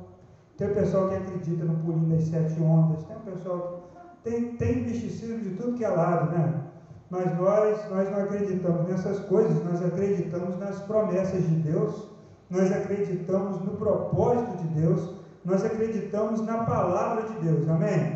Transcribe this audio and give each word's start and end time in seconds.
tem 0.56 0.68
pessoal 0.74 1.08
que 1.08 1.14
acredita 1.14 1.64
no 1.64 1.77
pulinho 1.77 2.16
das 2.16 2.24
sete 2.24 2.60
ondas, 2.60 3.04
tem 3.04 3.16
pessoal 3.20 3.60
que 3.60 4.30
tem, 4.30 4.56
tem 4.56 4.82
misticismo 4.82 5.38
de 5.38 5.50
tudo 5.50 5.77
que 5.77 5.84
é 5.84 5.88
lado, 5.88 6.32
né? 6.32 6.62
Mas 7.10 7.38
nós, 7.38 7.78
nós 7.88 8.10
não 8.10 8.24
acreditamos 8.24 8.88
nessas 8.88 9.20
coisas, 9.20 9.64
nós 9.64 9.80
acreditamos 9.84 10.58
nas 10.58 10.80
promessas 10.80 11.46
de 11.46 11.55
Deus, 11.60 12.08
nós 12.50 12.72
acreditamos 12.72 13.60
no 13.60 13.77
propósito 13.77 14.56
de 14.56 14.80
Deus, 14.80 15.10
nós 15.44 15.64
acreditamos 15.64 16.44
na 16.44 16.64
palavra 16.64 17.22
de 17.28 17.38
Deus, 17.38 17.68
amém? 17.68 18.16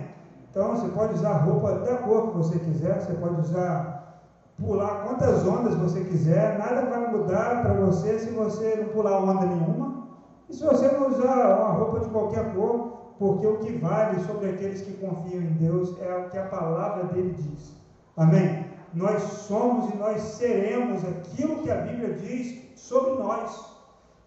Então 0.51 0.77
você 0.77 0.89
pode 0.89 1.15
usar 1.15 1.33
roupa 1.39 1.79
da 1.79 1.99
cor 1.99 2.31
que 2.31 2.39
você 2.39 2.59
quiser, 2.59 3.01
você 3.01 3.13
pode 3.15 3.41
usar, 3.41 4.21
pular 4.59 5.05
quantas 5.05 5.47
ondas 5.47 5.75
você 5.77 6.03
quiser, 6.05 6.59
nada 6.59 6.87
vai 6.87 7.11
mudar 7.13 7.63
para 7.63 7.75
você 7.75 8.19
se 8.19 8.31
você 8.31 8.77
não 8.77 8.93
pular 8.93 9.23
onda 9.23 9.47
nenhuma. 9.47 10.09
E 10.49 10.55
se 10.55 10.65
você 10.65 10.89
não 10.89 11.09
usar 11.09 11.57
uma 11.57 11.73
roupa 11.73 12.01
de 12.01 12.09
qualquer 12.09 12.53
cor, 12.53 12.99
porque 13.19 13.47
o 13.47 13.59
que 13.59 13.73
vale 13.79 14.19
sobre 14.25 14.51
aqueles 14.51 14.83
que 14.83 14.95
confiam 14.95 15.43
em 15.43 15.53
Deus 15.53 15.95
é 16.01 16.17
o 16.17 16.31
que 16.31 16.39
a 16.39 16.47
palavra 16.47 17.05
dele 17.05 17.35
diz. 17.39 17.77
Amém? 18.17 18.67
Nós 18.93 19.23
somos 19.23 19.95
e 19.95 19.97
nós 19.99 20.21
seremos 20.21 21.05
aquilo 21.05 21.63
que 21.63 21.71
a 21.71 21.77
Bíblia 21.77 22.15
diz 22.15 22.61
sobre 22.77 23.23
nós. 23.23 23.71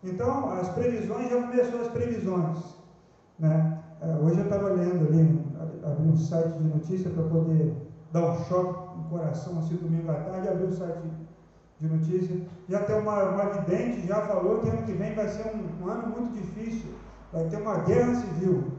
Então, 0.04 0.52
as 0.52 0.70
previsões, 0.70 1.30
já 1.30 1.42
começou 1.42 1.82
as 1.82 1.88
previsões. 1.90 2.60
Né? 3.40 3.80
É, 4.02 4.16
hoje 4.24 4.40
eu 4.40 4.44
estava 4.44 4.70
lendo 4.70 5.08
ali 5.08 5.43
abri 5.86 6.08
um 6.08 6.16
site 6.16 6.58
de 6.58 6.64
notícia 6.64 7.10
para 7.10 7.24
poder 7.24 7.76
dar 8.12 8.32
um 8.32 8.44
choque 8.46 8.98
no 8.98 9.04
coração, 9.10 9.60
assim, 9.60 9.76
domingo 9.76 10.12
à 10.12 10.16
tarde, 10.16 10.48
abri 10.48 10.66
um 10.66 10.72
site 10.72 11.02
de 11.80 11.88
notícia. 11.88 12.42
Já 12.70 12.84
tem 12.84 12.98
uma, 12.98 13.24
uma 13.30 13.46
vidente, 13.50 14.08
já 14.08 14.22
falou 14.28 14.60
que 14.60 14.70
ano 14.70 14.84
que 14.84 14.94
vem 14.94 15.14
vai 15.16 15.28
ser 15.28 15.48
um, 15.48 15.84
um 15.84 15.90
ano 15.90 16.08
muito 16.08 16.34
difícil, 16.34 16.92
vai 17.32 17.48
ter 17.50 17.58
uma 17.58 17.80
guerra 17.80 18.16
civil. 18.16 18.72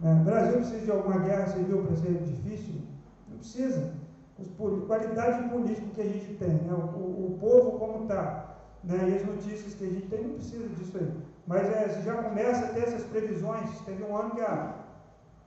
Né? 0.00 0.20
O 0.20 0.24
Brasil 0.24 0.54
precisa 0.54 0.84
de 0.84 0.90
alguma 0.90 1.18
guerra 1.18 1.46
civil 1.46 1.84
para 1.84 1.96
ser 1.96 2.12
difícil? 2.24 2.82
Não 3.28 3.38
precisa. 3.38 3.94
Os, 4.38 4.84
qualidade 4.86 5.48
política 5.48 5.86
que 5.94 6.00
a 6.00 6.04
gente 6.04 6.34
tem, 6.34 6.48
né? 6.48 6.72
o, 6.72 6.98
o, 6.98 7.34
o 7.34 7.38
povo 7.38 7.78
como 7.78 8.02
está, 8.02 8.56
né? 8.82 9.08
e 9.08 9.16
as 9.16 9.26
notícias 9.26 9.74
que 9.74 9.84
a 9.84 9.88
gente 9.88 10.08
tem, 10.08 10.24
não 10.24 10.34
precisa 10.34 10.68
disso 10.68 10.98
aí. 10.98 11.12
Mas 11.46 11.68
é, 11.68 12.02
já 12.04 12.22
começa 12.22 12.66
a 12.66 12.68
ter 12.68 12.84
essas 12.84 13.02
previsões. 13.04 13.70
Teve 13.84 14.02
um 14.04 14.16
ano 14.16 14.30
que 14.30 14.40
a, 14.40 14.74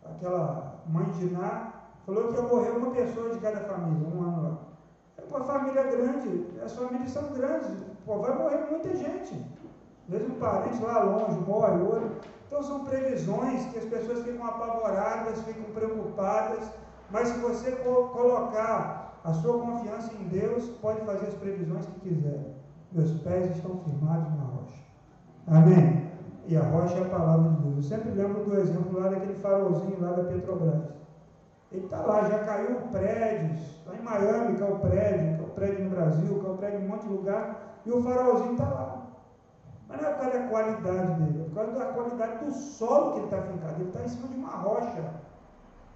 aquela 0.03 0.74
mãe 0.87 1.05
de 1.11 1.25
Ná 1.31 1.73
falou 2.05 2.27
que 2.29 2.35
ia 2.35 2.41
morrer 2.41 2.69
uma 2.71 2.91
pessoa 2.91 3.29
de 3.29 3.39
cada 3.39 3.61
família, 3.61 4.07
um 4.07 4.21
ano 4.21 4.43
lá. 4.43 4.57
É 5.17 5.23
uma 5.27 5.43
família 5.43 5.83
grande, 5.83 6.45
as 6.63 6.73
famílias 6.73 7.11
são 7.11 7.33
grandes, 7.33 7.83
pô, 8.05 8.19
vai 8.19 8.37
morrer 8.37 8.69
muita 8.69 8.95
gente. 8.95 9.45
Mesmo 10.07 10.35
parente 10.35 10.83
lá 10.83 11.03
longe, 11.03 11.39
morre 11.39 11.81
outro. 11.81 12.11
Então 12.47 12.61
são 12.61 12.85
previsões 12.85 13.65
que 13.65 13.79
as 13.79 13.85
pessoas 13.85 14.23
ficam 14.23 14.45
apavoradas, 14.45 15.41
ficam 15.41 15.63
preocupadas, 15.73 16.69
mas 17.09 17.29
se 17.29 17.39
você 17.39 17.71
colocar 17.71 19.19
a 19.23 19.33
sua 19.33 19.59
confiança 19.59 20.11
em 20.13 20.27
Deus, 20.27 20.69
pode 20.81 21.01
fazer 21.01 21.27
as 21.27 21.33
previsões 21.33 21.85
que 21.87 22.09
quiser. 22.09 22.55
Meus 22.91 23.11
pés 23.21 23.55
estão 23.55 23.79
firmados 23.79 24.31
na 24.35 24.43
rocha. 24.43 24.83
Amém? 25.47 26.04
E 26.47 26.55
a 26.55 26.61
rocha 26.61 26.95
é 26.95 27.01
a 27.01 27.09
palavra 27.09 27.49
de 27.49 27.61
Deus. 27.61 27.75
Eu 27.77 27.83
sempre 27.83 28.11
lembro 28.11 28.43
do 28.43 28.59
exemplo 28.59 28.99
lá 28.99 29.09
daquele 29.09 29.33
farolzinho 29.35 29.99
lá 29.99 30.11
da 30.11 30.23
Petrobras. 30.25 30.83
Ele 31.71 31.85
está 31.85 32.01
lá, 32.01 32.29
já 32.29 32.39
caiu 32.39 32.75
prédios, 32.91 33.81
lá 33.85 33.95
em 33.95 34.01
Miami 34.01 34.57
caiu 34.57 34.79
prédio, 34.79 35.37
caiu 35.37 35.49
prédio 35.49 35.83
no 35.85 35.89
Brasil, 35.89 36.39
caiu 36.41 36.57
prédio 36.57 36.79
em 36.79 36.85
um 36.85 36.87
monte 36.87 37.07
de 37.07 37.13
lugar, 37.13 37.79
e 37.85 37.91
o 37.91 38.03
farolzinho 38.03 38.51
está 38.51 38.69
lá. 38.69 39.07
Mas 39.87 40.01
não 40.01 40.09
é 40.09 40.13
por 40.13 40.21
causa 40.21 40.39
da 40.39 40.47
qualidade 40.47 41.21
dele, 41.21 41.41
é 41.41 41.49
por 41.49 41.55
causa 41.55 41.71
da 41.71 41.85
qualidade 41.93 42.45
do 42.45 42.51
solo 42.53 43.11
que 43.11 43.17
ele 43.17 43.25
está 43.25 43.41
fincado. 43.41 43.81
Ele 43.81 43.89
está 43.89 44.03
em 44.03 44.07
cima 44.07 44.27
de 44.27 44.35
uma 44.35 44.51
rocha. 44.51 45.13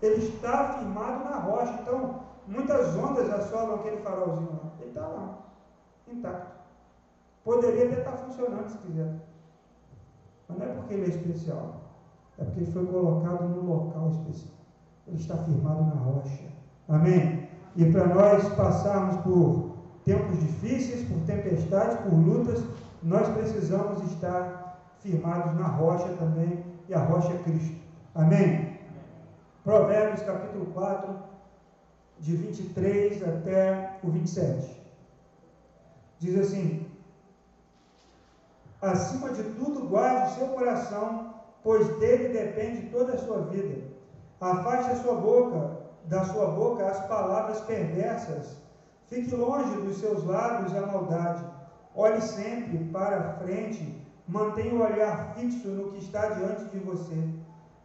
Ele 0.01 0.25
está 0.25 0.73
firmado 0.73 1.23
na 1.25 1.37
rocha. 1.37 1.73
Então, 1.81 2.19
muitas 2.47 2.95
ondas 2.95 3.29
assolam 3.31 3.75
aquele 3.75 3.97
farolzinho 3.97 4.59
lá. 4.63 4.71
Ele 4.79 4.89
está 4.89 5.07
lá, 5.07 5.37
intacto. 6.07 6.59
Poderia 7.43 7.85
até 7.85 7.99
estar 7.99 8.11
tá 8.11 8.17
funcionando 8.17 8.69
se 8.69 8.77
quiser. 8.79 9.28
Mas 10.49 10.57
não 10.57 10.65
é 10.65 10.69
porque 10.69 10.95
ele 10.95 11.05
é 11.05 11.09
especial, 11.09 11.81
é 12.39 12.43
porque 12.43 12.61
ele 12.61 12.71
foi 12.71 12.85
colocado 12.87 13.47
num 13.47 13.65
local 13.65 14.09
especial. 14.09 14.57
Ele 15.07 15.17
está 15.17 15.37
firmado 15.37 15.83
na 15.83 16.01
rocha. 16.01 16.49
Amém? 16.87 17.47
E 17.75 17.85
para 17.91 18.07
nós 18.07 18.49
passarmos 18.55 19.17
por 19.17 19.75
tempos 20.03 20.39
difíceis, 20.39 21.07
por 21.07 21.19
tempestades, 21.25 21.97
por 21.99 22.13
lutas, 22.13 22.63
nós 23.03 23.27
precisamos 23.29 24.01
estar 24.11 24.79
firmados 24.99 25.53
na 25.53 25.67
rocha 25.67 26.09
também, 26.17 26.63
e 26.87 26.93
a 26.93 26.99
rocha 26.99 27.31
é 27.31 27.37
Cristo. 27.43 27.79
Amém? 28.15 28.79
Provérbios 29.63 30.23
capítulo 30.23 30.65
4, 30.67 31.15
de 32.19 32.35
23 32.35 33.23
até 33.23 33.99
o 34.03 34.09
27. 34.09 34.81
Diz 36.19 36.37
assim: 36.37 36.88
Acima 38.81 39.31
de 39.31 39.43
tudo, 39.43 39.89
guarde 39.89 40.31
o 40.31 40.35
seu 40.35 40.47
coração, 40.49 41.33
pois 41.61 41.85
dele 41.99 42.29
depende 42.29 42.89
toda 42.89 43.13
a 43.13 43.17
sua 43.17 43.41
vida. 43.41 43.89
Afaste 44.39 44.91
a 44.91 44.95
sua 44.95 45.15
boca, 45.15 45.79
da 46.05 46.23
sua 46.23 46.47
boca 46.51 46.87
as 46.87 47.05
palavras 47.07 47.59
perversas. 47.61 48.55
Fique 49.07 49.35
longe 49.35 49.81
dos 49.81 49.97
seus 49.97 50.23
lábios 50.23 50.73
a 50.73 50.85
maldade. 50.85 51.43
Olhe 51.93 52.21
sempre 52.21 52.77
para 52.85 53.17
a 53.17 53.33
frente, 53.39 54.01
mantenha 54.25 54.73
o 54.73 54.81
olhar 54.81 55.33
fixo 55.35 55.67
no 55.67 55.91
que 55.91 55.97
está 55.97 56.29
diante 56.29 56.63
de 56.65 56.79
você. 56.79 57.21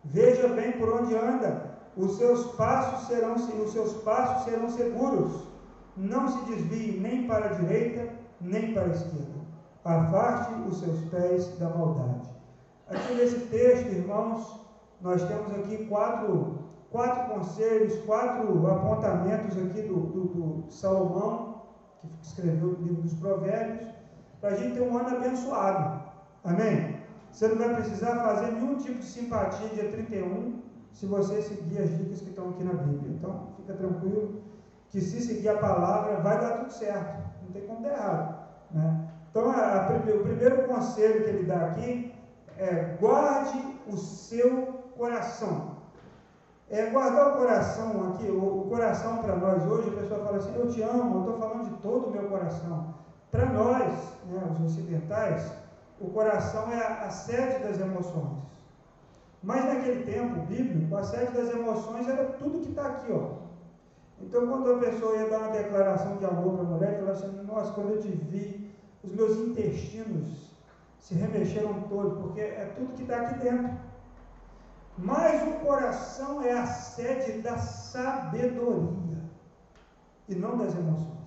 Veja 0.05 0.47
bem 0.47 0.73
por 0.73 1.01
onde 1.01 1.17
anda. 1.17 1.75
Os 1.97 2.19
seus 2.19 2.53
passos 2.53 3.09
serão 3.09 3.35
os 3.35 3.73
seus 3.73 3.95
passos 4.05 4.45
serão 4.45 4.69
seguros. 4.69 5.49
Não 5.97 6.29
se 6.29 6.45
desvie 6.45 7.01
nem 7.01 7.27
para 7.27 7.47
a 7.47 7.53
direita, 7.55 8.13
nem 8.41 8.73
para 8.73 8.85
a 8.85 8.91
esquerda 8.91 9.44
afaste 9.85 10.55
os 10.69 10.79
seus 10.79 10.99
pés 11.11 11.59
da 11.59 11.69
maldade. 11.69 12.29
Aqui 12.89 13.15
nesse 13.15 13.41
texto, 13.47 13.89
irmãos, 13.89 14.61
nós 15.01 15.23
temos 15.25 15.53
aqui 15.53 15.87
quatro, 15.87 16.59
quatro 16.91 17.35
conselhos, 17.35 17.99
quatro 18.05 18.67
apontamentos 18.67 19.57
aqui 19.59 19.83
do, 19.83 19.97
do, 19.97 20.25
do 20.25 20.73
Salomão, 20.73 21.63
que 22.21 22.27
escreveu 22.27 22.69
o 22.69 22.83
livro 22.83 23.03
dos 23.03 23.15
Provérbios, 23.15 23.89
para 24.41 24.51
a 24.51 24.57
gente 24.57 24.75
ter 24.75 24.83
um 24.83 24.97
ano 24.97 25.17
abençoado. 25.17 26.03
Amém? 26.43 26.97
Você 27.31 27.49
não 27.49 27.57
vai 27.57 27.75
precisar 27.75 28.23
fazer 28.23 28.53
nenhum 28.53 28.77
tipo 28.77 28.99
de 28.99 29.05
simpatia 29.05 29.69
dia 29.69 29.91
31 29.91 30.63
se 30.93 31.07
você 31.07 31.43
seguir 31.43 31.79
as 31.79 31.91
dicas 31.99 32.21
que 32.21 32.29
estão 32.29 32.51
aqui 32.51 32.63
na 32.63 32.75
Bíblia. 32.75 33.17
Então, 33.17 33.49
fica 33.57 33.75
tranquilo 33.75 34.43
que 34.89 35.01
se 35.01 35.21
seguir 35.21 35.49
a 35.49 35.59
palavra 35.59 36.21
vai 36.21 36.41
dar 36.41 36.59
tudo 36.59 36.73
certo. 36.73 37.25
Não 37.43 37.53
tem 37.53 37.67
como 37.67 37.83
dar 37.83 37.93
errado. 37.93 38.47
Né? 38.71 39.04
Então, 39.35 39.51
a, 39.51 39.89
a, 39.89 39.97
o 39.97 40.23
primeiro 40.23 40.63
conselho 40.69 41.25
que 41.25 41.31
ele 41.31 41.47
dá 41.47 41.57
aqui 41.57 42.15
é 42.57 42.97
guarde 43.01 43.81
o 43.89 43.97
seu 43.97 44.85
coração. 44.97 45.75
É, 46.71 46.87
guardar 46.91 47.33
o 47.33 47.39
coração 47.39 48.11
aqui, 48.11 48.31
o, 48.31 48.61
o 48.61 48.69
coração 48.69 49.19
para 49.19 49.35
nós 49.35 49.67
hoje, 49.67 49.89
a 49.89 50.03
pessoa 50.03 50.25
fala 50.25 50.37
assim, 50.37 50.55
eu 50.55 50.71
te 50.71 50.83
amo, 50.83 51.17
eu 51.17 51.21
estou 51.23 51.39
falando 51.41 51.69
de 51.69 51.83
todo 51.83 52.07
o 52.07 52.11
meu 52.13 52.29
coração. 52.29 52.95
Para 53.33 53.47
nós, 53.47 53.93
né, 54.31 54.41
os 54.53 54.61
ocidentais, 54.71 55.53
o 56.01 56.11
coração 56.11 56.73
é 56.73 56.77
a, 56.77 57.07
a 57.07 57.11
sede 57.11 57.65
das 57.65 57.81
emoções. 57.81 58.39
Mas 59.43 59.65
naquele 59.65 60.05
tempo 60.05 60.43
bíblico, 60.43 60.97
a 60.97 61.03
sede 61.03 61.33
das 61.33 61.51
emoções 61.51 62.09
era 62.09 62.25
tudo 62.39 62.61
que 62.61 62.71
está 62.71 62.87
aqui, 62.87 63.13
ó. 63.13 63.43
Então, 64.21 64.47
quando 64.47 64.75
a 64.75 64.79
pessoa 64.79 65.17
ia 65.17 65.29
dar 65.29 65.39
uma 65.39 65.49
declaração 65.49 66.19
de 66.19 66.25
amor 66.25 66.53
para 66.55 66.63
a 66.63 66.69
mulher, 66.69 67.01
falava 67.01 67.19
assim: 67.19 67.43
Nossa, 67.43 67.73
quando 67.73 67.91
eu 67.91 68.01
te 68.01 68.09
vi, 68.09 68.64
os 69.05 69.13
meus 69.15 69.37
intestinos 69.37 70.51
se 70.99 71.15
remexeram 71.15 71.83
todos, 71.83 72.19
porque 72.19 72.41
é 72.41 72.73
tudo 72.77 72.95
que 72.95 73.03
está 73.03 73.17
aqui 73.17 73.41
dentro. 73.41 73.77
Mas 74.97 75.43
o 75.43 75.61
coração 75.61 76.43
é 76.43 76.53
a 76.53 76.67
sede 76.67 77.43
da 77.43 77.59
sabedoria. 77.59 79.05
e 80.27 80.35
não 80.35 80.57
das 80.57 80.75
emoções. 80.75 81.19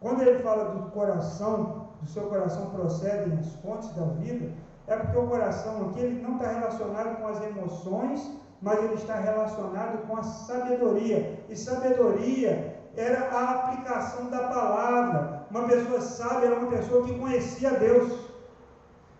Quando 0.00 0.22
ele 0.22 0.38
fala 0.42 0.70
do 0.70 0.90
coração, 0.90 1.88
do 2.00 2.08
seu 2.08 2.22
coração 2.28 2.70
procedem 2.70 3.38
as 3.38 3.54
fontes 3.56 3.90
da 3.94 4.04
vida, 4.04 4.50
é 4.86 4.96
porque 4.96 5.18
o 5.18 5.28
coração 5.28 5.90
aqui 5.90 6.00
ele 6.00 6.22
não 6.22 6.36
está 6.36 6.48
relacionado 6.48 7.20
com 7.20 7.28
as 7.28 7.42
emoções, 7.42 8.30
mas 8.62 8.78
ele 8.82 8.94
está 8.94 9.16
relacionado 9.16 10.06
com 10.06 10.16
a 10.16 10.22
sabedoria. 10.22 11.44
E 11.48 11.56
sabedoria 11.56 12.76
era 12.96 13.28
a 13.28 13.50
aplicação 13.50 14.30
da 14.30 14.48
palavra. 14.48 15.41
Uma 15.52 15.68
pessoa 15.68 16.00
sábia 16.00 16.46
era 16.46 16.58
uma 16.58 16.70
pessoa 16.70 17.04
que 17.04 17.18
conhecia 17.18 17.72
Deus. 17.72 18.20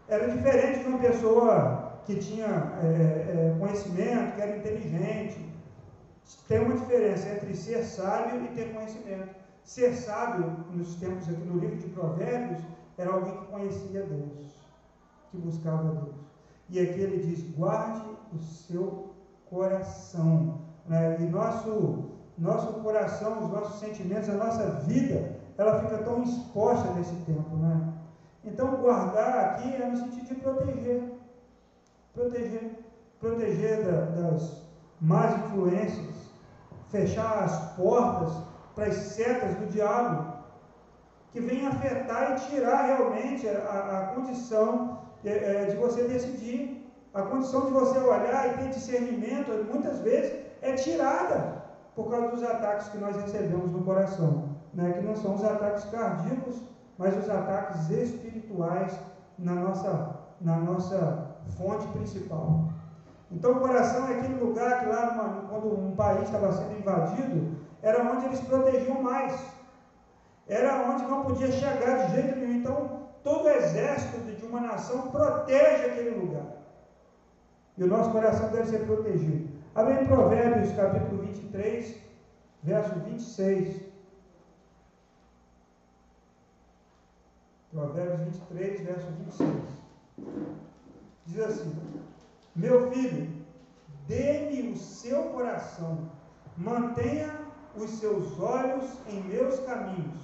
Era 0.09 0.31
diferente 0.31 0.79
de 0.79 0.89
uma 0.89 0.99
pessoa 0.99 2.01
que 2.07 2.17
tinha 2.17 2.73
é, 2.83 2.87
é, 2.87 3.57
conhecimento, 3.59 4.35
que 4.35 4.41
era 4.41 4.57
inteligente. 4.57 5.47
Tem 6.49 6.61
uma 6.65 6.75
diferença 6.75 7.29
entre 7.29 7.55
ser 7.55 7.85
sábio 7.85 8.45
e 8.45 8.49
ter 8.55 8.73
conhecimento. 8.73 9.29
Ser 9.63 9.95
sábio, 9.95 10.57
nos 10.71 10.95
tempos 10.95 11.29
aqui 11.29 11.45
no 11.45 11.59
livro 11.59 11.77
de 11.77 11.89
Provérbios, 11.89 12.63
era 12.97 13.13
alguém 13.13 13.37
que 13.37 13.47
conhecia 13.49 14.03
Deus, 14.03 14.71
que 15.31 15.37
buscava 15.37 15.83
Deus. 15.83 16.17
E 16.71 16.81
aqui 16.81 16.99
ele 16.99 17.27
diz: 17.27 17.43
guarde 17.55 18.09
o 18.35 18.39
seu 18.39 19.15
coração. 19.51 20.63
Né? 20.89 21.19
E 21.21 21.25
nosso, 21.25 22.11
nosso 22.39 22.73
coração, 22.81 23.45
os 23.45 23.51
nossos 23.51 23.81
sentimentos, 23.81 24.31
a 24.31 24.35
nossa 24.35 24.71
vida, 24.87 25.42
ela 25.63 25.81
fica 25.81 25.99
tão 25.99 26.23
exposta 26.23 26.93
nesse 26.95 27.15
tempo. 27.25 27.57
Né? 27.57 27.93
Então, 28.45 28.77
guardar 28.77 29.39
aqui 29.39 29.75
é 29.75 29.87
no 29.87 29.97
sentido 29.97 30.27
de 30.27 30.35
proteger. 30.37 31.03
Proteger. 32.15 32.71
Proteger 33.21 33.85
da, 33.85 34.01
das 34.21 34.63
más 35.01 35.37
influências. 35.39 36.33
Fechar 36.91 37.45
as 37.45 37.75
portas 37.75 38.33
para 38.75 38.87
as 38.87 38.95
setas 38.95 39.55
do 39.57 39.67
diabo, 39.67 40.33
que 41.31 41.41
vem 41.41 41.67
afetar 41.67 42.33
e 42.33 42.51
tirar 42.51 42.83
realmente 42.83 43.49
a, 43.49 43.53
a 43.53 44.15
condição 44.15 44.99
de, 45.23 45.31
é, 45.31 45.67
de 45.67 45.77
você 45.77 46.05
decidir. 46.05 46.79
A 47.15 47.23
condição 47.23 47.67
de 47.67 47.73
você 47.73 47.99
olhar 47.99 48.49
e 48.49 48.59
ter 48.59 48.71
discernimento, 48.71 49.53
muitas 49.71 50.01
vezes, 50.01 50.33
é 50.63 50.73
tirada 50.73 51.63
por 51.95 52.11
causa 52.11 52.29
dos 52.29 52.43
ataques 52.43 52.89
que 52.89 52.97
nós 52.97 53.15
recebemos 53.17 53.71
no 53.71 53.85
coração. 53.85 54.52
Né? 54.75 54.93
Que 54.93 55.03
não 55.03 55.17
são 55.17 55.35
os 55.35 55.45
ataques 55.45 55.85
cardíacos, 55.87 56.63
mas 56.99 57.17
os 57.17 57.29
ataques 57.29 57.91
espirituais 57.91 58.99
na 59.39 59.55
nossa, 59.55 60.17
na 60.41 60.57
nossa 60.57 61.37
fonte 61.57 61.87
principal. 61.89 62.69
Então, 63.31 63.53
o 63.53 63.61
coração 63.61 64.09
é 64.09 64.19
aquele 64.19 64.39
lugar 64.41 64.81
que 64.81 64.87
lá, 64.87 65.15
numa, 65.15 65.49
quando 65.49 65.87
um 65.87 65.97
país 65.97 66.23
estava 66.23 66.53
sendo 66.53 66.79
invadido, 66.79 67.57
era 67.83 68.03
onde 68.03 68.27
eles 68.27 68.41
protegiam 68.41 69.03
mais. 69.03 69.43
Era 70.47 70.89
onde 70.91 71.05
não 71.05 71.25
podia 71.25 71.51
chegar 71.51 72.07
de 72.07 72.13
jeito 72.13 72.39
nenhum. 72.39 72.61
Então, 72.61 73.03
todo 73.23 73.49
exército 73.49 74.21
de 74.33 74.45
uma 74.45 74.61
nação 74.61 75.11
protege 75.11 75.87
aquele 75.87 76.11
lugar. 76.11 76.47
E 77.79 77.85
o 77.85 77.87
nosso 77.87 78.11
coração 78.11 78.51
deve 78.51 78.69
ser 78.69 78.85
protegido. 78.87 79.49
Abre 79.75 79.95
em 79.95 80.07
Provérbios, 80.07 80.73
capítulo 80.77 81.23
23, 81.23 81.97
verso 82.63 82.95
26. 83.01 83.92
Provérbios 87.73 88.37
23, 88.51 88.81
verso 88.83 89.07
26. 89.13 89.51
Diz 91.25 91.41
assim: 91.41 91.73
Meu 92.55 92.91
filho, 92.93 93.29
dê-me 94.07 94.73
o 94.73 94.77
seu 94.77 95.23
coração, 95.31 96.11
mantenha 96.59 97.35
os 97.75 97.89
seus 97.93 98.39
olhos 98.39 98.85
em 99.09 99.23
meus 99.23 99.59
caminhos. 99.61 100.21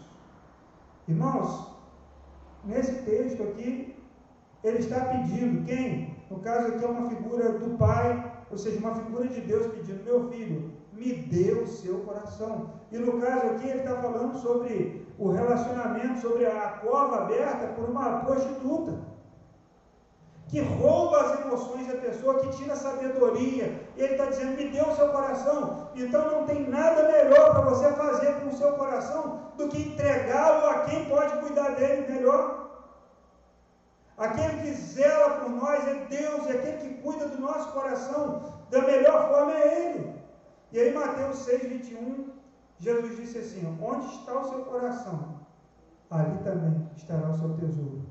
Irmãos, 1.09 1.75
nesse 2.65 2.93
texto 3.05 3.43
aqui, 3.43 3.97
ele 4.63 4.79
está 4.79 5.07
pedindo, 5.07 5.65
quem? 5.65 6.19
No 6.31 6.41
caso 6.41 6.69
aqui 6.69 6.85
é 6.85 6.89
uma 6.89 7.09
figura 7.09 7.59
do 7.59 7.79
Pai, 7.79 8.31
ou 8.51 8.59
seja, 8.59 8.79
uma 8.79 8.95
figura 8.95 9.27
de 9.27 9.41
Deus 9.41 9.73
pedindo, 9.73 10.05
meu 10.05 10.29
filho, 10.29 10.71
me 10.93 11.15
dê 11.15 11.53
o 11.53 11.67
seu 11.67 12.01
coração. 12.01 12.75
E 12.93 12.99
no 12.99 13.19
caso 13.19 13.47
aqui 13.47 13.69
ele 13.69 13.79
está 13.79 14.03
falando 14.03 14.39
sobre 14.39 15.08
o 15.19 15.31
relacionamento, 15.31 16.21
sobre 16.21 16.47
a 16.47 16.79
cova 16.83 17.23
aberta 17.23 17.67
por 17.75 17.89
uma 17.89 18.21
prostituta 18.21 18.99
que 20.49 20.61
rouba 20.61 21.21
as 21.21 21.41
emoções 21.41 21.87
da 21.87 21.97
pessoa, 21.99 22.41
que 22.41 22.57
tira 22.57 22.73
a 22.73 22.77
sabedoria. 22.77 23.87
Ele 23.97 24.13
está 24.13 24.27
dizendo: 24.27 24.57
me 24.57 24.71
dê 24.71 24.81
o 24.81 24.95
seu 24.95 25.09
coração. 25.11 25.91
Então 25.95 26.31
não 26.31 26.47
tem 26.47 26.69
nada 26.69 27.03
melhor 27.03 27.51
para 27.51 27.61
você 27.63 27.93
fazer 27.93 28.41
com 28.41 28.49
o 28.49 28.57
seu 28.57 28.73
coração 28.73 29.53
do 29.57 29.69
que 29.69 29.79
entregá-lo 29.79 30.67
a 30.67 30.81
quem 30.85 31.05
pode 31.07 31.37
cuidar 31.39 31.75
dele 31.75 32.11
melhor. 32.11 32.69
Aquele 34.17 34.63
que 34.63 34.73
zela 34.73 35.41
por 35.41 35.51
nós 35.51 35.87
é 35.87 35.95
Deus, 36.09 36.47
e 36.47 36.51
aquele 36.51 36.79
que 36.79 37.03
cuida 37.03 37.29
do 37.29 37.41
nosso 37.41 37.71
coração 37.73 38.43
da 38.71 38.81
melhor 38.83 39.29
forma 39.29 39.53
é 39.53 39.85
Ele. 39.85 40.15
E 40.73 40.81
aí, 40.81 40.93
Mateus 40.93 41.39
6, 41.39 41.63
21, 41.63 42.38
Jesus 42.79 43.17
disse 43.17 43.39
assim: 43.39 43.79
Onde 43.83 44.07
está 44.07 44.41
o 44.41 44.49
seu 44.49 44.65
coração? 44.65 45.39
Ali 46.11 46.39
também 46.39 46.89
estará 46.97 47.29
o 47.29 47.39
seu 47.39 47.55
tesouro. 47.55 48.03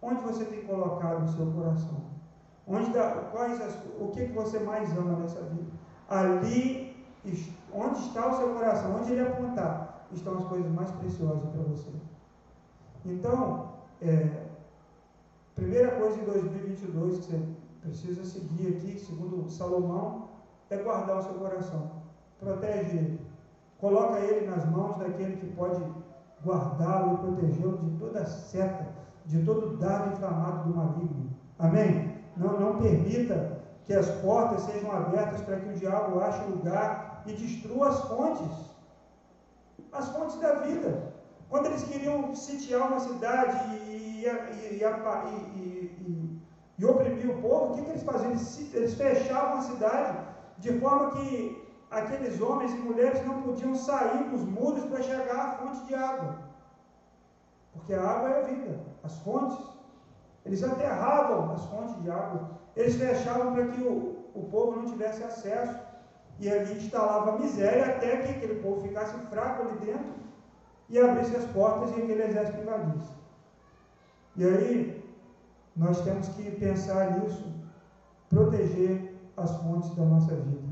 Onde 0.00 0.22
você 0.22 0.44
tem 0.44 0.62
colocado 0.64 1.24
o 1.24 1.28
seu 1.28 1.50
coração? 1.52 2.04
Onde 2.66 2.90
quais 3.30 3.60
as, 3.60 3.74
o 4.00 4.08
que, 4.08 4.26
que 4.26 4.32
você 4.32 4.58
mais 4.58 4.90
ama 4.96 5.18
nessa 5.18 5.42
vida? 5.42 5.70
Ali, 6.08 6.96
onde 7.72 7.98
está 8.00 8.30
o 8.30 8.36
seu 8.36 8.54
coração? 8.54 8.96
Onde 8.96 9.12
ele 9.12 9.20
apontar, 9.20 10.06
estão 10.12 10.38
as 10.38 10.44
coisas 10.44 10.70
mais 10.72 10.90
preciosas 10.92 11.48
para 11.50 11.62
você. 11.62 11.90
Então, 13.04 13.74
é, 14.00 14.46
primeira 15.54 15.90
coisa 15.96 16.20
em 16.20 16.24
2022 16.24 17.18
que 17.18 17.24
você 17.24 17.42
precisa 17.82 18.24
seguir 18.24 18.76
aqui, 18.76 18.98
segundo 18.98 19.50
Salomão, 19.50 20.28
é 20.70 20.76
guardar 20.78 21.18
o 21.18 21.22
seu 21.22 21.34
coração. 21.34 21.90
Protege 22.40 22.96
ele. 22.96 23.33
Coloca 23.80 24.18
ele 24.20 24.46
nas 24.46 24.64
mãos 24.70 24.96
daquele 24.98 25.36
que 25.36 25.46
pode 25.54 25.82
guardá-lo 26.44 27.14
e 27.14 27.18
protegê-lo 27.18 27.78
de 27.78 27.98
toda 27.98 28.24
seta 28.24 29.04
de 29.26 29.42
todo 29.44 29.76
dardo 29.78 30.12
inflamado 30.12 30.68
do 30.68 30.76
maligno. 30.76 31.30
Amém? 31.58 32.18
Não, 32.36 32.58
não 32.60 32.78
permita 32.78 33.62
que 33.84 33.94
as 33.94 34.08
portas 34.20 34.62
sejam 34.62 34.90
abertas 34.92 35.40
para 35.42 35.60
que 35.60 35.68
o 35.68 35.74
diabo 35.74 36.20
ache 36.20 36.44
lugar 36.44 37.22
e 37.26 37.32
destrua 37.32 37.88
as 37.88 38.00
fontes. 38.02 38.70
As 39.92 40.08
fontes 40.10 40.38
da 40.40 40.54
vida. 40.56 41.14
Quando 41.48 41.66
eles 41.66 41.84
queriam 41.84 42.34
sitiar 42.34 42.88
uma 42.88 43.00
cidade 43.00 43.76
e, 43.76 44.24
e, 44.24 44.82
e, 44.82 46.42
e 46.78 46.84
oprimir 46.84 47.30
o 47.30 47.40
povo, 47.40 47.72
o 47.72 47.76
que, 47.76 47.82
que 47.82 47.90
eles 47.90 48.02
faziam? 48.02 48.30
Eles, 48.30 48.74
eles 48.74 48.94
fechavam 48.94 49.58
a 49.58 49.62
cidade 49.62 50.18
de 50.58 50.78
forma 50.80 51.10
que 51.12 51.63
aqueles 51.94 52.40
homens 52.40 52.72
e 52.72 52.78
mulheres 52.78 53.24
não 53.26 53.42
podiam 53.42 53.74
sair 53.74 54.24
dos 54.30 54.42
muros 54.42 54.84
para 54.86 55.02
chegar 55.02 55.36
à 55.36 55.52
fonte 55.52 55.86
de 55.86 55.94
água. 55.94 56.38
Porque 57.72 57.94
a 57.94 58.02
água 58.02 58.30
é 58.30 58.40
a 58.40 58.46
vida, 58.46 58.80
as 59.02 59.16
fontes. 59.18 59.58
Eles 60.44 60.62
aterravam 60.62 61.52
as 61.52 61.64
fontes 61.66 62.02
de 62.02 62.10
água, 62.10 62.50
eles 62.76 62.96
fechavam 62.96 63.54
para 63.54 63.68
que 63.68 63.80
o, 63.82 64.26
o 64.34 64.48
povo 64.50 64.80
não 64.80 64.90
tivesse 64.90 65.22
acesso. 65.22 65.78
E 66.40 66.50
ali 66.50 66.76
instalava 66.76 67.30
a 67.30 67.38
miséria 67.38 67.86
até 67.86 68.16
que 68.16 68.30
aquele 68.32 68.60
povo 68.60 68.80
ficasse 68.80 69.16
fraco 69.26 69.62
ali 69.62 69.78
dentro 69.78 70.14
e 70.88 70.98
abrisse 70.98 71.36
as 71.36 71.44
portas 71.46 71.90
e 71.96 72.02
aquele 72.02 72.24
exército 72.24 72.60
invadisse. 72.60 73.12
E 74.36 74.44
aí, 74.44 75.04
nós 75.76 76.00
temos 76.02 76.28
que 76.30 76.50
pensar 76.52 77.20
nisso, 77.20 77.54
proteger 78.28 79.14
as 79.36 79.50
fontes 79.58 79.94
da 79.94 80.04
nossa 80.04 80.34
vida. 80.34 80.63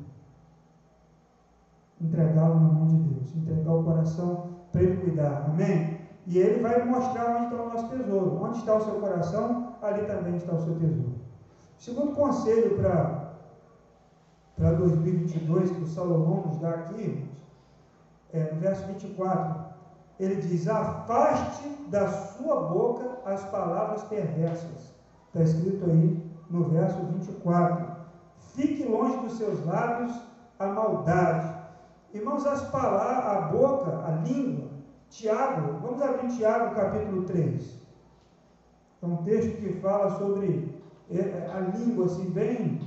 Entregá-lo 2.02 2.54
na 2.61 2.68
mão 2.68 2.87
de 2.87 2.97
Deus, 2.97 3.35
entregar 3.37 3.73
o 3.73 3.85
coração 3.85 4.49
para 4.73 4.82
Ele 4.82 4.97
cuidar. 4.97 5.47
Amém? 5.47 6.02
E 6.26 6.38
ele 6.38 6.62
vai 6.62 6.85
mostrar 6.85 7.37
onde 7.37 7.44
está 7.44 7.62
o 7.62 7.68
nosso 7.68 7.88
tesouro. 7.88 8.42
Onde 8.42 8.59
está 8.59 8.76
o 8.76 8.85
seu 8.85 8.94
coração, 8.94 9.75
ali 9.82 10.06
também 10.06 10.37
está 10.37 10.54
o 10.54 10.61
seu 10.61 10.75
tesouro. 10.75 11.14
Segundo 11.78 12.14
conselho 12.14 12.76
para, 12.76 13.35
para 14.56 14.73
2022 14.73 15.71
que 15.71 15.82
o 15.82 15.87
Salomão 15.87 16.47
nos 16.47 16.59
dá 16.59 16.71
aqui, 16.71 17.28
é, 18.32 18.52
no 18.52 18.61
verso 18.61 18.87
24, 18.87 19.64
ele 20.21 20.37
diz: 20.37 20.68
Afaste 20.68 21.68
da 21.88 22.09
sua 22.09 22.68
boca 22.68 23.18
as 23.26 23.44
palavras 23.47 24.04
perversas. 24.04 24.94
Está 25.26 25.42
escrito 25.42 25.85
aí 25.85 26.25
no 26.49 26.68
verso 26.68 26.99
24. 27.00 27.85
Fique 28.54 28.85
longe 28.85 29.16
dos 29.18 29.38
seus 29.38 29.64
lábios 29.66 30.12
a 30.59 30.66
maldade. 30.66 31.51
Irmãos, 32.12 32.45
as 32.47 32.69
palavras, 32.71 33.26
a 33.26 33.40
boca, 33.49 34.04
a 34.04 34.11
língua, 34.16 34.69
Tiago, 35.09 35.78
vamos 35.81 36.02
abrir 36.02 36.28
Tiago 36.37 36.75
capítulo 36.75 37.25
3. 37.25 37.81
É 39.00 39.07
um 39.07 39.25
texto 39.25 39.57
que 39.59 39.73
fala 39.81 40.19
sobre 40.19 40.75
é, 41.11 41.19
é, 41.19 41.50
a 41.52 41.61
língua, 41.61 42.07
assim, 42.07 42.31
bem, 42.31 42.81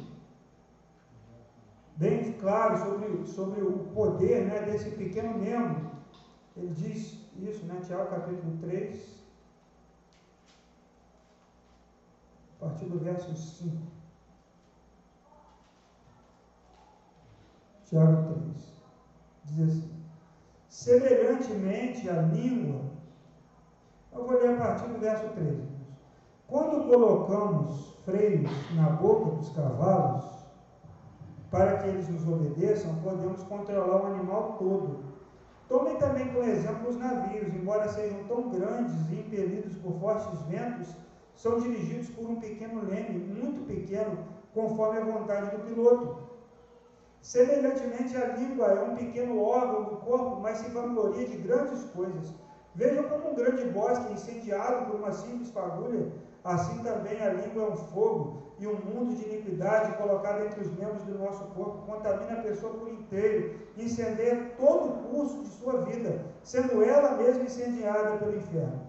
bem 1.97 2.33
claro 2.33 2.77
sobre, 2.77 3.27
sobre 3.27 3.61
o 3.61 3.79
poder 3.95 4.45
né, 4.45 4.61
desse 4.61 4.91
pequeno 4.91 5.39
membro. 5.39 5.91
Ele 6.55 6.73
diz 6.73 7.19
isso, 7.35 7.65
né? 7.65 7.81
Tiago 7.83 8.09
capítulo 8.09 8.57
3, 8.61 9.23
a 12.61 12.65
partir 12.65 12.85
do 12.85 12.99
verso 12.99 13.35
5. 13.35 13.75
Tiago 17.85 18.33
3. 18.53 18.74
Diz 19.45 19.69
assim: 19.69 19.91
Semelhantemente 20.69 22.09
a 22.09 22.21
língua, 22.21 22.81
eu 24.13 24.25
vou 24.25 24.37
ler 24.37 24.55
a 24.55 24.57
partir 24.57 24.87
do 24.87 24.99
verso 24.99 25.29
13. 25.29 25.63
Quando 26.47 26.87
colocamos 26.87 27.95
freios 28.05 28.49
na 28.75 28.89
boca 28.89 29.35
dos 29.37 29.49
cavalos, 29.49 30.25
para 31.49 31.77
que 31.77 31.87
eles 31.87 32.09
nos 32.09 32.27
obedeçam, 32.27 32.95
podemos 33.01 33.41
controlar 33.43 34.03
o 34.03 34.13
animal 34.13 34.57
todo. 34.59 35.05
Tomem 35.67 35.97
também 35.97 36.27
como 36.27 36.43
exemplo 36.43 36.89
os 36.89 36.97
navios, 36.97 37.53
embora 37.53 37.89
sejam 37.89 38.23
tão 38.25 38.49
grandes 38.49 38.93
e 39.09 39.19
impelidos 39.21 39.75
por 39.77 39.93
fortes 39.99 40.41
ventos, 40.43 40.95
são 41.35 41.59
dirigidos 41.59 42.09
por 42.09 42.29
um 42.29 42.39
pequeno 42.39 42.85
leme, 42.85 43.19
muito 43.19 43.65
pequeno, 43.65 44.17
conforme 44.53 44.99
a 44.99 45.05
vontade 45.05 45.55
do 45.55 45.63
piloto. 45.63 46.24
Semelhantemente, 47.25 48.15
a 48.15 48.35
língua 48.37 48.67
é 48.67 48.83
um 48.83 48.95
pequeno 48.95 49.41
órgão 49.41 49.83
do 49.85 49.95
corpo, 49.95 50.39
mas 50.41 50.59
se 50.59 50.69
vangloria 50.69 51.27
de 51.27 51.37
grandes 51.37 51.83
coisas. 51.85 52.31
Vejam 52.75 53.09
como 53.09 53.31
um 53.31 53.33
grande 53.33 53.65
bosque 53.71 54.13
incendiado 54.13 54.85
por 54.85 54.99
uma 54.99 55.11
simples 55.11 55.49
fagulha, 55.49 56.11
assim 56.43 56.83
também 56.83 57.19
a 57.19 57.33
língua 57.33 57.63
é 57.63 57.69
um 57.71 57.77
fogo 57.77 58.53
e 58.59 58.67
um 58.67 58.75
mundo 58.75 59.15
de 59.15 59.25
iniquidade 59.25 59.97
colocado 59.97 60.45
entre 60.45 60.61
os 60.61 60.71
membros 60.77 61.01
do 61.01 61.17
nosso 61.17 61.43
corpo, 61.45 61.91
contamina 61.91 62.33
a 62.33 62.43
pessoa 62.43 62.75
por 62.75 62.89
inteiro, 62.89 63.55
incendeia 63.75 64.51
todo 64.55 64.85
o 64.85 65.03
curso 65.09 65.41
de 65.41 65.49
sua 65.49 65.81
vida, 65.81 66.25
sendo 66.43 66.83
ela 66.83 67.17
mesma 67.17 67.45
incendiada 67.45 68.17
pelo 68.17 68.37
inferno. 68.37 68.83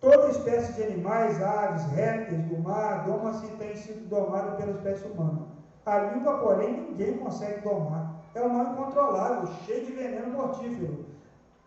Toda 0.00 0.30
espécie 0.30 0.72
de 0.72 0.82
animais, 0.82 1.40
aves, 1.40 1.84
répteis 1.92 2.44
do 2.46 2.58
mar, 2.58 3.06
doma-se 3.06 3.46
e 3.46 3.50
tem 3.50 3.76
sido 3.76 4.08
domada 4.08 4.56
pela 4.56 4.72
espécie 4.72 5.06
humana. 5.06 5.45
A 5.86 5.98
língua, 5.98 6.38
porém, 6.38 6.88
ninguém 6.90 7.16
consegue 7.18 7.60
domar. 7.60 8.16
É 8.34 8.42
um 8.42 8.48
mal 8.48 8.72
incontrolável, 8.72 9.46
cheio 9.64 9.86
de 9.86 9.92
veneno 9.92 10.32
mortífero. 10.32 11.06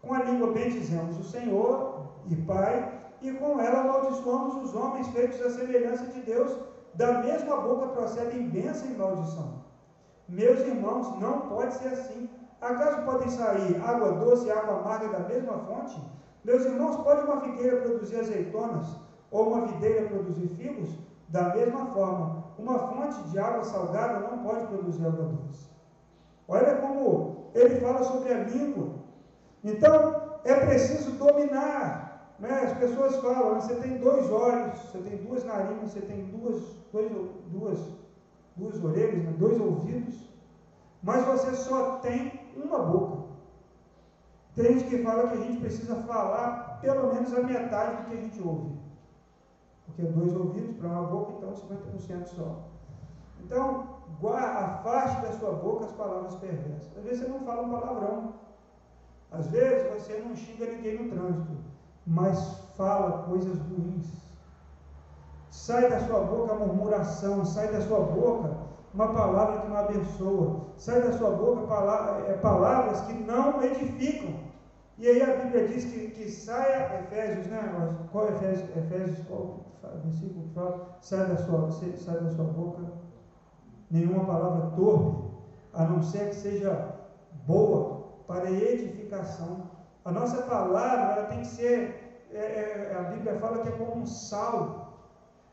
Com 0.01 0.13
a 0.13 0.23
língua 0.23 0.51
bendizemos 0.51 1.17
o 1.17 1.23
Senhor 1.23 2.03
e 2.27 2.35
Pai, 2.35 2.99
e 3.21 3.31
com 3.31 3.59
ela 3.59 3.79
amaldiçoamos 3.79 4.63
os 4.63 4.75
homens 4.75 5.07
feitos 5.07 5.41
à 5.41 5.49
semelhança 5.49 6.05
de 6.07 6.21
Deus. 6.21 6.57
Da 6.95 7.19
mesma 7.19 7.61
boca 7.61 7.87
procedem 7.87 8.49
bênção 8.49 8.89
e 8.89 8.97
maldição. 8.97 9.63
Meus 10.27 10.59
irmãos, 10.59 11.17
não 11.19 11.41
pode 11.47 11.73
ser 11.75 11.87
assim. 11.87 12.29
Acaso 12.59 13.03
podem 13.03 13.29
sair 13.29 13.81
água 13.81 14.11
doce 14.11 14.47
e 14.47 14.51
água 14.51 14.79
amarga 14.79 15.07
da 15.07 15.19
mesma 15.19 15.59
fonte? 15.59 15.97
Meus 16.43 16.65
irmãos, 16.65 16.97
pode 16.97 17.23
uma 17.23 17.39
figueira 17.39 17.81
produzir 17.81 18.19
azeitonas 18.19 18.87
ou 19.31 19.47
uma 19.47 19.67
videira 19.67 20.09
produzir 20.09 20.49
figos? 20.49 20.89
Da 21.29 21.55
mesma 21.55 21.85
forma, 21.87 22.48
uma 22.61 22.79
fonte 22.79 23.21
de 23.29 23.39
água 23.39 23.63
salgada 23.63 24.19
não 24.19 24.43
pode 24.43 24.67
produzir 24.67 25.05
água 25.05 25.25
doce. 25.25 25.69
Olha 26.47 26.75
como 26.75 27.51
ele 27.53 27.79
fala 27.79 28.03
sobre 28.03 28.33
a 28.33 28.43
língua. 28.43 28.95
Então, 29.63 30.39
é 30.43 30.53
preciso 30.65 31.11
dominar. 31.11 32.35
Né? 32.39 32.49
As 32.49 32.77
pessoas 32.77 33.17
falam, 33.17 33.59
você 33.59 33.75
tem 33.75 33.97
dois 33.97 34.29
olhos, 34.31 34.79
você 34.79 34.99
tem 34.99 35.17
duas 35.17 35.43
narinas, 35.43 35.91
você 35.91 36.01
tem 36.01 36.25
duas, 36.25 36.61
dois, 36.91 37.11
duas, 37.47 37.79
duas 38.55 38.83
orelhas, 38.83 39.23
né? 39.23 39.33
dois 39.37 39.59
ouvidos, 39.59 40.15
mas 41.03 41.25
você 41.25 41.53
só 41.53 41.97
tem 41.97 42.39
uma 42.55 42.79
boca. 42.79 43.29
Tem 44.55 44.79
gente 44.79 44.89
que 44.89 45.03
fala 45.03 45.27
que 45.27 45.37
a 45.37 45.41
gente 45.41 45.59
precisa 45.59 45.95
falar 46.03 46.79
pelo 46.81 47.13
menos 47.13 47.33
a 47.33 47.41
metade 47.41 47.97
do 47.97 48.09
que 48.09 48.17
a 48.17 48.21
gente 48.21 48.41
ouve. 48.41 48.78
Porque 49.89 50.03
dois 50.03 50.35
ouvidos 50.35 50.75
para 50.77 50.87
uma 50.87 51.03
boca, 51.03 51.33
então 51.33 51.53
50% 51.53 52.27
só. 52.27 52.55
Então, 53.43 53.87
afaste 54.27 55.21
da 55.21 55.31
sua 55.33 55.51
boca 55.53 55.85
as 55.85 55.91
palavras 55.93 56.35
perversas. 56.35 56.97
Às 56.97 57.03
vezes 57.03 57.21
você 57.21 57.27
não 57.27 57.39
fala 57.41 57.63
um 57.63 57.69
palavrão. 57.69 58.33
Às 59.31 59.47
vezes 59.47 59.87
você 59.91 60.23
não 60.25 60.35
xinga 60.35 60.65
ninguém 60.65 61.03
no 61.03 61.09
trânsito, 61.09 61.57
mas 62.05 62.59
fala 62.75 63.23
coisas 63.23 63.57
ruins. 63.59 64.07
Sai 65.51 65.89
da 65.89 65.99
sua 65.99 66.21
boca 66.21 66.53
a 66.53 66.55
murmuração, 66.55 67.45
sai 67.45 67.71
da 67.71 67.81
sua 67.81 67.99
boca 67.99 68.69
uma 68.93 69.13
palavra 69.13 69.61
que 69.61 69.67
não 69.67 69.77
abençoa, 69.77 70.61
sai 70.77 71.01
da 71.01 71.13
sua 71.13 71.31
boca 71.31 71.61
é, 72.27 72.33
palavras 72.33 73.01
que 73.01 73.13
não 73.13 73.61
edificam. 73.63 74.33
E 74.97 75.07
aí 75.07 75.21
a 75.21 75.37
Bíblia 75.37 75.67
diz 75.67 75.85
que, 75.85 76.09
que 76.09 76.29
saia, 76.29 76.99
Efésios, 76.99 77.47
né? 77.47 77.97
Qual 78.11 78.27
Efésios? 78.29 78.69
Efésios, 78.75 79.25
qual 79.27 79.59
versículo 79.87 80.49
fala? 80.53 80.97
Sai 81.01 81.25
da 81.27 81.37
sua, 81.37 81.71
sai 81.71 82.19
da 82.19 82.29
sua 82.29 82.45
boca 82.45 83.09
nenhuma 83.89 84.25
palavra 84.25 84.71
torpe, 84.75 85.29
a 85.73 85.83
não 85.83 86.01
ser 86.03 86.29
que 86.29 86.35
seja 86.35 86.95
boa 87.45 88.07
para 88.27 88.51
edificação. 88.51 89.69
A 90.05 90.11
nossa 90.11 90.43
palavra 90.43 91.15
ela 91.15 91.27
tem 91.27 91.41
que 91.41 91.47
ser, 91.47 92.27
é, 92.31 92.37
é, 92.37 92.95
a 92.97 93.03
Bíblia 93.03 93.39
fala 93.39 93.63
que 93.63 93.69
é 93.69 93.71
como 93.71 93.97
um 93.97 94.05
sal. 94.05 94.93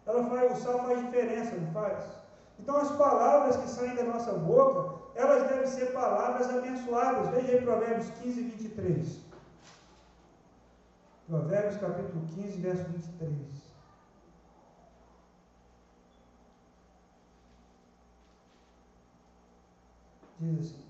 Ela 0.06 0.24
faz, 0.24 0.58
o 0.58 0.62
sal 0.62 0.84
faz 0.84 1.00
diferença, 1.00 1.56
não 1.56 1.72
faz? 1.72 2.04
Então 2.58 2.76
as 2.76 2.90
palavras 2.92 3.56
que 3.56 3.68
saem 3.68 3.96
da 3.96 4.04
nossa 4.04 4.32
boca, 4.32 4.96
elas 5.14 5.48
devem 5.48 5.66
ser 5.66 5.92
palavras 5.92 6.48
abençoadas. 6.50 7.28
Veja 7.30 7.52
aí 7.52 7.62
Provérbios 7.62 8.10
15, 8.22 8.42
23. 8.42 9.26
Provérbios 11.26 11.76
capítulo 11.78 12.24
15, 12.34 12.60
verso 12.60 12.84
23. 12.84 13.65
Diz 20.38 20.60
assim: 20.60 20.84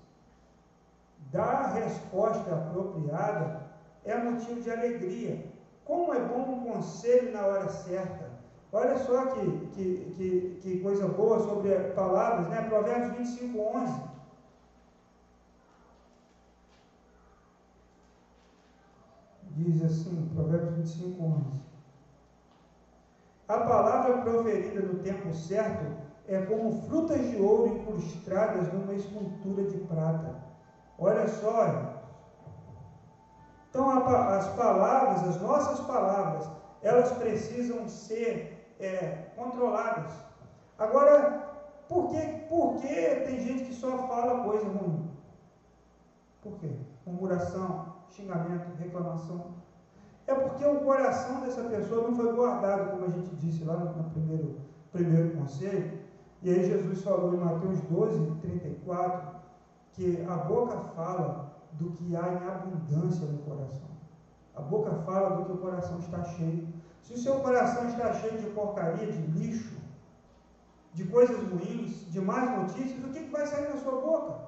Dar 1.31 1.73
resposta 1.73 2.53
apropriada 2.53 3.67
é 4.05 4.17
motivo 4.17 4.61
de 4.61 4.71
alegria. 4.71 5.45
Como 5.85 6.13
é 6.13 6.19
bom 6.19 6.53
um 6.53 6.73
conselho 6.73 7.33
na 7.33 7.45
hora 7.45 7.69
certa. 7.69 8.27
Olha 8.71 8.97
só 8.97 9.27
que, 9.27 9.67
que, 9.73 10.13
que, 10.17 10.59
que 10.61 10.79
coisa 10.81 11.07
boa 11.07 11.39
sobre 11.39 11.73
palavras, 11.93 12.49
né? 12.49 12.67
Provérbios 12.67 13.17
25, 13.17 13.59
11. 13.59 14.07
diz 19.57 19.83
assim, 19.83 20.29
Provérbios 20.33 20.75
25, 20.75 21.23
11. 21.23 21.61
A 23.47 23.57
palavra 23.59 24.21
proferida 24.21 24.81
no 24.81 24.99
tempo 24.99 25.33
certo 25.33 26.06
é 26.27 26.41
como 26.41 26.81
frutas 26.87 27.21
de 27.29 27.41
ouro 27.41 27.67
incrustadas 27.67 28.71
numa 28.73 28.93
escultura 28.93 29.63
de 29.63 29.77
prata. 29.79 30.35
Olha 30.99 31.27
só. 31.27 31.97
Então, 33.69 33.89
as 33.89 34.47
palavras, 34.55 35.27
as 35.27 35.41
nossas 35.41 35.79
palavras, 35.81 36.49
elas 36.81 37.11
precisam 37.13 37.87
ser 37.87 38.75
é, 38.79 39.31
controladas. 39.35 40.13
Agora, 40.77 41.47
por 41.87 42.09
que, 42.09 42.21
por 42.49 42.75
que 42.81 42.87
tem 42.87 43.39
gente 43.39 43.65
que 43.65 43.73
só 43.73 44.07
fala 44.07 44.43
coisa 44.43 44.67
ruim? 44.67 45.09
Por 46.41 46.59
quê? 46.59 46.71
Murmuração, 47.05 47.93
xingamento, 48.09 48.75
reclamação. 48.77 49.55
É 50.27 50.35
porque 50.35 50.65
o 50.65 50.81
coração 50.81 51.41
dessa 51.41 51.63
pessoa 51.63 52.09
não 52.09 52.15
foi 52.15 52.33
guardado, 52.33 52.91
como 52.91 53.05
a 53.05 53.09
gente 53.09 53.33
disse 53.37 53.63
lá 53.63 53.77
no, 53.77 54.09
primeiro, 54.09 54.57
primeiro 54.91 55.37
conselho. 55.37 56.06
E 56.47 56.49
aí 56.49 56.65
Jesus 56.65 57.03
falou 57.03 57.33
em 57.33 57.39
Mateus 57.39 57.81
12, 57.89 58.39
34, 58.39 59.35
que 59.91 60.25
a 60.29 60.35
boca 60.35 60.77
fala 60.95 61.51
do 61.73 61.91
que 61.91 62.15
há 62.15 62.25
em 62.25 62.47
abundância 62.47 63.27
no 63.27 63.39
coração. 63.39 63.89
A 64.55 64.61
boca 64.61 64.91
fala 65.05 65.31
do 65.31 65.43
que 65.43 65.51
o 65.51 65.57
coração 65.57 65.99
está 65.99 66.23
cheio. 66.23 66.65
Se 67.01 67.15
o 67.15 67.17
seu 67.17 67.41
coração 67.41 67.89
está 67.89 68.13
cheio 68.13 68.37
de 68.37 68.49
porcaria, 68.51 69.11
de 69.11 69.27
lixo, 69.37 69.75
de 70.93 71.03
coisas 71.03 71.37
ruins, 71.49 72.09
de 72.09 72.21
más 72.21 72.49
notícias, 72.57 73.03
o 73.03 73.09
que, 73.09 73.29
vai 73.29 73.45
sair 73.45 73.67
da 73.67 73.79
sua 73.79 73.99
boca? 73.99 74.39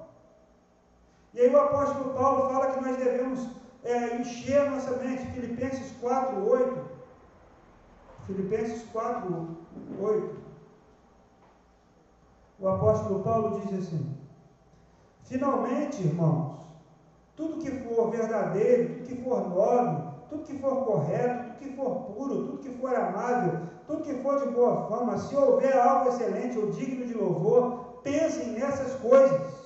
E 1.34 1.40
aí 1.40 1.54
o 1.54 1.60
apóstolo 1.60 2.14
Paulo 2.14 2.48
fala 2.48 2.72
que 2.72 2.80
nós 2.80 2.96
devemos 2.96 3.46
é, 3.84 4.16
encher 4.16 4.62
a 4.62 4.70
nossa 4.70 4.96
mente. 4.96 5.32
Filipenses 5.32 5.92
4, 6.00 6.48
8. 6.48 6.80
Filipenses 8.26 8.88
4, 8.90 9.48
8. 10.00 10.39
O 12.60 12.68
apóstolo 12.68 13.20
Paulo 13.20 13.58
diz 13.60 13.72
assim: 13.78 14.14
Finalmente, 15.22 16.02
irmãos, 16.02 16.56
tudo 17.34 17.58
que 17.58 17.70
for 17.70 18.10
verdadeiro, 18.10 18.96
tudo 18.96 19.06
que 19.06 19.22
for 19.22 19.48
nobre, 19.48 20.02
tudo 20.28 20.44
que 20.44 20.58
for 20.58 20.84
correto, 20.84 21.44
tudo 21.44 21.58
que 21.58 21.74
for 21.74 21.90
puro, 22.02 22.34
tudo 22.46 22.58
que 22.58 22.78
for 22.78 22.94
amável, 22.94 23.60
tudo 23.86 24.02
que 24.02 24.14
for 24.16 24.40
de 24.40 24.52
boa 24.52 24.86
fama, 24.88 25.16
se 25.16 25.34
houver 25.34 25.74
algo 25.74 26.10
excelente 26.10 26.58
ou 26.58 26.70
digno 26.70 27.06
de 27.06 27.14
louvor, 27.14 28.00
pensem 28.02 28.50
nessas 28.50 28.94
coisas. 28.96 29.58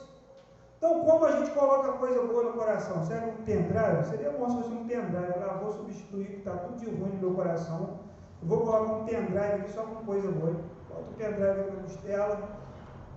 Então, 0.78 1.04
como 1.04 1.24
a 1.24 1.32
gente 1.32 1.50
coloca 1.50 1.92
coisa 1.94 2.22
boa 2.22 2.44
no 2.44 2.52
coração? 2.52 3.04
Serve 3.04 3.30
um 3.30 3.44
pendrive? 3.44 4.04
Seria 4.04 4.30
bom 4.30 4.48
se 4.48 4.56
fosse 4.56 4.72
um 4.72 4.86
pendrive. 4.86 5.32
Eu 5.40 5.58
vou 5.58 5.72
substituir 5.72 6.26
que 6.26 6.36
está 6.36 6.52
tudo 6.52 6.78
de 6.78 6.86
ruim 6.86 7.10
no 7.14 7.20
meu 7.20 7.34
coração. 7.34 7.98
Eu 8.40 8.48
vou 8.48 8.60
colocar 8.60 8.92
um 8.92 9.04
pendrive 9.04 9.40
aqui 9.40 9.72
só 9.72 9.82
com 9.82 10.04
coisa 10.04 10.30
boa. 10.30 10.60
Bota 10.88 11.10
o 11.10 11.14
pendrive 11.16 11.70
na 11.70 11.82
costela 11.82 12.63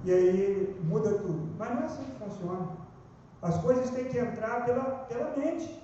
e 0.03 0.13
aí 0.13 0.79
muda 0.83 1.09
tudo. 1.19 1.55
Mas 1.57 1.69
não 1.69 1.81
é 1.81 1.85
assim 1.85 2.03
que 2.03 2.23
funciona. 2.23 2.67
As 3.41 3.57
coisas 3.59 3.89
têm 3.91 4.05
que 4.05 4.17
entrar 4.17 4.65
pela, 4.65 4.83
pela 5.07 5.35
mente. 5.37 5.83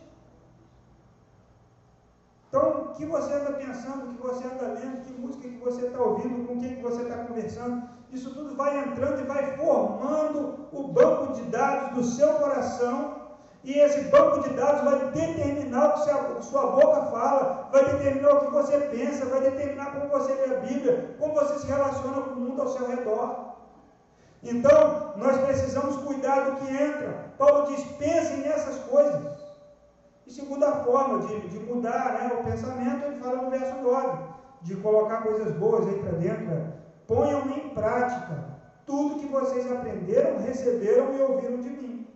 Então, 2.50 2.84
o 2.84 2.88
que 2.93 3.05
você 3.05 3.34
anda 3.34 3.53
pensando, 3.53 4.05
o 4.05 4.13
que 4.13 4.22
você 4.22 4.46
anda 4.46 4.79
lendo, 4.79 5.05
que 5.05 5.13
música 5.13 5.48
que 5.48 5.58
você 5.58 5.88
está 5.88 6.00
ouvindo, 6.00 6.48
com 6.48 6.60
quem 6.60 6.75
que 6.75 6.84
você 6.84 7.01
está 7.01 7.17
conversando, 7.25 7.89
isso 8.12 8.32
tudo 8.32 8.55
vai 8.55 8.77
entrando 8.77 9.22
e 9.22 9.24
vai 9.25 9.58
formando 9.58 10.67
o 10.72 10.88
banco 10.89 11.34
de 11.34 11.41
dados 11.43 11.96
do 11.96 12.03
seu 12.03 12.32
coração. 12.36 13.24
E 13.63 13.79
esse 13.79 14.01
banco 14.10 14.41
de 14.41 14.50
dados 14.55 14.84
vai 14.84 15.12
determinar 15.12 15.96
o 15.96 16.36
que 16.36 16.46
sua 16.46 16.67
boca 16.67 17.05
fala, 17.05 17.70
vai 17.72 17.86
determinar 17.86 18.34
o 18.34 18.39
que 18.41 18.51
você 18.51 18.77
pensa, 18.77 19.25
vai 19.25 19.39
determinar 19.41 19.93
como 19.93 20.10
você 20.10 20.34
lê 20.34 20.55
a 20.55 20.60
Bíblia, 20.60 21.15
como 21.17 21.34
você 21.34 21.60
se 21.60 21.67
relaciona 21.67 22.22
com 22.22 22.32
o 22.32 22.39
mundo 22.39 22.62
ao 22.62 22.67
seu 22.67 22.86
redor. 22.88 23.53
Então, 24.43 25.13
nós 25.15 25.38
precisamos 25.45 25.95
cuidar 26.03 26.50
do 26.50 26.57
que 26.57 26.73
entra. 26.73 27.31
Paulo 27.38 27.67
diz: 27.67 27.83
pensem 27.97 28.38
nessas 28.39 28.77
coisas. 28.83 29.41
E 30.27 30.31
segunda 30.31 30.71
forma 30.83 31.27
de, 31.27 31.47
de 31.50 31.59
mudar 31.59 32.13
né, 32.13 32.31
o 32.39 32.43
pensamento, 32.43 33.05
ele 33.05 33.19
fala 33.19 33.41
no 33.41 33.50
verso 33.50 33.75
9, 33.81 34.17
de 34.62 34.75
colocar 34.77 35.21
coisas 35.21 35.53
boas 35.55 35.88
aí 35.88 36.00
para 36.00 36.17
dentro. 36.17 36.45
Né? 36.45 36.73
Ponham 37.07 37.50
em 37.50 37.69
prática 37.69 38.53
tudo 38.85 39.19
que 39.19 39.27
vocês 39.27 39.69
aprenderam, 39.71 40.39
receberam 40.39 41.13
e 41.15 41.21
ouviram 41.21 41.62
de 41.62 41.69
mim. 41.69 42.07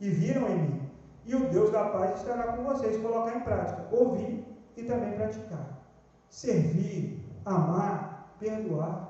E 0.00 0.10
viram 0.10 0.48
em 0.48 0.58
mim. 0.58 0.90
E 1.24 1.34
o 1.34 1.48
Deus 1.48 1.70
da 1.70 1.84
paz 1.84 2.16
estará 2.16 2.44
com 2.54 2.64
vocês. 2.64 3.00
Colocar 3.00 3.36
em 3.36 3.40
prática. 3.40 3.86
Ouvir 3.90 4.44
e 4.76 4.82
também 4.82 5.12
praticar. 5.12 5.78
Servir, 6.28 7.24
amar, 7.44 8.34
perdoar. 8.38 9.08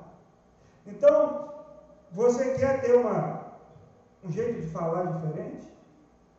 Então, 0.85 1.52
você 2.13 2.53
quer 2.53 2.81
ter 2.81 2.93
uma, 2.95 3.55
um 4.23 4.31
jeito 4.31 4.61
de 4.61 4.67
falar 4.67 5.13
diferente? 5.13 5.67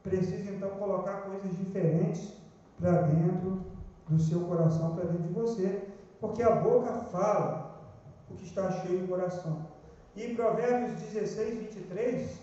Precisa 0.05 0.53
então 0.53 0.71
colocar 0.71 1.23
coisas 1.23 1.57
diferentes 1.57 2.33
para 2.79 3.03
dentro 3.03 3.65
do 4.09 4.19
seu 4.21 4.41
coração, 4.47 4.95
para 4.95 5.07
dentro 5.07 5.25
de 5.25 5.33
você. 5.35 5.89
Porque 6.21 6.45
a 6.45 6.55
boca 6.55 6.93
fala 7.11 7.91
o 8.31 8.35
que 8.35 8.45
está 8.45 8.71
cheio 8.71 9.01
no 9.01 9.09
coração. 9.09 9.67
E 10.15 10.25
em 10.25 10.37
Provérbios 10.37 10.93
16, 11.01 11.59
23, 11.59 12.41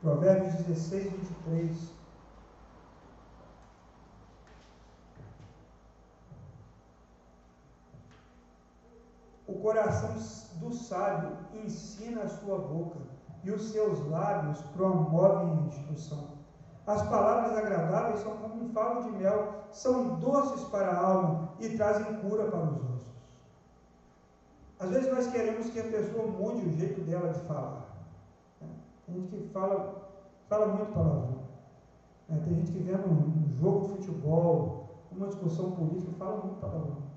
Provérbios 0.00 0.54
16, 0.54 1.12
23. 1.12 1.95
O 9.56 9.58
coração 9.58 10.10
do 10.60 10.70
sábio 10.74 11.30
ensina 11.64 12.24
a 12.24 12.28
sua 12.28 12.58
boca, 12.58 12.98
e 13.42 13.50
os 13.50 13.70
seus 13.70 14.06
lábios 14.10 14.60
promovem 14.76 15.50
a 15.50 15.66
instrução. 15.68 16.28
As 16.86 17.02
palavras 17.08 17.56
agradáveis 17.56 18.20
são 18.20 18.36
como 18.36 18.64
um 18.64 18.68
favo 18.74 19.04
de 19.04 19.16
mel, 19.16 19.64
são 19.72 20.16
doces 20.16 20.62
para 20.68 20.90
a 20.90 21.00
alma 21.00 21.48
e 21.58 21.70
trazem 21.70 22.20
cura 22.20 22.50
para 22.50 22.64
os 22.64 22.76
ossos. 22.76 23.14
Às 24.78 24.90
vezes 24.90 25.10
nós 25.10 25.26
queremos 25.28 25.70
que 25.70 25.80
a 25.80 25.84
pessoa 25.84 26.26
mude 26.26 26.66
o 26.66 26.72
jeito 26.72 27.00
dela 27.00 27.32
de 27.32 27.40
falar. 27.40 27.86
Né? 28.60 28.68
Tem 29.06 29.14
gente 29.14 29.28
que 29.30 29.48
fala, 29.54 30.10
fala 30.50 30.66
muito 30.66 30.92
palavrão. 30.92 31.38
Né? 32.28 32.42
Tem 32.44 32.54
gente 32.56 32.72
que 32.72 32.78
vê 32.80 32.94
um 32.94 33.48
jogo 33.58 33.86
de 33.86 33.88
futebol, 33.94 35.00
uma 35.10 35.28
discussão 35.28 35.70
política, 35.70 36.12
fala 36.18 36.44
muito 36.44 36.60
palavrão. 36.60 37.15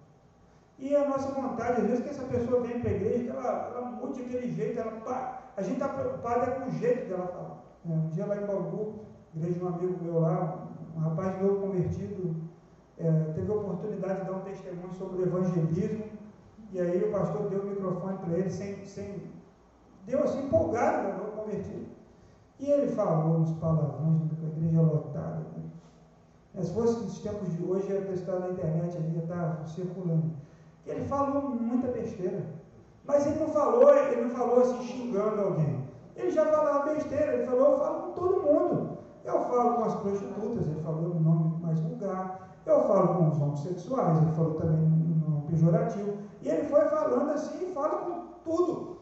E 0.79 0.95
a 0.95 1.07
nossa 1.07 1.29
vontade, 1.33 1.81
às 1.81 1.87
vezes, 1.87 2.03
que 2.03 2.09
essa 2.09 2.23
pessoa 2.23 2.61
venha 2.61 2.79
para 2.79 2.89
a 2.89 2.93
igreja, 2.93 3.23
que 3.25 3.29
ela, 3.29 3.71
ela 3.75 3.91
mude 3.91 4.21
aquele 4.21 4.49
jeito, 4.49 4.79
ela, 4.79 5.51
a 5.57 5.61
gente 5.61 5.73
está 5.73 5.89
preocupado 5.89 6.49
é 6.49 6.51
com 6.51 6.69
o 6.69 6.71
jeito 6.71 7.09
dela 7.09 7.27
falar. 7.27 7.63
Né? 7.83 7.95
Um 7.95 8.07
dia 8.07 8.25
lá 8.25 8.37
em 8.37 8.45
Bauru, 8.45 8.99
igreja 9.35 9.59
de 9.59 9.65
um 9.65 9.67
amigo 9.67 10.01
meu 10.01 10.19
lá, 10.21 10.67
um 10.95 10.99
rapaz 10.99 11.41
novo 11.41 11.67
convertido, 11.67 12.33
é, 12.97 13.11
teve 13.35 13.51
a 13.51 13.55
oportunidade 13.55 14.21
de 14.21 14.25
dar 14.27 14.37
um 14.37 14.41
testemunho 14.41 14.93
sobre 14.93 15.21
o 15.21 15.25
evangelismo, 15.25 16.05
e 16.71 16.79
aí 16.79 17.03
o 17.03 17.11
pastor 17.11 17.49
deu 17.49 17.61
o 17.61 17.65
microfone 17.65 18.17
para 18.19 18.37
ele, 18.37 18.49
sem, 18.49 18.85
sem, 18.85 19.23
deu 20.05 20.23
assim 20.23 20.45
empolgado, 20.45 21.07
né, 21.07 21.17
novo 21.17 21.31
convertido. 21.31 21.87
E 22.57 22.69
ele 22.69 22.87
falou 22.87 23.37
uns 23.37 23.51
palavrões, 23.53 24.31
com 24.31 24.45
a 24.45 24.49
igreja 24.49 24.81
lotada. 24.81 25.45
Né? 26.53 26.63
Se 26.63 26.73
fosse 26.73 27.03
nos 27.03 27.19
tempos 27.19 27.51
de 27.55 27.63
hoje, 27.63 27.87
ia 27.89 27.99
estar 28.13 28.39
na 28.39 28.49
internet 28.49 28.97
ia 28.97 29.23
estar 29.23 29.65
circulando. 29.65 30.31
Ele 30.85 31.05
falou 31.07 31.49
muita 31.49 31.87
besteira. 31.89 32.43
Mas 33.05 33.25
ele 33.25 33.39
não 33.39 33.49
falou, 33.49 33.93
ele 33.93 34.21
não 34.21 34.29
falou 34.29 34.61
assim 34.61 34.83
xingando 34.83 35.41
alguém. 35.41 35.83
Ele 36.15 36.31
já 36.31 36.45
falava 36.45 36.93
besteira, 36.93 37.33
ele 37.33 37.45
falou, 37.45 37.71
eu 37.71 37.79
falo 37.79 38.01
com 38.01 38.11
todo 38.11 38.43
mundo. 38.43 38.97
Eu 39.23 39.39
falo 39.45 39.75
com 39.75 39.83
as 39.83 39.95
prostitutas, 39.95 40.67
ele 40.67 40.81
falou 40.81 41.01
no 41.01 41.19
nome 41.19 41.61
mais 41.61 41.79
vulgar. 41.79 42.49
Eu 42.65 42.83
falo 42.87 43.15
com 43.15 43.29
os 43.29 43.41
homossexuais, 43.41 44.21
ele 44.21 44.31
falou 44.31 44.53
também 44.55 44.77
no 44.77 45.29
nome 45.29 45.47
pejorativo. 45.49 46.17
E 46.41 46.49
ele 46.49 46.67
foi 46.67 46.81
falando 46.85 47.31
assim, 47.31 47.73
fala 47.73 47.97
com 47.97 48.21
tudo. 48.43 48.99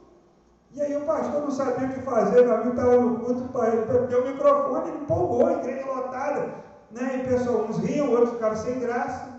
E 0.74 0.82
aí 0.82 0.96
o 0.96 1.06
pastor 1.06 1.42
não 1.42 1.52
sabia 1.52 1.88
o 1.88 1.94
que 1.94 2.02
fazer, 2.02 2.46
meu 2.46 2.56
amigo 2.56 2.70
estava 2.72 2.98
no 2.98 3.20
culto, 3.20 3.64
ele 3.64 4.08
deu 4.08 4.24
o 4.24 4.28
microfone, 4.28 4.90
ele 4.90 4.98
empolgou, 5.00 5.50
igreja 5.50 5.86
lotada. 5.86 6.54
Né? 6.92 7.24
E 7.24 7.28
pessoal, 7.28 7.66
uns 7.66 7.78
riam, 7.78 8.12
outros 8.12 8.32
ficaram 8.32 8.56
sem 8.56 8.80
graça. 8.80 9.37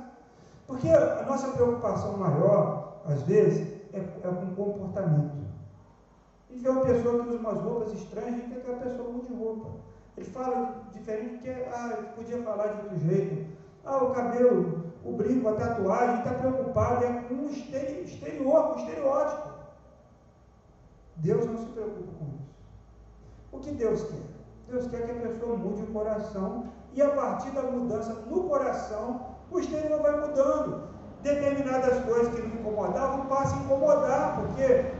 Porque 0.68 0.86
a 0.90 1.24
nossa 1.24 1.48
preocupação 1.52 2.18
maior, 2.18 3.00
às 3.06 3.22
vezes, 3.22 3.66
é, 3.94 4.00
é 4.00 4.28
com 4.28 4.54
comportamento. 4.54 5.38
E 6.50 6.58
vê 6.58 6.68
uma 6.68 6.84
pessoa 6.84 7.24
que 7.24 7.30
usa 7.30 7.38
umas 7.38 7.58
roupas 7.58 7.92
estranhas, 7.94 8.34
gente 8.34 8.50
quer 8.50 8.60
que 8.60 8.70
a 8.70 8.76
pessoa 8.76 9.10
mude 9.10 9.32
roupa. 9.32 9.70
Ele 10.14 10.26
fala 10.26 10.84
diferente 10.92 11.36
porque 11.36 11.50
ah, 11.72 12.12
podia 12.14 12.42
falar 12.42 12.66
de 12.66 12.82
outro 12.82 12.98
jeito. 12.98 13.50
Ah, 13.82 14.04
o 14.04 14.10
cabelo, 14.10 14.92
o 15.02 15.12
brinco, 15.12 15.48
a 15.48 15.54
tatuagem, 15.54 16.18
está 16.18 16.34
preocupado 16.34 17.02
é 17.02 17.22
com 17.22 17.34
o 17.34 17.50
exterior, 17.50 18.68
com 18.68 18.74
o 18.74 18.78
estereótipo. 18.78 19.48
Deus 21.16 21.46
não 21.46 21.56
se 21.56 21.66
preocupa 21.70 22.12
com 22.18 22.26
isso. 22.26 22.48
O 23.52 23.58
que 23.58 23.70
Deus 23.70 24.02
quer? 24.02 24.20
Deus 24.68 24.86
quer 24.88 25.06
que 25.06 25.12
a 25.12 25.28
pessoa 25.30 25.56
mude 25.56 25.82
o 25.82 25.86
coração 25.86 26.66
e 26.92 27.00
a 27.00 27.08
partir 27.10 27.52
da 27.52 27.62
mudança 27.62 28.12
no 28.12 28.44
coração, 28.44 29.27
o 29.50 29.58
exterior 29.58 30.00
vai 30.02 30.20
mudando. 30.20 30.88
Determinadas 31.22 32.04
coisas 32.04 32.32
que 32.32 32.42
não 32.42 32.60
incomodavam 32.60 33.26
passam 33.26 33.58
a 33.58 33.62
incomodar, 33.62 34.40
porque 34.40 34.92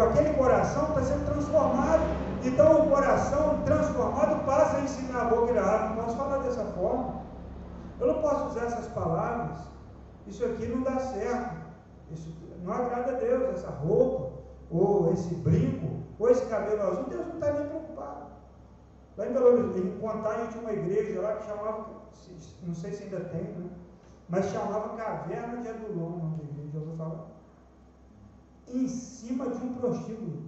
aquele 0.00 0.34
coração 0.34 0.88
está 0.88 1.02
sendo 1.02 1.26
transformado. 1.26 2.02
Então 2.42 2.86
o 2.86 2.90
coração 2.90 3.62
transformado 3.64 4.44
passa 4.46 4.78
a 4.78 4.80
ensinar 4.80 5.22
a 5.22 5.24
boca 5.26 5.52
e 5.52 5.58
a 5.58 5.62
água. 5.62 5.88
Não 5.88 6.04
posso 6.04 6.16
falar 6.16 6.38
dessa 6.38 6.64
forma. 6.64 7.22
Eu 8.00 8.06
não 8.06 8.22
posso 8.22 8.46
usar 8.46 8.64
essas 8.64 8.86
palavras. 8.88 9.58
Isso 10.26 10.44
aqui 10.44 10.66
não 10.66 10.82
dá 10.82 10.98
certo. 10.98 11.56
Isso 12.10 12.34
não 12.62 12.72
agrada 12.72 13.12
a 13.12 13.18
Deus, 13.18 13.54
essa 13.54 13.70
roupa, 13.70 14.32
ou 14.70 15.12
esse 15.12 15.34
brinco, 15.34 16.02
ou 16.18 16.30
esse 16.30 16.46
cabelo 16.46 16.82
azul. 16.82 17.04
Deus 17.04 17.26
não 17.26 17.34
está 17.34 17.52
nem 17.52 17.66
preocupado. 17.66 18.26
Lá 19.16 19.26
em 19.26 19.32
Belo 19.32 19.46
Horizonte, 19.46 19.80
em 19.80 19.98
Contagem 19.98 20.46
tinha 20.48 20.62
uma 20.62 20.72
igreja 20.72 21.20
lá 21.20 21.34
que 21.34 21.46
chamava, 21.46 21.86
não 22.62 22.74
sei 22.74 22.92
se 22.92 23.04
ainda 23.04 23.20
tem, 23.20 23.42
né? 23.42 23.70
Mas 24.28 24.46
chamava 24.46 24.96
Caverna 24.96 25.62
de 25.62 25.68
Adulão, 25.68 26.06
o 26.06 26.18
nome 26.18 26.36
da 26.36 26.44
igreja, 26.44 26.70
já 26.72 26.78
ouviu 26.78 26.96
falar? 26.96 27.26
Em 28.68 28.88
cima 28.88 29.50
de 29.50 29.64
um 29.64 29.74
prostíbulo. 29.74 30.42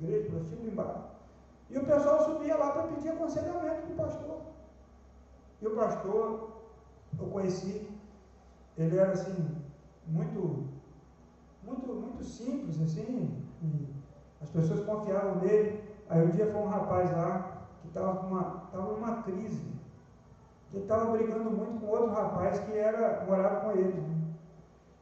Igreja, 0.00 0.30
prostíbulo 0.30 0.68
embaixo. 0.68 1.10
E 1.68 1.78
o 1.78 1.84
pessoal 1.84 2.24
subia 2.24 2.56
lá 2.56 2.72
para 2.72 2.88
pedir 2.88 3.10
aconselhamento 3.10 3.86
do 3.86 3.96
pastor. 3.96 4.40
E 5.60 5.66
o 5.66 5.76
pastor, 5.76 6.50
eu 7.18 7.26
conheci, 7.26 7.86
ele 8.78 8.96
era 8.96 9.12
assim, 9.12 9.56
muito, 10.06 10.64
muito, 11.62 11.86
muito 11.86 12.24
simples, 12.24 12.80
assim, 12.80 13.44
as 14.40 14.48
pessoas 14.48 14.84
confiavam 14.84 15.36
nele. 15.36 15.84
Aí 16.08 16.24
um 16.26 16.30
dia 16.30 16.50
foi 16.50 16.60
um 16.60 16.68
rapaz 16.68 17.10
lá 17.12 17.66
que 17.82 17.88
estava 17.88 18.22
numa, 18.22 18.68
tava 18.72 18.92
numa 18.92 19.22
crise. 19.22 19.62
Ele 20.72 20.82
estava 20.82 21.10
brigando 21.10 21.50
muito 21.50 21.80
com 21.80 21.86
outro 21.86 22.10
rapaz 22.10 22.60
que 22.60 22.72
era, 22.72 23.24
morava 23.26 23.60
com 23.60 23.78
ele. 23.78 24.00
Né? 24.00 24.16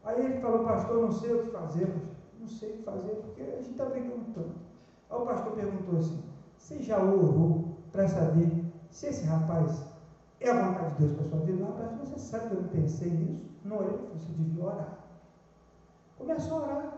Aí 0.04 0.24
ele 0.24 0.40
falou, 0.40 0.64
pastor, 0.64 1.02
não 1.02 1.12
sei 1.12 1.32
o 1.32 1.42
que 1.42 1.50
fazer, 1.50 1.94
não 2.40 2.46
sei 2.46 2.70
o 2.70 2.76
que 2.78 2.82
fazer, 2.82 3.14
porque 3.16 3.42
a 3.42 3.56
gente 3.56 3.70
está 3.72 3.84
brigando 3.84 4.32
tanto. 4.34 4.54
Aí 5.10 5.18
o 5.18 5.26
pastor 5.26 5.52
perguntou 5.52 5.98
assim, 5.98 6.22
você 6.56 6.82
já 6.82 6.98
orou 6.98 7.76
para 7.92 8.08
saber 8.08 8.64
se 8.90 9.08
esse 9.08 9.26
rapaz 9.26 9.84
é 10.40 10.50
a 10.50 10.68
vontade 10.68 10.94
de 10.94 11.00
Deus 11.00 11.12
para 11.12 11.24
a 11.24 11.28
sua 11.28 11.38
vida? 11.40 11.64
Não, 11.64 11.72
pastor, 11.72 11.98
você 11.98 12.18
sabe 12.18 12.48
que 12.48 12.54
eu 12.54 12.62
não 12.62 12.68
pensei 12.68 13.10
nisso? 13.10 13.48
Não 13.64 13.78
orei, 13.78 13.98
você 14.14 14.32
devia 14.32 14.64
orar. 14.64 14.98
Começou 16.16 16.58
a 16.58 16.62
orar. 16.62 16.92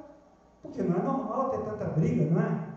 Porque 0.62 0.82
não 0.82 0.96
é 0.96 1.02
normal 1.02 1.50
ter 1.50 1.64
tanta 1.64 1.86
briga, 1.86 2.30
não 2.30 2.40
é? 2.40 2.68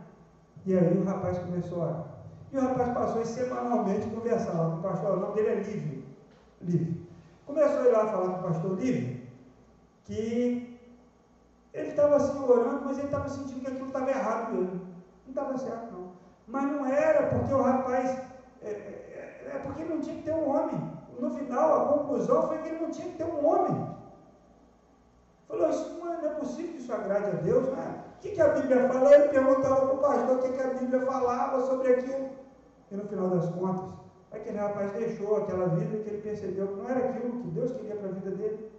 E 0.65 0.77
aí 0.77 0.97
o 0.97 1.03
rapaz 1.03 1.37
começou 1.37 1.81
a 1.81 1.85
orar. 1.85 2.12
E 2.53 2.57
o 2.57 2.61
rapaz 2.61 2.93
passou 2.93 3.21
a 3.21 3.25
semanalmente 3.25 4.07
conversar 4.11 4.51
com 4.51 4.77
o 4.77 4.81
pastor, 4.83 5.17
o 5.17 5.19
nome 5.21 5.33
dele 5.33 5.49
é 5.49 5.55
Lívio. 5.55 6.03
Lívio. 6.61 7.07
Começou 7.47 7.79
a 7.79 7.83
lá 7.91 8.07
falar 8.11 8.29
com 8.29 8.39
o 8.39 8.43
pastor 8.43 8.79
Lívio 8.79 9.23
que 10.05 10.79
ele 11.73 11.89
estava 11.89 12.17
assim 12.17 12.37
orando, 12.39 12.85
mas 12.85 12.99
ele 12.99 13.07
estava 13.07 13.27
sentindo 13.27 13.61
que 13.61 13.67
aquilo 13.67 13.87
estava 13.87 14.09
errado 14.11 14.53
mesmo. 14.53 14.81
Não 15.25 15.29
estava 15.29 15.57
certo, 15.57 15.91
não. 15.93 16.11
Mas 16.47 16.63
não 16.65 16.85
era 16.85 17.27
porque 17.29 17.53
o 17.53 17.61
rapaz. 17.61 18.21
É, 18.61 18.69
é, 18.69 19.51
é 19.55 19.59
porque 19.63 19.83
não 19.83 19.99
tinha 19.99 20.17
que 20.17 20.23
ter 20.23 20.33
um 20.33 20.47
homem. 20.47 20.93
No 21.19 21.31
final, 21.31 21.73
a 21.73 21.97
conclusão 21.97 22.47
foi 22.47 22.59
que 22.59 22.67
ele 22.67 22.81
não 22.81 22.91
tinha 22.91 23.07
que 23.07 23.17
ter 23.17 23.23
um 23.23 23.45
homem. 23.45 23.87
Falou, 25.47 25.69
isso 25.69 25.97
não 25.99 26.13
é, 26.13 26.17
não 26.17 26.25
é 26.29 26.33
possível 26.35 26.73
que 26.73 26.79
isso 26.79 26.93
agrade 26.93 27.25
a 27.25 27.41
Deus, 27.41 27.67
né? 27.69 28.03
O 28.17 28.21
que, 28.21 28.31
que 28.31 28.41
a 28.41 28.49
Bíblia 28.49 28.87
fala? 28.87 29.15
Ele 29.15 29.29
perguntava 29.29 29.87
para 29.87 29.95
o 29.95 29.97
pastor 29.97 30.37
o 30.37 30.41
que, 30.41 30.51
que 30.51 30.61
a 30.61 30.73
Bíblia 30.73 31.01
falava 31.01 31.65
sobre 31.65 31.93
aquilo. 31.93 32.42
E 32.93 32.95
no 32.95 33.07
final 33.07 33.27
das 33.29 33.49
contas, 33.49 33.89
aquele 34.31 34.59
rapaz 34.59 34.91
deixou 34.91 35.37
aquela 35.37 35.65
vida 35.69 35.97
que 36.03 36.09
ele 36.11 36.21
percebeu 36.21 36.67
que 36.67 36.75
não 36.75 36.87
era 36.87 37.09
aquilo 37.09 37.41
que 37.41 37.47
Deus 37.47 37.71
queria 37.71 37.95
para 37.95 38.09
a 38.09 38.11
vida 38.11 38.31
dele. 38.31 38.71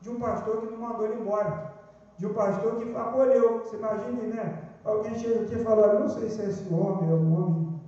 De 0.00 0.10
um 0.10 0.18
pastor 0.18 0.56
que 0.60 0.72
não 0.72 0.78
mandou 0.78 1.06
ele 1.06 1.20
embora. 1.20 1.72
De 2.18 2.26
um 2.26 2.34
pastor 2.34 2.76
que 2.76 2.96
acolheu. 2.96 3.60
Você 3.60 3.76
imagine, 3.76 4.22
né? 4.22 4.70
Alguém 4.84 5.14
chega 5.14 5.42
aqui 5.42 5.54
e 5.54 5.62
fala, 5.62 6.00
não 6.00 6.08
sei 6.08 6.28
se 6.28 6.42
esse 6.42 6.74
homem 6.74 7.10
é 7.10 7.14
um 7.14 7.32
homem 7.32 7.80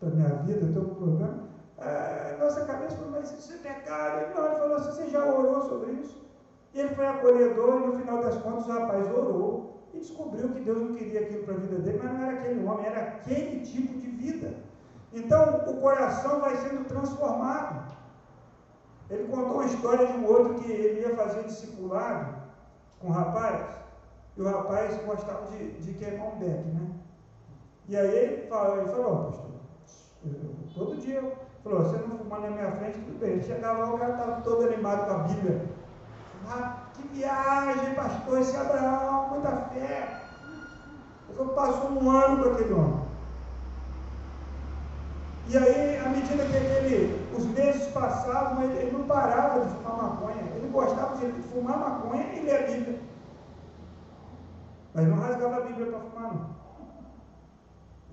da 0.00 0.08
minha 0.08 0.28
vida, 0.44 0.66
estou 0.66 0.84
com 0.84 0.94
problema. 0.94 1.48
Ah, 1.76 2.36
nossa 2.40 2.64
cabeça 2.64 2.96
falou, 2.96 3.12
mas 3.12 3.30
isso 3.32 3.52
é 3.52 3.56
pecado. 3.56 4.22
Ele, 4.22 4.34
não, 4.34 4.46
ele 4.46 4.56
falou 4.56 4.76
assim, 4.76 4.92
você 4.92 5.10
já 5.10 5.24
orou 5.26 5.60
sobre 5.68 5.92
isso? 5.92 6.26
E 6.72 6.80
ele 6.80 6.94
foi 6.94 7.06
acolhedor 7.06 7.82
e 7.82 7.86
no 7.86 7.98
final 7.98 8.22
das 8.22 8.38
contas 8.38 8.66
o 8.66 8.70
rapaz 8.70 9.10
orou 9.10 9.82
e 9.92 9.98
descobriu 9.98 10.48
que 10.50 10.60
Deus 10.60 10.80
não 10.80 10.94
queria 10.94 11.20
aquilo 11.20 11.44
para 11.44 11.54
a 11.54 11.58
vida 11.58 11.78
dele, 11.80 12.00
mas 12.02 12.12
não 12.14 12.22
era 12.22 12.38
aquele 12.38 12.64
homem, 12.64 12.86
era 12.86 13.00
aquele 13.00 13.60
tipo 13.60 13.98
de 13.98 14.06
vida. 14.06 14.67
Então 15.12 15.64
o 15.66 15.80
coração 15.80 16.40
vai 16.40 16.56
sendo 16.56 16.86
transformado. 16.86 17.96
Ele 19.10 19.28
contou 19.28 19.54
uma 19.54 19.64
história 19.64 20.06
de 20.06 20.12
um 20.12 20.26
outro 20.26 20.54
que 20.56 20.70
ele 20.70 21.00
ia 21.00 21.16
fazer 21.16 21.44
discipulado 21.44 22.34
com 23.00 23.08
o 23.08 23.12
rapaz, 23.12 23.64
e 24.36 24.42
o 24.42 24.44
rapaz 24.44 24.96
gostava 25.04 25.46
de, 25.46 25.72
de 25.80 25.94
queimar 25.94 26.28
um 26.28 26.38
beck, 26.38 26.64
né? 26.66 26.90
E 27.88 27.96
aí 27.96 28.14
ele 28.14 28.46
falou, 28.48 28.76
ele 28.76 28.90
falou, 28.90 29.24
pastor, 29.24 29.50
todo 30.74 31.00
dia, 31.00 31.32
falou, 31.64 31.84
você 31.84 31.96
não 31.96 32.18
fumar 32.18 32.40
na 32.40 32.50
minha 32.50 32.72
frente, 32.72 32.98
tudo 32.98 33.18
bem. 33.18 33.30
Ele 33.30 33.42
chegava 33.42 33.78
lá, 33.78 33.94
o 33.94 33.98
cara 33.98 34.12
estava 34.12 34.40
todo 34.42 34.66
animado 34.66 35.06
com 35.06 35.12
a 35.12 35.18
Bíblia. 35.24 35.66
Ah, 36.50 36.82
que 36.94 37.08
viagem, 37.08 37.94
pastor, 37.94 38.40
esse 38.40 38.56
Abraão, 38.56 39.28
muita 39.30 39.56
fé. 39.56 40.22
Ele 41.30 41.48
passou 41.50 41.90
um 41.90 42.10
ano 42.10 42.42
com 42.42 42.50
aquele 42.50 42.72
homem. 42.74 43.07
E 45.48 45.56
aí, 45.56 45.96
à 45.96 46.10
medida 46.10 46.44
que 46.44 46.56
ele, 46.56 47.26
os 47.34 47.46
meses 47.46 47.86
passavam, 47.92 48.62
ele, 48.64 48.82
ele 48.82 48.90
não 48.90 49.06
parava 49.06 49.64
de 49.64 49.74
fumar 49.76 49.96
maconha. 49.96 50.42
Ele 50.54 50.68
gostava 50.68 51.16
de 51.16 51.42
fumar 51.44 51.78
maconha 51.78 52.34
e 52.34 52.40
ler 52.44 52.64
a 52.64 52.66
Bíblia. 52.66 53.00
Mas 54.92 55.08
não 55.08 55.16
rasgava 55.16 55.56
a 55.56 55.60
Bíblia 55.62 55.86
para 55.86 56.00
fumar, 56.00 56.34
não. 56.34 56.56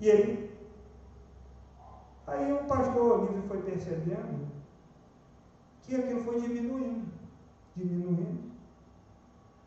E 0.00 0.08
ele. 0.08 0.56
Aí 2.26 2.52
o 2.52 2.64
pastor 2.64 3.20
Olívio 3.20 3.42
foi 3.48 3.62
percebendo 3.62 4.46
que 5.82 5.94
aquilo 5.94 6.24
foi 6.24 6.40
diminuindo, 6.40 7.06
diminuindo, 7.76 8.50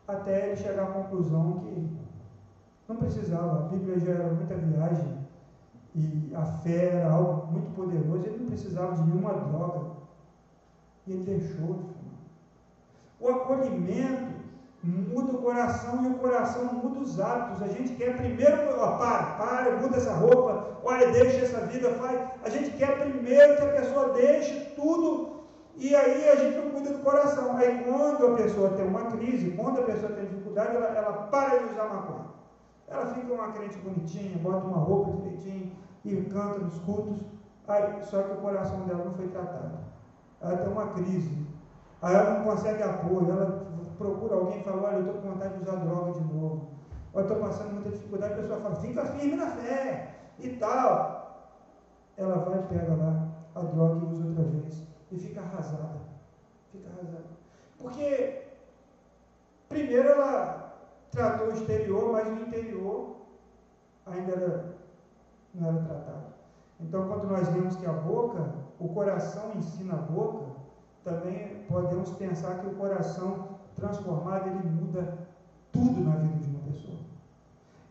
até 0.06 0.48
ele 0.48 0.56
chegar 0.56 0.82
à 0.82 0.92
conclusão 0.92 1.60
que 1.60 1.88
não 2.88 2.96
precisava, 2.96 3.60
a 3.60 3.68
Bíblia 3.68 3.98
já 3.98 4.12
era 4.12 4.32
muita 4.34 4.56
viagem 4.56 5.20
e 5.94 6.32
a 6.34 6.44
fé 6.44 6.94
era 6.94 7.10
algo 7.10 7.52
muito 7.52 7.74
poderoso, 7.74 8.24
ele 8.24 8.38
não 8.38 8.46
precisava 8.46 8.94
de 8.94 9.02
nenhuma 9.02 9.34
droga. 9.34 9.90
E 11.06 11.12
ele 11.12 11.24
deixou 11.24 11.74
de 11.74 11.82
fumar. 11.82 12.20
O 13.18 13.28
acolhimento 13.28 14.30
muda 14.82 15.32
o 15.32 15.42
coração 15.42 16.04
e 16.04 16.08
o 16.08 16.18
coração 16.18 16.72
muda 16.74 17.00
os 17.00 17.20
hábitos. 17.20 17.62
A 17.62 17.68
gente 17.68 17.94
quer 17.96 18.16
primeiro, 18.16 18.78
ó, 18.78 18.96
para, 18.98 19.24
para, 19.34 19.76
muda 19.78 19.96
essa 19.96 20.14
roupa, 20.14 20.78
olha, 20.84 21.10
deixa 21.10 21.44
essa 21.44 21.66
vida, 21.66 21.90
faz. 21.94 22.20
A 22.44 22.48
gente 22.48 22.70
quer 22.76 22.98
primeiro 23.00 23.56
que 23.56 23.62
a 23.62 23.72
pessoa 23.72 24.12
deixe 24.12 24.72
tudo 24.76 25.40
e 25.76 25.94
aí 25.94 26.28
a 26.28 26.36
gente 26.36 26.56
não 26.56 26.70
cuida 26.70 26.90
do 26.90 27.02
coração. 27.02 27.56
Aí 27.56 27.84
quando 27.84 28.26
a 28.26 28.36
pessoa 28.36 28.70
tem 28.70 28.86
uma 28.86 29.10
crise, 29.10 29.50
quando 29.52 29.80
a 29.80 29.84
pessoa 29.84 30.12
tem 30.12 30.26
dificuldade, 30.26 30.76
ela, 30.76 30.86
ela 30.86 31.12
para 31.24 31.58
de 31.58 31.72
usar 31.72 31.88
maconha. 31.88 32.39
Ela 32.90 33.06
fica 33.06 33.32
uma 33.32 33.52
crente 33.52 33.78
bonitinha, 33.78 34.36
bota 34.38 34.66
uma 34.66 34.78
roupa 34.78 35.12
direitinho 35.12 35.72
e 36.04 36.16
canta 36.22 36.58
nos 36.58 36.76
cultos. 36.80 37.20
Aí, 37.68 38.02
só 38.02 38.20
que 38.20 38.32
o 38.32 38.40
coração 38.40 38.80
dela 38.80 39.04
não 39.04 39.14
foi 39.14 39.28
tratado. 39.28 39.78
Ela 40.40 40.56
tem 40.56 40.72
uma 40.72 40.88
crise. 40.88 41.46
Aí 42.02 42.14
ela 42.14 42.38
não 42.38 42.44
consegue 42.44 42.82
apoio. 42.82 43.30
Ela 43.30 43.64
procura 43.96 44.34
alguém 44.34 44.60
e 44.60 44.64
fala: 44.64 44.88
Olha, 44.88 44.94
eu 44.96 45.00
estou 45.00 45.14
com 45.14 45.28
vontade 45.30 45.54
de 45.54 45.60
usar 45.60 45.76
droga 45.76 46.12
de 46.12 46.20
novo. 46.34 46.66
Ou 47.14 47.22
estou 47.22 47.36
passando 47.38 47.74
muita 47.74 47.90
dificuldade. 47.90 48.32
A 48.32 48.36
pessoa 48.36 48.60
fala: 48.60 48.74
Fica 48.76 49.06
firme 49.06 49.36
na 49.36 49.50
fé 49.52 50.14
e 50.40 50.48
tal. 50.56 51.20
Ela 52.16 52.38
vai 52.38 52.58
e 52.58 52.62
pega 52.64 52.94
lá 52.94 53.28
a 53.54 53.60
droga 53.60 54.04
e 54.04 54.08
usa 54.08 54.26
outra 54.26 54.42
vez. 54.42 54.82
E 55.12 55.16
fica 55.16 55.42
arrasada. 55.42 56.00
Fica 56.72 56.88
arrasada. 56.88 57.24
Porque, 57.78 58.46
primeiro, 59.68 60.08
ela 60.08 60.59
tratou 61.10 61.48
o 61.48 61.52
exterior, 61.52 62.12
mas 62.12 62.28
o 62.28 62.42
interior 62.46 63.16
ainda 64.06 64.32
era, 64.32 64.74
não 65.54 65.68
era 65.68 65.82
tratado. 65.82 66.30
Então, 66.80 67.08
quando 67.08 67.28
nós 67.28 67.48
vemos 67.48 67.76
que 67.76 67.86
a 67.86 67.92
boca, 67.92 68.54
o 68.78 68.88
coração 68.88 69.52
ensina 69.54 69.94
a 69.94 69.98
boca, 69.98 70.46
também 71.04 71.64
podemos 71.68 72.10
pensar 72.12 72.58
que 72.58 72.66
o 72.66 72.74
coração 72.74 73.58
transformado, 73.74 74.48
ele 74.48 74.68
muda 74.68 75.18
tudo 75.72 76.00
na 76.00 76.16
vida 76.16 76.38
de 76.38 76.50
uma 76.50 76.60
pessoa. 76.72 76.98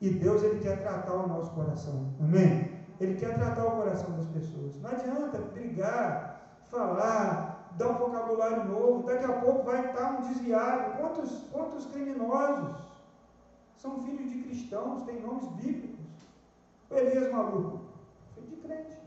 E 0.01 0.09
Deus, 0.11 0.43
ele 0.43 0.59
quer 0.59 0.81
tratar 0.81 1.13
o 1.13 1.27
nosso 1.27 1.51
coração. 1.51 2.07
Amém? 2.19 2.79
Ele 2.99 3.15
quer 3.15 3.35
tratar 3.35 3.65
o 3.65 3.71
coração 3.71 4.11
das 4.15 4.25
pessoas. 4.27 4.79
Não 4.81 4.89
adianta 4.89 5.37
brigar, 5.53 6.41
falar, 6.69 7.71
dar 7.77 7.89
um 7.89 7.97
vocabulário 7.97 8.65
novo. 8.65 9.05
Daqui 9.05 9.25
a 9.25 9.33
pouco 9.39 9.63
vai 9.63 9.87
estar 9.87 10.11
um 10.11 10.21
desviado. 10.21 10.97
Quantos, 10.97 11.47
quantos 11.51 11.85
criminosos 11.87 12.88
são 13.79 14.03
filhos 14.03 14.29
de 14.29 14.41
cristãos, 14.43 15.03
têm 15.03 15.21
nomes 15.21 15.47
bíblicos. 15.53 16.05
Elias 16.91 17.31
maluco, 17.31 17.79
filho 18.35 18.47
de 18.47 18.55
crente. 18.57 18.97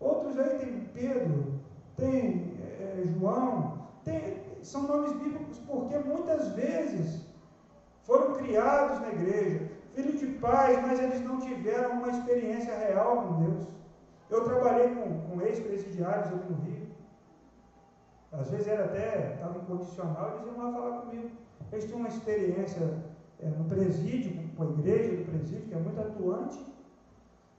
Outros 0.00 0.38
aí 0.38 0.58
tem 0.58 0.80
Pedro, 0.92 1.60
tem 1.96 2.56
é, 2.60 3.02
João, 3.06 3.86
tem, 4.04 4.42
são 4.62 4.82
nomes 4.82 5.12
bíblicos 5.12 5.58
porque 5.60 5.96
muitas 5.98 6.48
vezes 6.52 7.24
foram 8.02 8.34
criados 8.34 9.00
na 9.00 9.08
igreja, 9.10 9.70
filhos 9.94 10.18
de 10.18 10.26
pais, 10.38 10.80
mas 10.82 10.98
eles 10.98 11.20
não 11.20 11.38
tiveram 11.38 11.98
uma 11.98 12.08
experiência 12.08 12.76
real 12.76 13.22
com 13.22 13.44
Deus. 13.44 13.68
Eu 14.30 14.44
trabalhei 14.44 14.94
com, 14.94 15.20
com 15.20 15.40
ex-presidiários 15.42 16.26
aqui 16.26 16.52
no 16.52 16.60
Rio. 16.62 16.88
Às 18.32 18.50
vezes 18.50 18.66
era 18.66 18.86
até, 18.86 19.34
estava 19.34 19.58
incondicional, 19.58 20.32
eles 20.34 20.46
iam 20.46 20.64
lá 20.64 20.72
falar 20.72 21.00
comigo. 21.02 21.30
Eles 21.72 21.84
tinham 21.84 22.00
uma 22.00 22.08
experiência 22.08 23.08
é, 23.40 23.48
no 23.48 23.64
presídio, 23.64 24.32
com 24.56 24.62
a 24.62 24.66
igreja 24.66 25.16
do 25.16 25.24
presídio, 25.30 25.66
que 25.68 25.74
é 25.74 25.78
muito 25.78 26.00
atuante. 26.00 26.58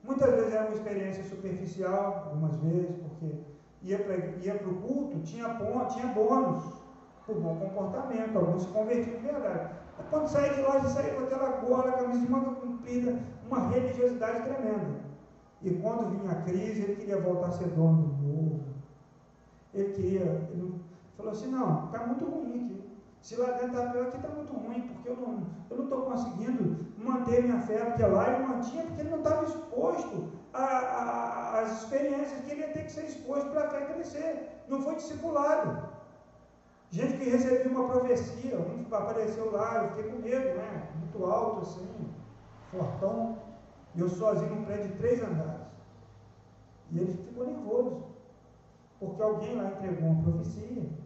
Muitas 0.03 0.31
vezes 0.31 0.53
era 0.53 0.65
uma 0.65 0.75
experiência 0.75 1.23
superficial, 1.23 2.25
algumas 2.27 2.55
vezes, 2.57 2.95
porque 2.97 3.33
ia 3.81 3.99
para 3.99 4.69
o 4.69 4.81
culto, 4.81 5.19
tinha, 5.21 5.57
tinha 5.89 6.07
bônus 6.13 6.63
por 7.25 7.39
bom 7.39 7.55
comportamento, 7.57 8.37
alguns 8.37 8.63
se 8.63 8.69
convertiam 8.69 9.17
de 9.17 9.25
verdade. 9.25 9.73
Mas 9.97 10.07
quando 10.09 10.27
saía 10.27 10.53
de 10.53 10.61
lá, 10.61 10.81
saía 10.83 11.13
com 11.13 11.23
aquela 11.23 11.49
gola, 11.57 11.91
camisa 11.91 12.19
de 12.19 12.31
manga 12.31 12.51
comprida, 12.55 13.19
uma 13.47 13.69
religiosidade 13.69 14.43
tremenda. 14.43 14.99
E 15.61 15.71
quando 15.71 16.09
vinha 16.09 16.31
a 16.31 16.41
crise, 16.41 16.83
ele 16.83 16.95
queria 16.95 17.19
voltar 17.19 17.47
a 17.47 17.51
ser 17.51 17.67
dono 17.69 18.03
do 18.03 18.27
novo. 18.27 18.59
Ele 19.73 19.93
queria, 19.93 20.21
ele 20.51 20.73
falou 21.15 21.31
assim, 21.31 21.51
não, 21.51 21.85
está 21.85 22.07
muito 22.07 22.25
ruim 22.25 22.55
aqui. 22.55 22.78
Se 23.21 23.35
lá 23.35 23.51
dentro 23.51 23.67
está 23.67 23.91
pior, 23.91 24.07
aqui 24.07 24.17
está 24.17 24.29
muito 24.29 24.53
ruim, 24.53 24.81
porque 24.87 25.09
eu 25.09 25.15
não 25.15 25.83
estou 25.83 25.99
não 25.99 26.05
conseguindo 26.05 26.87
manter 26.97 27.43
minha 27.43 27.61
fé, 27.61 27.85
porque 27.85 28.03
lá 28.03 28.33
ele 28.33 28.45
mantinha, 28.45 28.83
porque 28.83 29.01
ele 29.01 29.09
não 29.09 29.19
estava 29.19 29.45
exposto 29.45 30.31
às 30.53 31.83
experiências 31.83 32.41
que 32.41 32.51
ele 32.51 32.61
ia 32.61 32.73
ter 32.73 32.83
que 32.85 32.91
ser 32.91 33.05
exposto 33.05 33.49
para 33.49 33.65
a 33.65 33.69
fé 33.69 33.85
crescer. 33.85 34.63
Não 34.67 34.81
foi 34.81 34.95
discipulado. 34.95 35.89
Gente 36.91 37.17
que 37.17 37.29
recebeu 37.29 37.71
uma 37.71 37.87
profecia, 37.87 38.57
alguém 38.57 38.87
apareceu 38.91 39.51
lá, 39.51 39.83
eu 39.83 39.89
fiquei 39.89 40.11
com 40.11 40.21
medo, 40.21 40.57
né? 40.57 40.87
Muito 40.99 41.25
alto 41.25 41.61
assim, 41.61 41.87
fortão, 42.71 43.37
e 43.93 43.99
eu 43.99 44.09
sozinho 44.09 44.55
num 44.55 44.65
prédio 44.65 44.87
de 44.87 44.97
três 44.97 45.21
andares. 45.21 45.67
E 46.91 46.99
ele 46.99 47.13
ficou 47.13 47.45
nervoso, 47.45 48.03
porque 48.99 49.21
alguém 49.21 49.55
lá 49.55 49.65
entregou 49.65 50.09
uma 50.09 50.23
profecia 50.23 50.98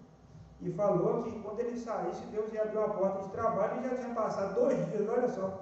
e 0.63 0.71
falou 0.71 1.23
que 1.23 1.31
quando 1.41 1.59
ele 1.59 1.77
saísse, 1.77 2.25
Deus 2.27 2.51
ia 2.53 2.63
abrir 2.63 2.77
uma 2.77 2.89
porta 2.89 3.23
de 3.23 3.29
trabalho 3.29 3.79
e 3.79 3.89
já 3.89 3.95
tinha 3.97 4.15
passado 4.15 4.55
dois 4.55 4.77
dias, 4.89 5.09
olha 5.09 5.27
só. 5.27 5.59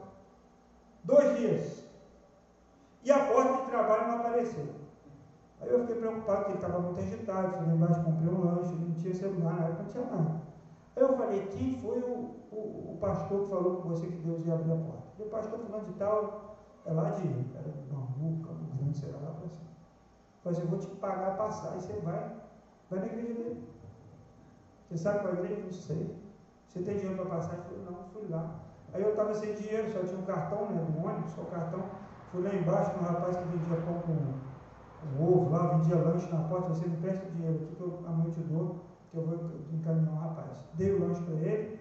Dois 1.03 1.37
dias. 1.39 1.83
trabalho 3.65 4.07
não 4.07 4.19
apareceu. 4.19 4.67
Aí 5.59 5.69
eu 5.69 5.79
fiquei 5.81 5.95
preocupado, 5.95 6.37
porque 6.39 6.51
ele 6.51 6.59
estava 6.59 6.79
muito 6.79 6.99
agitado, 6.99 7.57
fui 7.57 7.65
lá 7.67 7.73
embaixo, 7.73 8.03
comprei 8.03 8.29
um 8.29 8.43
lanche, 8.43 8.75
não 8.75 8.93
tinha 8.93 9.13
celular, 9.13 9.59
na 9.59 9.65
época 9.65 9.83
não 9.83 9.89
tinha 9.89 10.05
nada. 10.05 10.41
Aí 10.95 11.03
eu 11.03 11.17
falei, 11.17 11.47
quem 11.47 11.79
foi 11.81 11.99
o, 11.99 12.35
o, 12.51 12.91
o, 12.93 12.97
pastor 12.99 13.43
que 13.43 13.49
falou 13.49 13.81
com 13.81 13.89
você 13.89 14.07
que 14.07 14.17
Deus 14.17 14.45
ia 14.45 14.53
abrir 14.53 14.71
a 14.71 14.75
porta? 14.75 15.03
E 15.17 15.23
o 15.23 15.29
pastor 15.29 15.59
falando 15.59 15.85
de 15.85 15.93
tal, 15.93 16.55
é 16.85 16.91
lá 16.91 17.09
de, 17.11 17.27
era 17.55 17.69
de 17.69 17.81
Bambu, 17.89 18.43
Campo 18.43 18.75
Grande, 18.75 18.97
sei 18.97 19.11
lá, 19.11 19.19
para 19.19 19.49
cima. 19.49 19.71
Falei 20.43 20.59
assim, 20.59 20.61
eu 20.61 20.67
vou 20.67 20.79
te 20.79 20.87
pagar 20.99 21.27
a 21.27 21.35
passar, 21.35 21.77
e 21.77 21.81
você 21.81 21.93
vai, 22.01 22.31
vai 22.89 22.99
na 22.99 23.05
igreja 23.05 23.33
dele. 23.33 23.67
Você 24.91 24.97
sabe 24.97 25.19
qual 25.19 25.33
é 25.33 25.37
a 25.37 25.39
igreja? 25.39 25.61
Não 25.63 25.71
sei. 25.71 26.15
Você 26.67 26.81
tem 26.81 26.97
dinheiro 26.97 27.15
para 27.15 27.37
passar? 27.37 27.55
Eu 27.55 27.63
falei, 27.63 27.79
não, 27.85 28.03
fui 28.11 28.27
lá. 28.29 28.55
Aí 28.93 29.01
eu 29.01 29.11
estava 29.11 29.33
sem 29.33 29.55
dinheiro, 29.55 29.89
só 29.89 29.99
tinha 29.99 30.19
um 30.19 30.25
cartão, 30.25 30.69
né, 30.69 30.83
do 30.83 31.07
ônibus, 31.07 31.31
só 31.31 31.43
o 31.43 31.45
cartão. 31.45 31.81
Fui 32.29 32.43
lá 32.43 32.53
embaixo, 32.53 32.91
um 32.99 33.03
rapaz 33.03 33.37
que 33.37 33.43
vendia 33.45 33.77
pão 33.85 34.01
com 34.01 35.23
ovo 35.23 35.49
lá, 35.49 35.77
vendia 35.77 35.95
lanche 35.95 36.29
na 36.29 36.43
porta, 36.43 36.69
você 36.69 36.85
me 36.89 36.97
presta 36.97 37.25
o 37.25 37.31
dinheiro 37.31 37.55
aqui 37.55 37.75
que 37.75 37.81
eu 37.81 37.99
amanhã 38.05 38.29
te 38.31 38.41
dou, 38.41 38.75
que 39.09 39.17
eu 39.17 39.25
vou 39.25 39.39
encaminhar 39.71 40.13
o 40.13 40.17
rapaz. 40.17 40.61
Dei 40.73 40.91
o 40.91 41.07
lanche 41.07 41.21
para 41.21 41.35
ele, 41.35 41.79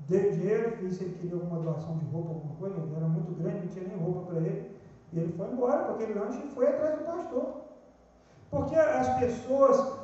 dei 0.00 0.28
o 0.28 0.32
dinheiro, 0.32 0.76
fiz 0.76 0.96
se 0.96 1.04
ele 1.04 1.14
queria 1.14 1.36
alguma 1.36 1.60
doação 1.60 1.96
de 1.96 2.04
roupa, 2.04 2.28
alguma 2.28 2.56
coisa, 2.56 2.76
ele 2.78 2.94
era 2.94 3.08
muito 3.08 3.32
grande, 3.40 3.60
não 3.60 3.68
tinha 3.68 3.88
nem 3.88 3.96
roupa 3.96 4.32
para 4.32 4.40
ele. 4.40 4.70
E 5.14 5.18
ele 5.18 5.32
foi 5.32 5.50
embora 5.50 5.84
com 5.84 5.92
aquele 5.94 6.12
lanche 6.12 6.44
e 6.44 6.48
foi 6.50 6.66
atrás 6.68 6.98
do 6.98 7.04
pastor. 7.06 7.62
Porque 8.50 8.76
as 8.76 9.18
pessoas 9.18 9.98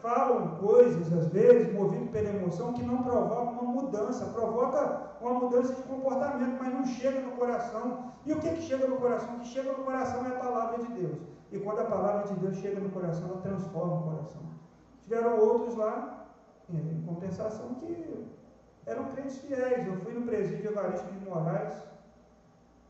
falam 0.00 0.56
coisas, 0.56 1.12
às 1.12 1.28
vezes, 1.28 1.72
movido 1.72 2.10
pela 2.10 2.28
emoção, 2.28 2.72
que 2.72 2.82
não 2.82 3.02
provocam 3.02 3.52
uma 3.52 3.82
mudança, 3.82 4.26
provoca 4.26 5.08
uma 5.20 5.34
mudança 5.34 5.74
de 5.74 5.82
comportamento, 5.82 6.58
mas 6.58 6.72
não 6.72 6.86
chega 6.86 7.20
no 7.20 7.32
coração. 7.32 8.12
E 8.24 8.32
o 8.32 8.40
que, 8.40 8.50
que 8.50 8.62
chega 8.62 8.86
no 8.86 8.96
coração? 8.96 9.36
O 9.36 9.40
que 9.40 9.48
chega 9.48 9.72
no 9.72 9.84
coração 9.84 10.24
é 10.26 10.28
a 10.28 10.38
palavra 10.38 10.78
de 10.84 10.92
Deus. 10.92 11.18
E 11.50 11.58
quando 11.58 11.80
a 11.80 11.84
palavra 11.84 12.32
de 12.32 12.40
Deus 12.40 12.56
chega 12.56 12.80
no 12.80 12.90
coração, 12.90 13.28
ela 13.28 13.40
transforma 13.40 13.94
o 13.96 14.02
coração. 14.02 14.42
Tiveram 15.02 15.38
outros 15.38 15.76
lá, 15.76 16.26
em 16.68 17.02
compensação, 17.06 17.74
que 17.74 18.26
eram 18.86 19.04
crentes 19.06 19.38
fiéis. 19.38 19.86
Eu 19.86 19.96
fui 20.00 20.12
no 20.12 20.22
presídio 20.22 20.70
Evaristo 20.70 21.10
de 21.10 21.28
Moraes, 21.28 21.74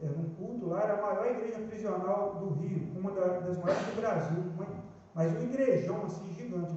era 0.01 0.13
um 0.13 0.35
culto 0.35 0.69
lá, 0.69 0.83
era 0.83 0.95
a 0.95 1.03
maior 1.03 1.27
igreja 1.27 1.59
prisional 1.61 2.37
do 2.37 2.51
Rio, 2.61 2.89
uma 2.97 3.11
das 3.11 3.59
maiores 3.59 3.87
do 3.87 4.01
Brasil, 4.01 4.45
mas 5.15 5.37
um 5.37 5.43
igrejão 5.43 6.05
assim 6.05 6.33
gigante. 6.35 6.73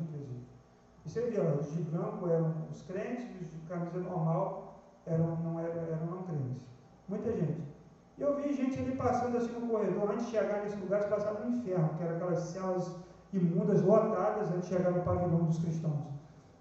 E 1.06 1.10
você 1.10 1.22
via, 1.30 1.44
os 1.44 1.72
de 1.74 1.82
branco 1.84 2.28
eram 2.30 2.54
os 2.70 2.82
crentes, 2.84 3.26
os 3.42 3.52
de 3.52 3.58
camisa 3.68 4.00
normal 4.00 4.84
eram, 5.06 5.36
não, 5.38 5.60
eram, 5.60 5.82
eram 5.82 6.06
não 6.06 6.24
crentes. 6.24 6.64
Muita 7.08 7.32
gente. 7.32 7.62
E 8.18 8.22
eu 8.22 8.36
vi 8.36 8.54
gente 8.54 8.78
ali 8.80 8.96
passando 8.96 9.38
assim 9.38 9.52
no 9.52 9.68
corredor, 9.68 10.12
antes 10.12 10.26
de 10.26 10.32
chegar 10.32 10.64
nesse 10.64 10.78
lugar, 10.78 11.00
eles 11.00 11.10
passavam 11.10 11.50
no 11.50 11.58
inferno, 11.58 11.90
que 11.98 12.04
eram 12.04 12.16
aquelas 12.16 12.40
celas 12.40 12.96
imundas, 13.34 13.82
lotadas, 13.82 14.52
antes 14.52 14.70
de 14.70 14.76
chegar 14.76 14.92
no 14.92 15.02
pavilhão 15.02 15.46
dos 15.46 15.58
cristãos. 15.60 16.12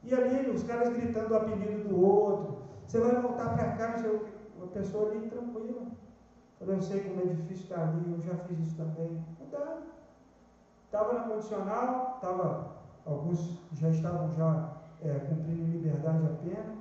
E 0.02 0.14
ali 0.14 0.48
os 0.50 0.62
caras 0.62 0.88
gritando 0.90 1.34
o 1.34 1.36
apelido 1.36 1.88
do 1.88 2.02
outro. 2.02 2.62
Você 2.86 2.98
vai 2.98 3.20
voltar 3.20 3.54
para 3.54 3.72
cá, 3.72 3.98
não. 3.98 4.20
Uma 4.56 4.66
pessoa 4.68 5.10
ali 5.10 5.28
tranquila. 5.28 5.86
Eu 6.60 6.82
sei 6.82 7.00
como 7.00 7.22
é 7.22 7.24
difícil 7.24 7.64
estar 7.64 7.88
ali, 7.88 8.12
eu 8.12 8.20
já 8.20 8.34
fiz 8.44 8.58
isso 8.58 8.76
também. 8.76 9.24
Mudar. 9.38 9.78
Estava 10.84 11.12
na 11.14 11.20
condicional, 11.20 12.14
estava, 12.16 12.76
alguns 13.10 13.58
já 13.72 13.88
estavam 13.90 14.30
já 14.32 14.70
é, 15.02 15.12
cumprindo 15.20 15.62
em 15.62 15.70
liberdade 15.72 16.24
a 16.26 16.30
pena, 16.44 16.74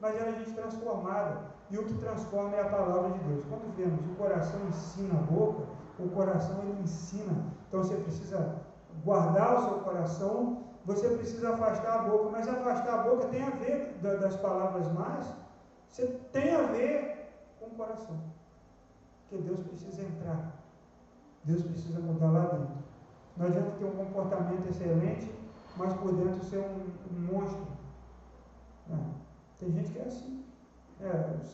mas 0.00 0.16
era 0.16 0.32
gente 0.32 0.52
transformada. 0.52 1.52
E 1.70 1.78
o 1.78 1.84
que 1.84 1.94
transforma 1.94 2.56
é 2.56 2.62
a 2.62 2.68
palavra 2.68 3.12
de 3.12 3.18
Deus. 3.20 3.44
Quando 3.48 3.74
vemos 3.76 4.04
o 4.04 4.14
coração 4.16 4.60
ensina 4.68 5.18
a 5.18 5.22
boca, 5.22 5.62
o 5.98 6.08
coração 6.08 6.58
ele 6.62 6.82
ensina. 6.82 7.46
Então 7.68 7.82
você 7.82 7.96
precisa 7.96 8.56
guardar 9.04 9.58
o 9.58 9.62
seu 9.62 9.78
coração, 9.80 10.64
você 10.84 11.08
precisa 11.16 11.54
afastar 11.54 12.00
a 12.00 12.02
boca, 12.02 12.30
mas 12.30 12.48
afastar 12.48 13.00
a 13.00 13.02
boca 13.04 13.28
tem 13.28 13.42
a 13.42 13.50
ver 13.50 13.98
das 14.02 14.36
palavras 14.36 14.90
mais, 14.92 15.32
você 15.88 16.06
tem 16.32 16.54
a 16.54 16.62
ver 16.62 17.30
com 17.58 17.66
o 17.66 17.70
coração. 17.70 18.16
Porque 19.28 19.44
Deus 19.44 19.60
precisa 19.60 20.02
entrar. 20.02 20.52
Deus 21.44 21.62
precisa 21.62 22.00
mudar 22.00 22.30
lá 22.30 22.46
dentro. 22.46 22.82
Não 23.36 23.46
adianta 23.46 23.70
ter 23.78 23.84
um 23.84 23.96
comportamento 23.96 24.68
excelente, 24.68 25.32
mas 25.76 25.92
por 25.94 26.12
dentro 26.12 26.44
ser 26.44 26.58
um, 26.58 27.14
um 27.14 27.32
monstro. 27.32 27.66
É. 28.90 28.96
Tem 29.58 29.72
gente 29.72 29.92
que 29.92 29.98
é 29.98 30.04
assim. 30.04 30.44
É, 31.00 31.08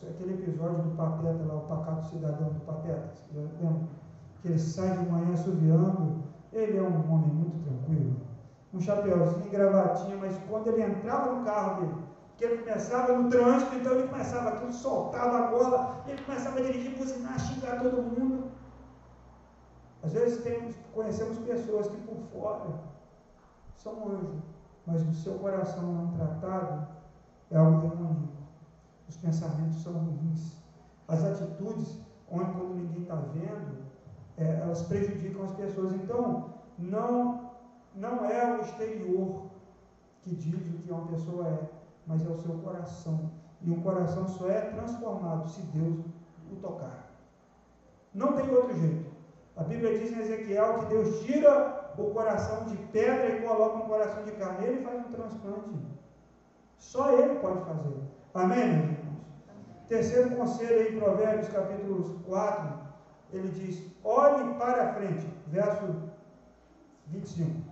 aquele 0.09 0.33
episódio 0.33 0.83
do 0.83 0.95
Pateta 0.95 1.43
lá, 1.45 1.55
o 1.55 1.61
pacato 1.61 2.05
cidadão 2.05 2.49
do 2.49 2.59
Pateta, 2.65 3.09
você 3.15 3.39
lembra? 3.39 3.87
Que 4.41 4.49
ele 4.49 4.59
sai 4.59 4.97
de 4.97 5.09
manhã 5.09 5.33
assoviando. 5.33 6.23
Ele 6.51 6.77
é 6.77 6.81
um 6.81 7.11
homem 7.11 7.29
muito 7.29 7.63
tranquilo. 7.63 8.15
Um 8.73 8.79
chapéuzinho, 8.79 9.49
gravatinha, 9.49 10.17
mas 10.17 10.37
quando 10.47 10.67
ele 10.67 10.83
entrava 10.83 11.33
no 11.33 11.45
carro 11.45 11.81
dele, 11.81 11.95
que 12.37 12.45
ele 12.45 12.57
começava 12.59 13.17
no 13.17 13.29
trânsito, 13.29 13.75
então 13.75 13.93
ele 13.93 14.07
começava 14.07 14.59
tudo, 14.59 14.71
soltava 14.71 15.37
a 15.39 15.47
bola, 15.47 16.03
ele 16.07 16.21
começava 16.23 16.59
a 16.59 16.61
dirigir, 16.61 16.95
buzinar, 16.97 17.39
xingar 17.39 17.81
todo 17.81 18.01
mundo. 18.01 18.51
Às 20.03 20.13
vezes 20.13 20.43
temos, 20.43 20.75
conhecemos 20.93 21.37
pessoas 21.39 21.87
que 21.87 21.97
por 21.97 22.17
fora 22.31 22.79
são 23.83 24.09
anjos, 24.09 24.43
mas 24.85 25.05
no 25.05 25.13
seu 25.13 25.39
coração 25.39 25.93
não 25.93 26.11
tratado 26.11 26.87
é 27.49 27.57
algo 27.57 27.87
demoníaco. 27.87 28.39
Os 29.07 29.17
pensamentos 29.17 29.81
são 29.81 29.93
ruins. 29.93 30.57
As 31.07 31.23
atitudes, 31.23 31.99
onde 32.29 32.51
quando 32.51 32.75
ninguém 32.75 33.01
está 33.01 33.15
vendo, 33.15 33.77
é, 34.37 34.59
elas 34.61 34.83
prejudicam 34.83 35.43
as 35.43 35.53
pessoas. 35.53 35.93
Então, 35.93 36.53
não, 36.77 37.51
não 37.95 38.25
é 38.25 38.57
o 38.57 38.61
exterior 38.61 39.47
que 40.21 40.35
diz 40.35 40.55
o 40.55 40.79
que 40.79 40.91
uma 40.91 41.07
pessoa 41.07 41.47
é, 41.47 41.69
mas 42.05 42.25
é 42.25 42.29
o 42.29 42.37
seu 42.37 42.55
coração. 42.59 43.31
E 43.61 43.71
um 43.71 43.81
coração 43.81 44.27
só 44.27 44.49
é 44.49 44.61
transformado 44.71 45.49
se 45.49 45.61
Deus 45.61 46.05
o 46.51 46.55
tocar. 46.57 47.09
Não 48.13 48.33
tem 48.33 48.49
outro 48.49 48.77
jeito. 48.77 49.09
A 49.55 49.63
Bíblia 49.63 49.97
diz 49.97 50.11
em 50.11 50.19
Ezequiel 50.19 50.79
que 50.79 50.85
Deus 50.85 51.19
tira 51.21 51.78
o 52.01 52.13
coração 52.13 52.65
de 52.65 52.77
pedra 52.77 53.29
e 53.29 53.41
coloca 53.41 53.77
um 53.77 53.87
coração 53.87 54.23
de 54.23 54.31
carne. 54.33 54.67
Ele 54.67 54.83
faz 54.83 54.99
um 54.99 55.11
transplante. 55.11 55.79
Só 56.77 57.11
Ele 57.17 57.39
pode 57.39 57.65
fazer. 57.65 57.95
Amém, 58.33 58.67
meus 58.67 58.97
irmãos? 58.97 59.19
Terceiro 59.87 60.35
conselho 60.35 60.79
aí, 60.79 60.99
Provérbios 60.99 61.49
capítulo 61.49 62.19
4, 62.25 62.79
ele 63.33 63.49
diz: 63.49 63.83
olhe 64.03 64.53
para 64.55 64.93
frente. 64.93 65.27
Verso 65.47 65.95
25. 67.07 67.69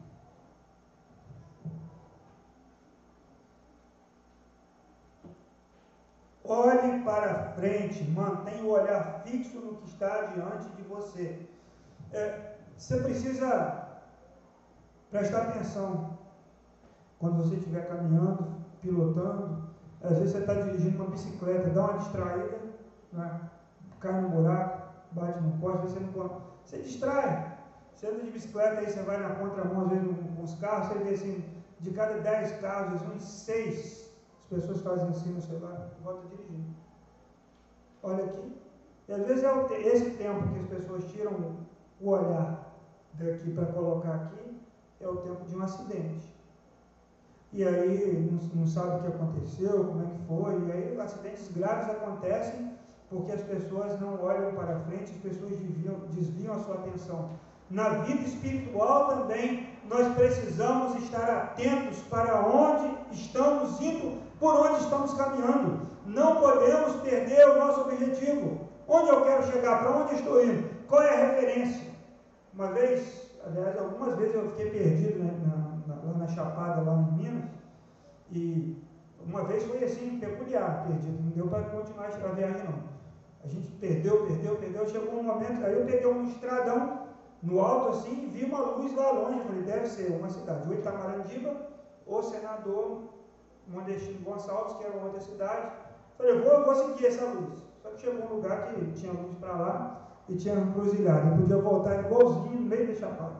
Olhe 6.43 7.03
para 7.03 7.51
frente, 7.55 8.03
mantenha 8.09 8.63
o 8.63 8.69
olhar 8.69 9.21
fixo 9.25 9.59
no 9.59 9.75
que 9.75 9.87
está 9.87 10.21
diante 10.27 10.69
de 10.69 10.81
você 10.83 11.47
é, 12.11 12.53
você 12.77 12.97
precisa 13.01 13.87
prestar 15.11 15.43
atenção 15.43 16.17
quando 17.19 17.43
você 17.43 17.55
estiver 17.55 17.87
caminhando, 17.87 18.47
pilotando. 18.81 19.67
Às 20.01 20.17
vezes 20.19 20.31
você 20.31 20.39
está 20.39 20.53
dirigindo 20.53 21.01
uma 21.01 21.11
bicicleta, 21.11 21.69
dá 21.69 21.85
uma 21.85 21.97
distraída, 21.97 22.59
né? 23.11 23.41
cai 23.99 24.21
no 24.21 24.29
buraco, 24.29 24.93
bate 25.11 25.41
no 25.41 25.57
poste, 25.59 25.87
você 25.87 25.99
não 25.99 26.13
pode. 26.13 26.33
Você 26.63 26.77
distrai. 26.79 27.57
Você 27.95 28.07
anda 28.07 28.23
de 28.23 28.31
bicicleta, 28.31 28.79
aí 28.79 28.91
você 28.91 29.01
vai 29.01 29.17
na 29.17 29.35
contramão, 29.35 29.85
às 29.85 29.89
vezes 29.89 30.07
com 30.35 30.43
os 30.43 30.53
carros, 30.55 30.89
você 30.89 30.99
vê 30.99 31.09
assim, 31.15 31.43
de 31.79 31.91
cada 31.91 32.19
10 32.19 32.61
carros, 32.61 32.93
às 32.93 33.01
vezes 33.01 33.15
uns 33.15 33.23
6 33.23 34.07
as 34.49 34.61
pessoas 34.61 34.81
fazem 34.81 35.09
assim 35.09 35.33
no 35.33 35.41
celular 35.41 35.89
volta 36.01 36.25
dirigindo. 36.27 36.73
Olha 38.01 38.23
aqui. 38.23 38.55
E 39.09 39.13
às 39.13 39.25
vezes 39.25 39.43
é 39.43 39.81
esse 39.81 40.11
tempo 40.11 40.47
que 40.53 40.59
as 40.59 40.67
pessoas 40.67 41.03
tiram 41.11 41.57
o 41.99 42.09
olhar 42.09 42.73
daqui 43.15 43.51
para 43.51 43.65
colocar 43.65 44.15
aqui 44.15 44.46
é 44.99 45.07
o 45.07 45.17
tempo 45.17 45.45
de 45.45 45.55
um 45.55 45.63
acidente. 45.63 46.33
E 47.53 47.63
aí 47.63 48.29
não, 48.31 48.62
não, 48.62 48.67
sabe 48.67 48.97
o 48.97 49.01
que 49.01 49.07
aconteceu, 49.07 49.86
como 49.86 50.03
é 50.03 50.05
que 50.05 50.27
foi, 50.27 50.67
e 50.67 50.71
aí 50.71 50.99
acidentes 50.99 51.49
graves 51.55 51.89
acontecem 51.89 52.77
porque 53.10 53.31
as 53.31 53.41
pessoas 53.41 53.99
não 54.01 54.21
olham 54.21 54.53
para 54.53 54.79
frente, 54.81 55.13
as 55.13 55.21
pessoas 55.21 55.57
desviam, 55.57 55.95
desviam 56.12 56.55
a 56.55 56.60
sua 56.60 56.75
atenção. 56.75 57.29
Na 57.69 57.89
vida 57.89 58.21
espiritual 58.27 59.07
também 59.07 59.69
nós 59.89 60.13
precisamos 60.15 61.01
estar 61.03 61.29
atentos 61.29 61.99
para 62.10 62.45
onde 62.45 62.97
estamos 63.12 63.79
indo, 63.79 64.21
por 64.39 64.55
onde 64.55 64.83
estamos 64.83 65.13
caminhando. 65.13 65.88
Não 66.05 66.38
podemos 66.38 67.01
perder 67.01 67.49
o 67.49 67.60
nosso 67.60 67.81
objetivo. 67.81 68.67
Onde 68.88 69.10
eu 69.10 69.21
quero 69.21 69.51
chegar, 69.51 69.79
para 69.79 69.97
onde 69.97 70.15
estou 70.15 70.43
indo, 70.43 70.69
qual 70.88 71.01
é 71.01 71.13
a 71.13 71.27
referência. 71.27 71.88
Uma 72.53 72.67
vez, 72.71 73.26
aliás, 73.47 73.77
algumas 73.77 74.15
vezes 74.17 74.36
eu 74.36 74.49
fiquei 74.49 74.69
perdido 74.69 75.19
né, 75.19 75.33
na, 75.45 75.95
na, 75.95 76.01
lá 76.03 76.17
na 76.17 76.27
Chapada, 76.27 76.81
lá 76.81 76.93
em 76.93 77.17
Minas, 77.17 77.49
e 78.31 78.77
uma 79.25 79.43
vez 79.45 79.63
foi 79.63 79.83
assim, 79.83 80.19
peculiar, 80.19 80.86
perdido, 80.88 81.23
não 81.23 81.31
deu 81.31 81.47
para 81.47 81.63
continuar 81.63 82.07
a 82.07 82.33
viagem 82.33 82.63
não. 82.63 82.97
A 83.43 83.47
gente 83.47 83.71
perdeu, 83.73 84.25
perdeu, 84.25 84.55
perdeu, 84.57 84.88
chegou 84.89 85.19
um 85.19 85.23
momento, 85.23 85.65
aí 85.65 85.73
eu 85.73 85.86
peguei 85.86 86.05
um 86.07 86.25
estradão 86.25 87.07
no 87.41 87.60
alto 87.60 87.89
assim, 87.89 88.29
vi 88.29 88.43
uma 88.43 88.60
luz 88.60 88.93
lá 88.95 89.12
longe. 89.12 89.39
Falei, 89.41 89.63
deve 89.63 89.88
ser 89.88 90.12
uma 90.12 90.29
cidade, 90.29 90.67
ou 90.67 90.73
Itamarandiba, 90.73 91.55
ou 92.05 92.23
Senador 92.23 93.03
Mondestino 93.67 94.19
Gonçalves, 94.21 94.73
que 94.77 94.83
era 94.83 94.97
outra 94.97 95.19
cidade. 95.19 95.71
Falei, 96.17 96.39
vou, 96.39 96.65
vou 96.65 96.75
seguir 96.75 97.07
essa 97.07 97.25
luz. 97.25 97.63
Só 97.81 97.89
que 97.89 98.01
chegou 98.01 98.25
um 98.25 98.36
lugar 98.36 98.67
que 98.67 98.91
tinha 98.93 99.13
luz 99.13 99.38
para 99.39 99.53
lá 99.53 100.06
e 100.29 100.35
tinha 100.35 100.55
um 100.55 100.71
cruzilhado. 100.73 101.29
Eu 101.29 101.37
podia 101.37 101.57
voltar 101.57 102.05
igualzinho 102.05 102.61
no 102.61 102.67
meio 102.67 102.87
da 102.87 102.93
chapada. 102.93 103.35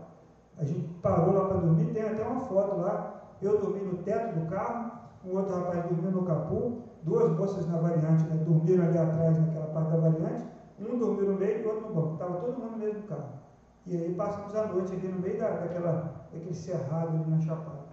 A 0.58 0.64
gente 0.64 0.88
parou 1.02 1.34
lá 1.34 1.48
para 1.48 1.58
dormir, 1.58 1.94
tem 1.94 2.04
até 2.04 2.24
uma 2.24 2.42
foto 2.42 2.78
lá. 2.78 3.22
Eu 3.42 3.60
dormi 3.60 3.82
no 3.82 3.98
teto 4.04 4.40
do 4.40 4.50
carro, 4.50 4.92
um 5.24 5.36
outro 5.36 5.56
rapaz 5.56 5.84
dormiu 5.86 6.12
no 6.12 6.24
capô, 6.24 6.72
duas 7.04 7.32
moças 7.38 7.68
na 7.68 7.78
variante, 7.78 8.24
né, 8.24 8.44
dormiram 8.44 8.86
ali 8.86 8.98
atrás 8.98 9.38
naquela 9.38 9.68
parte 9.68 9.92
da 9.92 9.98
variante, 9.98 10.46
um 10.80 10.98
dormiu 10.98 11.32
no 11.32 11.38
meio 11.38 11.62
e 11.62 11.68
outro 11.68 11.90
no 11.90 11.96
banco. 11.96 12.14
Estava 12.14 12.40
todo 12.40 12.58
mundo 12.58 12.72
no 12.72 12.78
mesmo 12.78 13.04
carro. 13.04 13.38
E 13.86 13.96
aí 13.96 14.14
passamos 14.16 14.56
a 14.56 14.66
noite 14.68 14.94
aqui 14.94 15.08
no 15.08 15.20
meio 15.20 15.40
da, 15.40 15.50
daquela, 15.52 16.28
daquele 16.34 16.54
cerrado 16.54 17.10
ali 17.10 17.32
na 17.32 17.40
Chapada. 17.40 17.88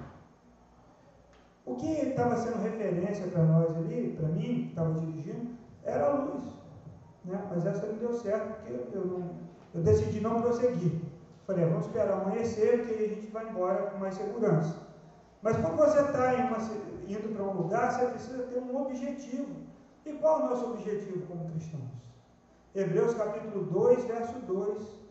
O 1.66 1.76
que 1.76 1.86
estava 1.86 2.36
sendo 2.36 2.62
referência 2.62 3.26
para 3.28 3.42
nós 3.44 3.76
ali, 3.76 4.14
para 4.18 4.28
mim, 4.28 4.40
que 4.42 4.68
estava 4.68 4.92
dirigindo, 4.94 5.52
era 5.82 6.06
a 6.06 6.14
luz. 6.14 6.42
Né? 7.24 7.46
Mas 7.50 7.66
essa 7.66 7.86
não 7.86 7.96
deu 7.96 8.12
certo, 8.14 8.54
porque 8.56 8.96
eu, 8.96 9.06
não, 9.06 9.30
eu 9.74 9.82
decidi 9.82 10.20
não 10.20 10.42
prosseguir. 10.42 11.00
Falei, 11.46 11.64
vamos 11.66 11.86
esperar 11.86 12.20
amanhecer, 12.20 12.78
porque 12.78 13.04
a 13.04 13.08
gente 13.08 13.26
vai 13.28 13.48
embora 13.48 13.90
com 13.90 13.98
mais 13.98 14.14
segurança. 14.14 14.76
Mas 15.42 15.56
quando 15.56 15.76
você 15.76 16.00
está 16.00 16.34
indo 17.06 17.34
para 17.34 17.44
um 17.44 17.52
lugar, 17.52 17.92
você 17.92 18.06
precisa 18.06 18.42
ter 18.44 18.58
um 18.58 18.80
objetivo. 18.80 19.54
E 20.06 20.12
qual 20.14 20.40
é 20.40 20.44
o 20.44 20.50
nosso 20.50 20.70
objetivo 20.72 21.26
como 21.26 21.50
cristãos? 21.50 21.90
Hebreus 22.74 23.14
capítulo 23.14 23.64
2, 23.64 24.04
verso 24.04 24.38
2 24.40 25.04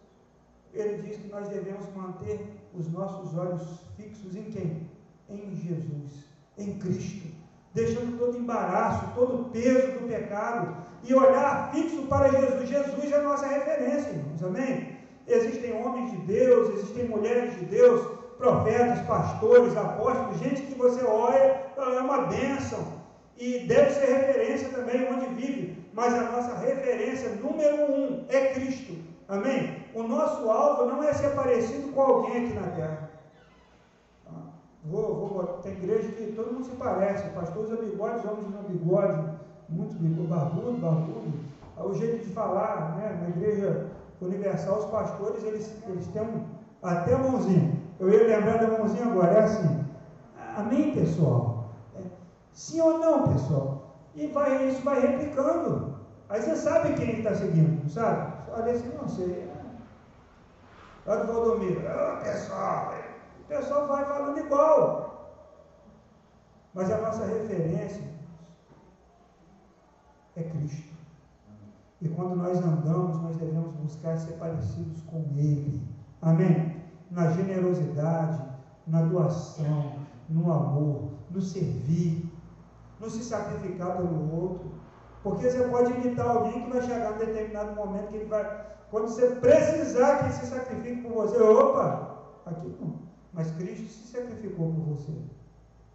ele 0.73 1.03
diz 1.03 1.17
que 1.17 1.27
nós 1.27 1.47
devemos 1.49 1.87
manter 1.93 2.51
os 2.73 2.87
nossos 2.89 3.37
olhos 3.37 3.61
fixos 3.95 4.35
em 4.35 4.45
quem? 4.45 4.89
Em 5.29 5.55
Jesus, 5.55 6.25
em 6.57 6.77
Cristo, 6.79 7.27
deixando 7.73 8.17
todo 8.17 8.37
embaraço, 8.37 9.13
todo 9.15 9.41
o 9.41 9.45
peso 9.45 9.93
do 9.93 10.07
pecado 10.07 10.75
e 11.03 11.13
olhar 11.13 11.71
fixo 11.73 12.03
para 12.03 12.29
Jesus. 12.29 12.69
Jesus 12.69 13.11
é 13.11 13.15
a 13.15 13.23
nossa 13.23 13.47
referência, 13.47 14.09
irmãos, 14.11 14.43
amém? 14.43 14.97
Existem 15.27 15.73
homens 15.73 16.11
de 16.11 16.17
Deus, 16.17 16.75
existem 16.75 17.07
mulheres 17.07 17.55
de 17.55 17.65
Deus, 17.65 18.05
profetas, 18.37 18.99
pastores, 19.05 19.75
apóstolos, 19.75 20.39
gente 20.39 20.61
que 20.63 20.75
você 20.75 21.03
olha, 21.03 21.63
é 21.77 21.99
uma 21.99 22.27
bênção 22.27 23.01
e 23.37 23.59
deve 23.59 23.91
ser 23.91 24.05
referência 24.05 24.69
também 24.69 25.07
onde 25.11 25.25
vive, 25.33 25.85
mas 25.93 26.13
a 26.13 26.31
nossa 26.31 26.57
referência 26.57 27.29
número 27.41 27.91
um 27.91 28.25
é 28.29 28.53
Cristo, 28.53 28.95
amém? 29.27 29.83
o 29.93 30.03
nosso 30.03 30.49
alvo 30.49 30.85
não 30.85 31.03
é 31.03 31.13
ser 31.13 31.29
parecido 31.35 31.89
com 31.89 32.01
alguém 32.01 32.45
aqui 32.45 32.53
na 32.53 32.67
terra. 32.67 33.09
Vou, 34.85 35.15
vou, 35.15 35.43
tem 35.63 35.73
igreja 35.73 36.11
que 36.11 36.33
todo 36.33 36.53
mundo 36.53 36.65
se 36.65 36.75
parece, 36.75 37.29
o 37.29 37.31
pastor 37.31 37.65
bigode, 37.77 38.27
homens 38.27 38.47
usam 38.47 38.63
bigode, 38.63 39.29
muito 39.69 39.95
bigode, 39.95 40.27
barbudo, 40.27 40.77
barbudo. 40.77 41.33
O 41.77 41.93
jeito 41.93 42.25
de 42.25 42.33
falar, 42.33 42.97
né, 42.97 43.17
na 43.21 43.29
igreja 43.29 43.87
universal, 44.21 44.79
os 44.79 44.85
pastores, 44.85 45.43
eles, 45.43 45.73
eles 45.87 46.07
têm 46.07 46.21
um, 46.21 46.45
até 46.81 47.15
mãozinha. 47.15 47.81
Eu 47.99 48.09
ia 48.09 48.27
lembrar 48.27 48.57
da 48.57 48.77
mãozinha 48.77 49.05
agora, 49.05 49.31
é 49.31 49.39
assim. 49.39 49.85
Amém, 50.57 50.93
pessoal? 50.93 51.63
É, 51.95 52.01
sim 52.51 52.81
ou 52.81 52.99
não, 52.99 53.27
pessoal? 53.27 53.95
E 54.15 54.27
vai, 54.27 54.67
isso 54.67 54.83
vai 54.83 54.99
replicando. 54.99 55.93
Aí 56.27 56.41
você 56.41 56.55
sabe 56.55 56.93
quem 56.93 57.19
está 57.19 57.33
seguindo, 57.33 57.89
sabe? 57.89 58.33
Olha 58.51 58.73
assim, 58.73 58.91
não 58.99 59.07
sei, 59.07 59.49
Lá 61.05 61.17
do 61.17 61.33
Valdomiro, 61.33 61.81
oh, 61.81 62.23
pessoal, 62.23 62.93
o 62.93 63.02
pessoal 63.53 63.87
vai 63.87 64.05
falando 64.05 64.39
igual. 64.39 65.03
Mas 66.73 66.91
a 66.91 66.97
nossa 66.97 67.25
referência 67.25 68.03
é 70.35 70.43
Cristo. 70.43 70.93
E 72.01 72.09
quando 72.09 72.35
nós 72.35 72.57
andamos, 72.57 73.21
nós 73.21 73.37
devemos 73.37 73.73
buscar 73.75 74.17
ser 74.17 74.33
parecidos 74.33 75.01
com 75.03 75.19
Ele. 75.37 75.81
Amém? 76.21 76.81
Na 77.11 77.31
generosidade, 77.31 78.41
na 78.87 79.03
doação, 79.03 79.93
no 80.27 80.51
amor, 80.51 81.11
no 81.29 81.41
servir, 81.41 82.29
no 82.99 83.09
se 83.09 83.23
sacrificar 83.23 83.97
pelo 83.97 84.33
outro. 84.35 84.73
Porque 85.21 85.49
você 85.49 85.67
pode 85.69 85.93
imitar 85.93 86.27
alguém 86.27 86.63
que 86.63 86.69
vai 86.69 86.81
chegar 86.81 87.13
em 87.13 87.25
determinado 87.25 87.75
momento 87.75 88.09
que 88.09 88.17
ele 88.17 88.25
vai 88.25 88.73
quando 88.93 89.07
você 89.07 89.27
precisar 89.37 90.19
que 90.19 90.25
ele 90.25 90.33
se 90.33 90.45
sacrifique 90.45 91.01
por 91.01 91.13
você, 91.13 91.41
opa, 91.41 92.15
aqui 92.45 92.77
não. 92.79 93.12
Mas 93.33 93.51
Cristo 93.51 93.87
se 93.87 94.07
sacrificou 94.07 94.71
por 94.73 94.95
você. 94.95 95.11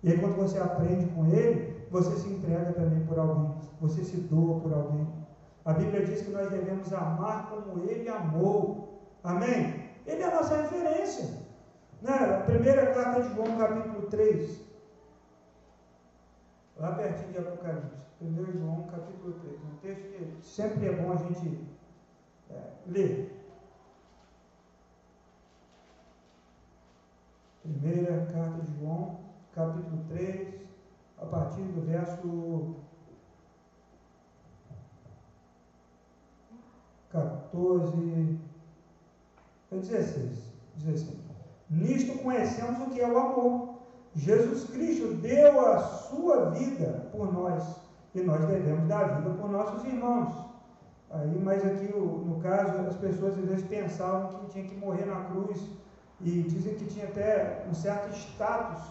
E 0.03 0.11
aí 0.11 0.19
quando 0.19 0.37
você 0.37 0.59
aprende 0.59 1.07
com 1.13 1.27
ele, 1.27 1.87
você 1.91 2.17
se 2.17 2.29
entrega 2.29 2.73
também 2.73 3.05
por 3.07 3.19
alguém, 3.19 3.55
você 3.81 4.05
se 4.05 4.17
doa 4.17 4.61
por 4.61 4.73
alguém. 4.73 5.07
A 5.65 5.73
Bíblia 5.73 6.05
diz 6.05 6.23
que 6.23 6.31
nós 6.31 6.51
devemos 6.51 6.93
amar 6.93 7.51
como 7.51 7.85
ele 7.85 8.09
amou. 8.09 9.03
Amém? 9.23 9.91
Ele 10.07 10.23
é 10.23 10.27
a 10.27 10.35
nossa 10.35 10.57
referência. 10.63 11.47
Na 12.01 12.41
primeira 12.41 12.95
carta 12.95 13.23
de 13.23 13.35
João, 13.35 13.59
capítulo 13.59 14.07
3. 14.09 14.61
Lá 16.77 16.93
pertinho 16.93 17.33
de 17.33 17.39
Apocalipse. 17.39 18.07
1 18.21 18.53
João, 18.53 18.87
capítulo 18.91 19.33
3. 19.33 19.57
Um 19.63 19.77
texto 19.83 20.03
que 20.13 20.47
sempre 20.47 20.89
é 20.89 20.93
bom 20.93 21.13
a 21.13 21.17
gente 21.17 21.61
é, 22.51 22.63
ler. 22.87 23.38
Primeira 27.69 28.25
carta 28.33 28.63
de 28.63 28.79
João, 28.79 29.19
capítulo 29.55 30.03
3, 30.09 30.55
a 31.19 31.27
partir 31.27 31.61
do 31.61 31.83
verso 31.83 32.77
14, 37.11 38.39
16. 39.71 40.39
16. 40.77 41.19
Nisto 41.69 42.19
conhecemos 42.23 42.81
o 42.81 42.91
que 42.91 43.01
é 43.03 43.07
o 43.09 43.19
amor. 43.19 43.75
Jesus 44.15 44.71
Cristo 44.71 45.15
deu 45.17 45.61
a 45.61 45.79
sua 45.81 46.51
vida 46.51 47.11
por 47.13 47.31
nós 47.31 47.63
e 48.15 48.23
nós 48.23 48.47
devemos 48.47 48.89
dar 48.89 49.05
a 49.05 49.19
vida 49.19 49.31
por 49.31 49.51
nossos 49.51 49.85
irmãos. 49.85 50.35
Aí, 51.11 51.39
mas 51.43 51.65
aqui, 51.65 51.95
no 51.95 52.41
caso, 52.41 52.79
as 52.87 52.97
pessoas 52.97 53.39
às 53.39 53.45
vezes 53.45 53.67
pensavam 53.67 54.41
que 54.41 54.53
tinha 54.53 54.65
que 54.65 54.77
morrer 54.77 55.05
na 55.05 55.25
cruz 55.25 55.61
e 56.21 56.43
dizem 56.43 56.75
que 56.75 56.87
tinha 56.87 57.07
até 57.07 57.65
um 57.69 57.75
certo 57.75 58.13
status 58.15 58.83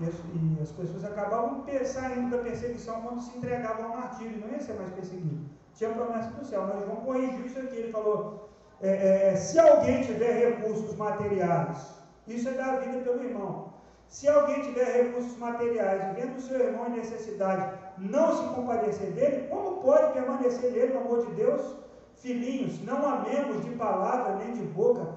e 0.00 0.06
as, 0.06 0.14
e 0.14 0.62
as 0.62 0.70
pessoas 0.70 1.04
acabavam 1.04 1.64
saindo 1.84 2.30
da 2.30 2.42
perseguição 2.42 3.00
quando 3.02 3.20
se 3.20 3.36
entregavam 3.36 3.86
ao 3.86 3.96
martírio, 3.96 4.38
não 4.38 4.48
ia 4.48 4.60
ser 4.60 4.74
mais 4.74 4.90
perseguido. 4.92 5.48
Tinha 5.74 5.90
promessa 5.90 6.30
do 6.30 6.44
céu, 6.44 6.66
mas 6.66 6.84
João 6.84 6.96
corrigiu 6.96 7.46
isso 7.46 7.58
aqui, 7.58 7.76
ele 7.76 7.92
falou, 7.92 8.48
é, 8.80 9.30
é, 9.32 9.36
se 9.36 9.58
alguém 9.58 10.02
tiver 10.02 10.50
recursos 10.50 10.94
materiais, 10.96 11.94
isso 12.26 12.48
é 12.48 12.52
dar 12.52 12.80
vida 12.80 12.98
pelo 12.98 13.24
irmão. 13.24 13.72
Se 14.06 14.28
alguém 14.28 14.62
tiver 14.62 15.04
recursos 15.04 15.36
materiais 15.36 16.14
vendo 16.14 16.36
o 16.36 16.40
seu 16.40 16.58
irmão 16.60 16.86
em 16.88 16.98
necessidade, 16.98 17.78
não 17.98 18.36
se 18.36 18.54
compadecer 18.54 19.10
dele, 19.12 19.48
como 19.48 19.82
pode 19.82 20.12
permanecer 20.12 20.70
nele, 20.72 20.94
no 20.94 21.00
amor 21.00 21.26
de 21.26 21.34
Deus? 21.34 21.76
Filhinhos, 22.16 22.82
não 22.82 23.04
amemos 23.04 23.64
de 23.64 23.70
palavra 23.72 24.36
nem 24.36 24.52
de 24.52 24.62
boca, 24.62 25.14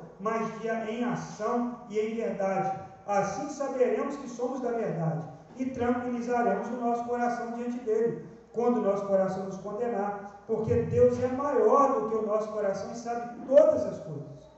de, 0.59 0.67
em 0.91 1.03
ação 1.03 1.79
e 1.89 1.99
em 1.99 2.15
verdade. 2.15 2.79
Assim 3.07 3.49
saberemos 3.49 4.15
que 4.17 4.29
somos 4.29 4.61
da 4.61 4.71
verdade 4.71 5.27
e 5.57 5.65
tranquilizaremos 5.65 6.67
o 6.69 6.77
nosso 6.77 7.03
coração 7.05 7.51
diante 7.53 7.79
dele, 7.79 8.25
quando 8.53 8.77
o 8.77 8.81
nosso 8.81 9.05
coração 9.05 9.45
nos 9.45 9.57
condenar, 9.57 10.41
porque 10.47 10.73
Deus 10.83 11.21
é 11.21 11.27
maior 11.27 11.99
do 11.99 12.09
que 12.09 12.15
o 12.15 12.25
nosso 12.25 12.49
coração 12.49 12.91
e 12.91 12.95
sabe 12.95 13.45
todas 13.47 13.85
as 13.85 13.99
coisas. 13.99 14.51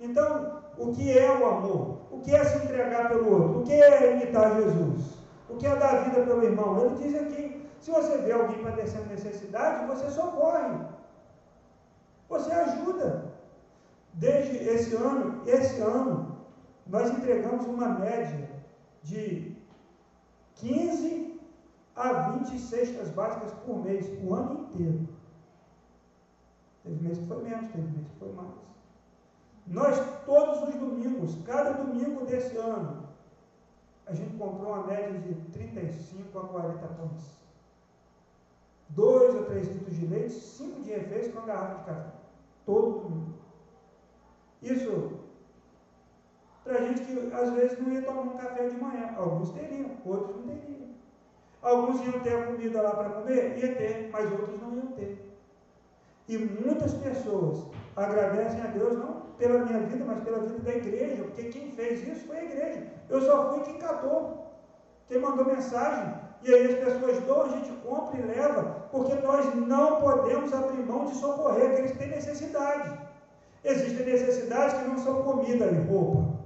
Então, 0.00 0.62
o 0.76 0.92
que 0.92 1.18
é 1.18 1.30
o 1.30 1.46
amor? 1.46 1.98
O 2.10 2.20
que 2.20 2.34
é 2.34 2.44
se 2.44 2.64
entregar 2.64 3.08
pelo 3.08 3.32
outro? 3.32 3.60
O 3.60 3.64
que 3.64 3.72
é 3.72 4.12
imitar 4.12 4.54
Jesus? 4.54 5.18
O 5.48 5.56
que 5.56 5.66
é 5.66 5.76
dar 5.76 6.04
vida 6.04 6.22
pelo 6.22 6.44
irmão? 6.44 6.78
Ele 6.78 6.94
diz 6.96 7.14
aqui 7.14 7.58
se 7.80 7.90
você 7.90 8.18
vê 8.18 8.32
alguém 8.32 8.62
padecendo 8.62 9.06
necessidade, 9.06 9.86
você 9.86 10.10
socorre. 10.10 10.78
Você 12.28 12.52
ajuda. 12.52 13.27
Desde 14.18 14.56
esse 14.56 14.94
ano, 14.96 15.42
esse 15.46 15.80
ano, 15.80 16.38
nós 16.86 17.10
entregamos 17.10 17.66
uma 17.66 17.88
média 17.88 18.50
de 19.02 19.56
15 20.56 21.40
a 21.94 22.12
20 22.30 22.58
cestas 22.58 23.10
básicas 23.10 23.52
por 23.64 23.84
mês, 23.84 24.06
o 24.22 24.34
ano 24.34 24.60
inteiro. 24.64 25.08
Teve 26.82 27.02
mês 27.04 27.18
que 27.18 27.26
foi 27.26 27.42
menos, 27.44 27.66
teve 27.70 27.88
mês 27.90 28.06
que 28.08 28.18
foi 28.18 28.32
mais. 28.32 28.54
Nós, 29.66 30.24
todos 30.24 30.68
os 30.68 30.74
domingos, 30.74 31.38
cada 31.44 31.72
domingo 31.72 32.24
desse 32.26 32.56
ano, 32.56 33.08
a 34.06 34.14
gente 34.14 34.36
comprou 34.36 34.72
uma 34.72 34.86
média 34.86 35.18
de 35.20 35.34
35 35.52 36.38
a 36.38 36.48
40 36.48 36.86
pães 36.88 37.38
dois 38.90 39.34
ou 39.34 39.44
três 39.44 39.68
litros 39.68 39.96
de 39.96 40.06
leite, 40.06 40.32
cinco 40.32 40.80
de 40.82 40.90
refeição 40.90 41.32
com 41.32 41.38
uma 41.38 41.46
garrafa 41.46 41.78
de 41.78 41.84
café. 41.84 42.10
Todo 42.64 43.00
domingo. 43.00 43.34
Isso 44.62 45.18
às 47.32 47.50
vezes 47.52 47.78
não 47.78 47.92
ia 47.92 48.02
tomar 48.02 48.22
um 48.22 48.36
café 48.36 48.68
de 48.68 48.76
manhã. 48.76 49.14
Alguns 49.16 49.50
teriam, 49.50 49.90
outros 50.04 50.36
não 50.36 50.42
teriam. 50.42 50.88
Alguns 51.62 52.00
iam 52.04 52.20
ter 52.20 52.34
a 52.34 52.46
comida 52.46 52.82
lá 52.82 52.90
para 52.90 53.10
comer, 53.10 53.58
ia 53.58 53.74
ter, 53.74 54.10
mas 54.12 54.30
outros 54.30 54.60
não 54.60 54.74
iam 54.74 54.86
ter. 54.88 55.18
E 56.28 56.38
muitas 56.38 56.94
pessoas 56.94 57.66
agradecem 57.96 58.60
a 58.60 58.66
Deus, 58.66 58.98
não 58.98 59.28
pela 59.38 59.64
minha 59.64 59.78
vida, 59.80 60.04
mas 60.04 60.22
pela 60.24 60.40
vida 60.40 60.58
da 60.58 60.74
igreja, 60.74 61.22
porque 61.24 61.44
quem 61.44 61.72
fez 61.72 62.06
isso 62.06 62.26
foi 62.26 62.38
a 62.38 62.44
igreja. 62.44 62.86
Eu 63.08 63.20
só 63.22 63.52
fui 63.52 63.64
quem 63.64 63.78
catou, 63.78 64.46
quem 65.08 65.20
mandou 65.20 65.46
mensagem. 65.46 66.14
E 66.42 66.54
aí 66.54 66.66
as 66.66 66.78
pessoas 66.78 67.20
dão, 67.24 67.42
a 67.42 67.48
gente 67.48 67.70
compra 67.84 68.18
e 68.18 68.22
leva, 68.22 68.86
porque 68.92 69.14
nós 69.14 69.54
não 69.54 70.00
podemos 70.00 70.52
abrir 70.52 70.84
mão 70.84 71.06
de 71.06 71.14
socorrer 71.16 71.70
aqueles 71.70 71.92
que 71.92 71.98
têm 71.98 72.08
necessidade. 72.08 73.07
Existem 73.68 74.06
necessidades 74.06 74.78
que 74.78 74.88
não 74.88 74.96
são 74.96 75.22
comida 75.22 75.66
e 75.66 75.86
roupa. 75.86 76.38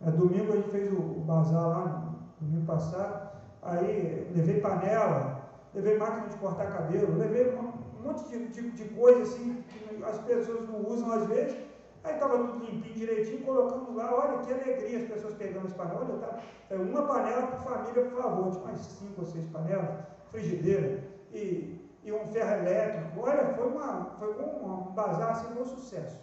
É, 0.00 0.10
domingo 0.12 0.52
a 0.52 0.56
gente 0.56 0.70
fez 0.70 0.92
o, 0.92 1.00
bazar 1.26 1.68
lá, 1.68 2.14
domingo 2.40 2.66
passado, 2.66 3.30
aí 3.60 4.30
levei 4.32 4.60
panela, 4.60 5.42
levei 5.74 5.98
máquina 5.98 6.28
de 6.28 6.36
cortar 6.36 6.72
cabelo, 6.72 7.18
levei 7.18 7.52
um, 7.54 7.72
um 7.98 8.02
monte 8.02 8.28
de, 8.28 8.46
de, 8.46 8.70
de 8.70 8.84
coisa 8.90 9.22
assim 9.22 9.64
que 9.68 10.04
as 10.04 10.18
pessoas 10.18 10.68
não 10.68 10.86
usam 10.88 11.10
às 11.10 11.26
vezes. 11.26 11.56
Aí 12.04 12.14
estava 12.14 12.38
tudo 12.38 12.64
limpinho, 12.64 12.94
direitinho, 12.94 13.44
colocamos 13.44 13.94
lá, 13.96 14.14
olha 14.14 14.38
que 14.38 14.52
alegria 14.52 15.00
as 15.00 15.08
pessoas 15.08 15.34
pegando 15.34 15.66
as 15.66 15.74
panelas. 15.74 16.08
Olha, 16.08 16.18
tá, 16.18 16.38
é 16.70 16.76
uma 16.76 17.02
panela 17.02 17.48
por 17.48 17.58
família, 17.58 18.04
por 18.04 18.22
favor, 18.22 18.50
tinha 18.52 18.64
mais 18.64 18.78
cinco 18.78 19.20
ou 19.20 19.26
seis 19.26 19.44
panelas, 19.46 19.98
frigideira 20.30 21.02
e, 21.32 21.79
e 22.04 22.12
um 22.12 22.26
ferro 22.26 22.52
elétrico. 22.52 23.20
Olha, 23.20 23.54
foi, 23.54 23.66
uma, 23.68 24.04
foi 24.18 24.34
um, 24.34 24.64
um 24.64 24.76
bazar 24.92 25.30
assim, 25.30 25.60
um 25.60 25.64
sucesso. 25.64 26.18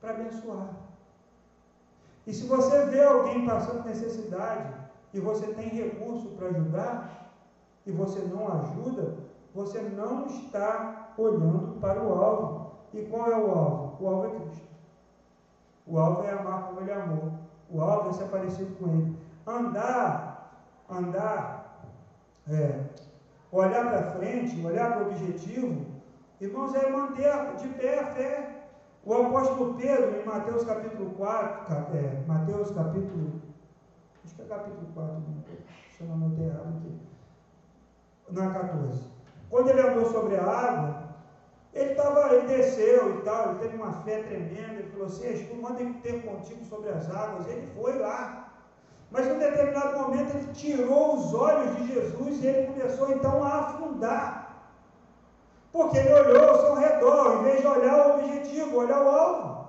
Para 0.00 0.10
abençoar. 0.10 0.68
E 2.26 2.32
se 2.32 2.46
você 2.46 2.86
vê 2.86 3.02
alguém 3.02 3.46
passando 3.46 3.84
necessidade 3.84 4.72
e 5.12 5.20
você 5.20 5.46
tem 5.54 5.68
recurso 5.68 6.28
para 6.30 6.48
ajudar 6.48 7.32
e 7.84 7.92
você 7.92 8.20
não 8.20 8.48
ajuda, 8.60 9.16
você 9.54 9.80
não 9.80 10.26
está 10.26 11.12
olhando 11.16 11.80
para 11.80 12.02
o 12.02 12.12
alvo. 12.12 12.72
E 12.94 13.02
qual 13.06 13.30
é 13.30 13.36
o 13.36 13.50
alvo? 13.50 14.04
O 14.04 14.08
alvo 14.08 14.26
é 14.26 14.40
Cristo. 14.40 14.72
O 15.86 15.98
alvo 15.98 16.22
é 16.22 16.30
amar 16.30 16.68
como 16.68 16.80
ele 16.80 16.92
amou. 16.92 17.32
O 17.68 17.80
alvo 17.80 18.10
é 18.10 18.12
ser 18.12 18.26
parecido 18.26 18.74
com 18.76 18.88
ele. 18.88 19.16
Andar, 19.46 20.52
andar, 20.88 21.82
é, 22.48 22.84
olhar 23.52 23.90
para 23.90 24.10
frente, 24.12 24.64
olhar 24.64 24.92
para 24.92 25.04
o 25.04 25.06
objetivo, 25.08 25.86
irmãos, 26.40 26.74
é 26.74 26.90
manter 26.90 27.30
de 27.56 27.68
pé 27.68 28.00
a 28.00 28.06
fé. 28.06 28.48
O 29.04 29.14
apóstolo 29.14 29.74
Pedro, 29.74 30.20
em 30.20 30.24
Mateus 30.24 30.64
capítulo 30.64 31.10
4, 31.10 31.96
é, 31.96 32.24
Mateus 32.26 32.70
capítulo, 32.70 33.42
acho 34.24 34.34
que 34.34 34.42
é 34.42 34.44
capítulo 34.46 34.86
4, 34.94 35.22
se 35.90 36.00
eu 36.02 36.06
não 36.06 36.14
anotei 36.14 36.46
errado 36.46 36.78
aqui, 36.78 37.00
na 38.30 38.50
14. 38.52 39.12
Quando 39.50 39.68
ele 39.68 39.80
andou 39.80 40.06
sobre 40.06 40.36
a 40.36 40.44
água, 40.44 41.02
ele, 41.74 41.94
tava, 41.94 42.34
ele 42.34 42.46
desceu 42.46 43.18
e 43.18 43.22
tal, 43.22 43.50
ele 43.50 43.58
teve 43.58 43.76
uma 43.76 43.92
fé 44.02 44.22
tremenda, 44.22 44.74
ele 44.74 44.90
falou 44.90 45.06
assim, 45.06 45.46
tu 45.46 45.56
manda 45.56 45.84
ter 46.02 46.22
contigo 46.24 46.64
sobre 46.64 46.90
as 46.90 47.10
águas, 47.10 47.46
ele 47.48 47.66
foi 47.74 47.98
lá. 47.98 48.41
Mas 49.12 49.26
em 49.26 49.38
determinado 49.38 49.98
momento 49.98 50.34
ele 50.34 50.52
tirou 50.54 51.16
os 51.16 51.34
olhos 51.34 51.76
de 51.76 51.92
Jesus 51.92 52.42
e 52.42 52.46
ele 52.46 52.66
começou 52.68 53.12
então 53.12 53.44
a 53.44 53.58
afundar. 53.58 54.42
Porque 55.70 55.98
ele 55.98 56.14
olhou 56.14 56.48
ao 56.48 56.60
seu 56.60 56.74
redor, 56.74 57.40
em 57.40 57.42
vez 57.44 57.60
de 57.60 57.66
olhar 57.66 58.06
o 58.06 58.14
objetivo, 58.14 58.76
olhar 58.76 59.02
o 59.02 59.08
alvo. 59.08 59.68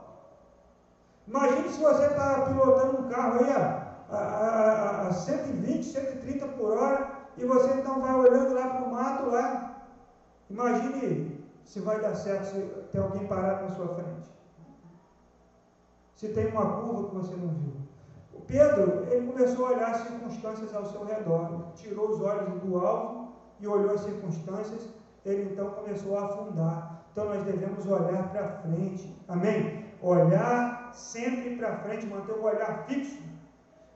Imagine 1.28 1.70
se 1.70 1.80
você 1.80 2.06
está 2.06 2.42
pilotando 2.42 3.02
um 3.02 3.10
carro 3.10 3.40
aí 3.40 3.52
a, 3.52 3.96
a, 4.10 4.18
a, 4.18 5.08
a 5.08 5.14
120, 5.14 5.84
130 5.84 6.48
por 6.48 6.78
hora, 6.78 7.12
e 7.38 7.46
você 7.46 7.74
então 7.74 8.02
vai 8.02 8.16
olhando 8.16 8.54
lá 8.54 8.68
para 8.68 8.84
o 8.86 8.92
mato 8.92 9.30
lá. 9.30 9.84
Imagine 10.50 11.44
se 11.66 11.80
vai 11.82 12.00
dar 12.00 12.16
certo 12.16 12.46
se 12.46 12.62
tem 12.92 13.02
alguém 13.02 13.28
parado 13.28 13.64
na 13.64 13.76
sua 13.76 13.88
frente. 13.90 14.32
Se 16.16 16.30
tem 16.30 16.48
uma 16.48 16.82
curva 16.82 17.10
que 17.10 17.16
você 17.16 17.36
não 17.36 17.50
viu. 17.50 17.83
Pedro, 18.48 19.06
ele 19.10 19.32
começou 19.32 19.68
a 19.68 19.72
olhar 19.72 19.92
as 19.92 20.08
circunstâncias 20.08 20.74
ao 20.76 20.86
seu 20.86 21.06
redor, 21.06 21.72
tirou 21.76 22.10
os 22.10 22.22
olhos 22.22 22.62
do 22.62 22.78
alvo 22.78 23.34
e 23.60 23.68
olhou 23.68 23.94
as 23.94 24.02
circunstâncias 24.02 24.90
ele 25.26 25.54
então 25.54 25.70
começou 25.72 26.18
a 26.18 26.26
afundar. 26.26 27.06
Então 27.12 27.26
nós 27.26 27.44
devemos 27.44 27.86
olhar 27.86 28.30
para 28.30 28.48
frente. 28.62 29.16
Amém? 29.28 29.86
Olhar 30.02 30.92
sempre 30.94 31.56
para 31.56 31.78
frente, 31.78 32.06
manter 32.08 32.34
o 32.34 32.44
olhar 32.44 32.86
fixo. 32.88 33.22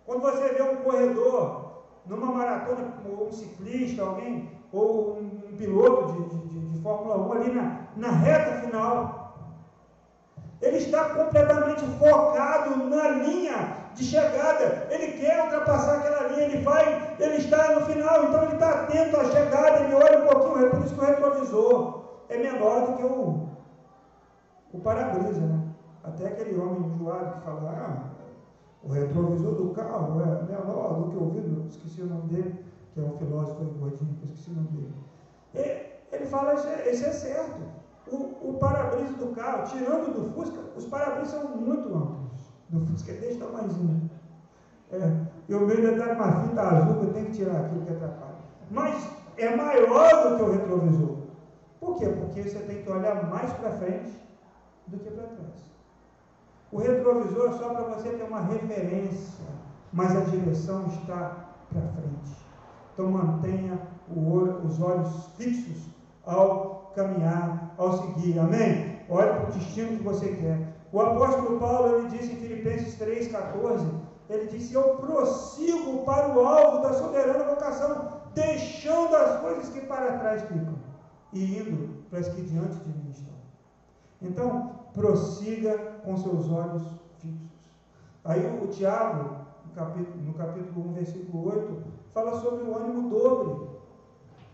Quando 0.06 0.22
você 0.22 0.54
vê 0.54 0.62
um 0.62 0.78
corredor 0.78 1.84
numa 2.06 2.32
maratona, 2.32 2.94
ou 3.06 3.28
um 3.28 3.32
ciclista, 3.32 4.04
alguém, 4.04 4.50
ou 4.72 5.18
um, 5.18 5.50
um 5.50 5.58
piloto 5.58 6.14
de, 6.14 6.50
de, 6.50 6.68
de, 6.68 6.82
Fórmula 6.82 7.18
1 7.18 7.34
ali 7.34 7.52
na, 7.52 7.88
na 7.98 8.12
reta 8.12 8.62
final, 8.62 9.36
ele 10.62 10.78
está 10.78 11.10
completamente 11.10 11.84
focado 12.00 12.78
na 12.86 13.10
linha 13.10 13.87
de 13.98 14.06
chegada. 14.06 14.88
Ele 14.92 15.14
quer 15.14 15.44
ultrapassar 15.44 15.98
aquela 15.98 16.28
linha, 16.30 16.44
ele 16.44 16.64
vai, 16.64 17.16
ele 17.20 17.38
está 17.38 17.74
no 17.76 17.86
final, 17.86 18.26
então 18.26 18.44
ele 18.44 18.54
está 18.54 18.84
atento 18.84 19.18
à 19.18 19.26
chegada, 19.26 19.80
ele 19.80 19.96
olha 19.96 20.20
um 20.20 20.28
pouquinho, 20.28 20.66
é 20.66 20.70
por 20.70 20.86
isso 20.86 20.94
que 20.94 21.02
o 21.02 21.06
retrovisor 21.06 22.04
é 22.30 22.38
menor 22.38 22.86
do 22.86 22.98
que 22.98 23.04
o, 23.04 23.50
o 24.74 24.80
para-brisa, 24.82 25.42
né? 25.42 25.64
Até 26.04 26.28
aquele 26.28 26.58
homem 26.58 26.90
enjoado 26.90 27.34
que 27.34 27.42
fala, 27.42 27.72
ah, 27.72 28.28
o 28.84 28.92
retrovisor 28.92 29.56
do 29.56 29.70
carro 29.72 30.22
é 30.22 30.44
menor 30.44 30.94
do 30.94 31.12
que 31.12 31.18
o 31.18 31.30
vidro, 31.32 31.66
esqueci 31.68 32.02
o 32.02 32.06
nome 32.06 32.30
dele, 32.30 32.66
que 32.94 33.00
é 33.00 33.04
um 33.04 33.18
filósofo 33.18 33.64
gordinho, 33.80 34.16
esqueci 34.24 34.52
o 34.52 34.54
nome 34.54 34.68
dele. 34.70 34.94
E, 35.56 36.16
ele 36.16 36.26
fala, 36.28 36.54
é, 36.54 36.92
isso 36.92 37.06
é 37.06 37.12
certo. 37.12 37.60
O, 38.10 38.52
o 38.52 38.58
para-brisa 38.58 39.14
do 39.16 39.36
carro, 39.36 39.66
tirando 39.66 40.14
do 40.14 40.32
Fusca, 40.32 40.60
os 40.78 40.86
para-brisas 40.86 41.42
são 41.42 41.58
muito 41.58 41.94
amplos 41.94 42.27
do 42.70 42.86
Fusca 42.86 43.12
é 43.12 43.16
desse 43.16 43.40
tamanhozinho. 43.40 44.10
É, 44.92 44.98
e 45.50 45.56
o 45.56 45.60
meu 45.62 45.78
ainda 45.78 45.92
está 45.92 46.16
com 46.16 46.24
uma 46.24 46.42
fita 46.44 46.62
azul 46.62 46.96
que 46.96 47.06
eu 47.06 47.14
tenho 47.14 47.26
que 47.28 47.32
tirar 47.34 47.66
aqui 47.66 47.80
que 47.80 47.92
atrapalha. 47.92 48.36
Mas 48.72 49.10
é 49.38 49.56
maior 49.56 50.30
do 50.30 50.36
que 50.38 50.42
o 50.44 50.52
retrovisor. 50.52 51.18
Por 51.80 51.98
quê? 51.98 52.08
Porque 52.08 52.44
você 52.44 52.60
tem 52.60 52.82
que 52.82 52.90
olhar 52.90 53.30
mais 53.30 53.52
para 53.54 53.72
frente 53.72 54.14
do 54.88 54.98
que 54.98 55.12
para 55.12 55.24
trás. 55.24 55.68
O 56.72 56.80
retrovisor 56.80 57.50
é 57.50 57.54
só 57.54 57.70
para 57.74 57.96
você 57.96 58.10
ter 58.10 58.24
uma 58.24 58.42
referência, 58.42 59.46
mas 59.94 60.16
a 60.16 60.22
direção 60.22 60.88
está 60.88 61.54
para 61.72 61.82
frente. 61.82 62.46
Então 62.94 63.12
mantenha 63.12 63.80
olho, 64.16 64.66
os 64.66 64.82
olhos 64.82 65.28
fixos 65.38 65.88
ao 66.26 66.92
caminhar, 66.96 67.74
ao 67.78 67.94
seguir. 67.94 68.40
Amém? 68.40 69.02
Olhe 69.10 69.30
para 69.30 69.50
o 69.50 69.52
destino 69.52 69.98
que 69.98 70.04
você 70.04 70.30
quer. 70.30 70.77
O 70.92 71.02
apóstolo 71.02 71.60
Paulo 71.60 71.98
ele 71.98 72.10
disse 72.10 72.32
em 72.32 72.38
Filipenses 72.38 72.98
3,14, 72.98 73.86
ele 74.30 74.48
disse, 74.48 74.74
eu 74.74 74.96
prossigo 74.96 76.06
para 76.06 76.30
o 76.34 76.46
alvo 76.46 76.82
da 76.82 76.94
soberana 76.94 77.44
vocação, 77.44 78.22
deixando 78.34 79.16
as 79.16 79.40
coisas 79.42 79.70
que 79.70 79.82
para 79.82 80.18
trás 80.18 80.42
ficam, 80.44 80.76
e 81.34 81.60
indo 81.60 82.04
para 82.10 82.20
as 82.20 82.30
que 82.30 82.42
diante 82.42 82.78
de 82.78 82.90
mim 82.90 83.10
estão. 83.12 83.34
Então, 84.22 84.72
prossiga 84.94 85.78
com 86.04 86.18
seus 86.18 86.50
olhos 86.50 86.84
fixos. 87.20 87.50
Aí 88.24 88.46
o 88.62 88.68
Tiago, 88.68 89.46
no 89.66 89.74
capítulo, 89.74 90.24
no 90.24 90.34
capítulo 90.34 90.90
1, 90.90 90.94
versículo 90.94 91.50
8, 91.50 91.84
fala 92.14 92.40
sobre 92.42 92.64
o 92.64 92.76
ânimo 92.76 93.10
dobre. 93.10 93.68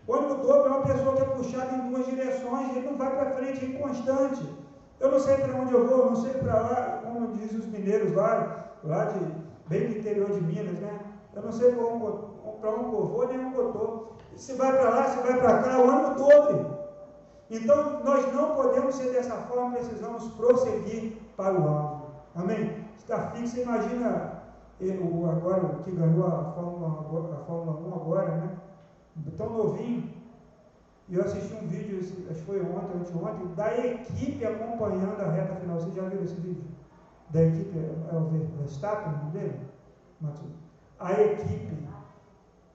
O 0.06 0.14
ânimo 0.14 0.42
dobre 0.42 0.68
é 0.68 0.76
uma 0.76 0.82
pessoa 0.82 1.16
que 1.16 1.22
é 1.22 1.24
puxada 1.24 1.76
em 1.76 1.90
duas 1.90 2.06
direções, 2.06 2.76
ele 2.76 2.90
não 2.90 2.96
vai 2.96 3.10
para 3.16 3.34
frente, 3.36 3.64
é 3.64 3.68
inconstante. 3.68 4.63
Eu 5.00 5.10
não 5.10 5.20
sei 5.20 5.36
para 5.36 5.54
onde 5.60 5.72
eu 5.72 5.86
vou, 5.86 6.10
não 6.10 6.16
sei 6.16 6.32
para 6.34 6.54
lá, 6.54 7.00
como 7.04 7.36
dizem 7.36 7.58
os 7.58 7.66
mineiros 7.66 8.12
lá, 8.14 8.74
lá 8.84 9.04
de, 9.06 9.20
bem 9.68 9.88
do 9.88 9.98
interior 9.98 10.30
de 10.30 10.40
Minas, 10.40 10.78
né? 10.78 11.00
Eu 11.34 11.42
não 11.42 11.52
sei 11.52 11.72
para 11.72 11.84
onde, 11.84 12.04
eu 12.04 13.06
vou, 13.08 13.28
nem 13.28 13.44
onde 13.44 13.56
eu 13.56 13.66
estou. 13.68 14.16
Se 14.36 14.54
vai 14.54 14.72
para 14.72 14.90
lá, 14.90 15.04
se 15.08 15.20
vai 15.20 15.38
para 15.38 15.62
cá, 15.62 15.80
o 15.80 15.90
ano 15.90 16.16
todo. 16.16 16.74
Então, 17.50 18.02
nós 18.04 18.32
não 18.32 18.54
podemos 18.54 18.94
ser 18.94 19.12
dessa 19.12 19.34
forma, 19.36 19.76
precisamos 19.76 20.28
prosseguir 20.32 21.18
para 21.36 21.54
o 21.54 21.68
alvo. 21.68 22.06
Amém? 22.34 22.84
Está 22.96 23.30
fixo, 23.30 23.60
imagina 23.60 24.42
o 24.80 25.30
agora 25.30 25.60
que 25.84 25.90
ganhou 25.90 26.26
a 26.26 26.52
Fórmula, 26.52 26.88
a 26.88 27.44
Fórmula 27.44 27.80
1 27.80 27.94
agora, 27.94 28.36
né? 28.36 28.50
Tão 29.36 29.50
novinho, 29.50 30.10
e 31.08 31.16
eu 31.16 31.22
assisti 31.22 31.54
um 31.54 31.66
vídeo, 31.68 31.98
acho 32.30 32.40
que 32.40 32.46
foi 32.46 32.62
ontem, 32.62 32.98
anteontem, 32.98 33.54
da 33.54 33.76
equipe 33.76 34.44
acompanhando 34.44 35.20
a 35.20 35.30
reta 35.30 35.56
final. 35.56 35.78
Você 35.78 35.90
já 35.90 36.08
viu 36.08 36.22
esse 36.22 36.34
vídeo? 36.34 36.64
Da 37.30 37.42
equipe, 37.42 37.78
é 37.78 38.16
o 38.16 38.30
Verstappen, 38.58 39.12
o 39.12 39.16
nome 39.18 39.30
dele? 39.32 39.60
A 40.98 41.12
equipe 41.12 41.74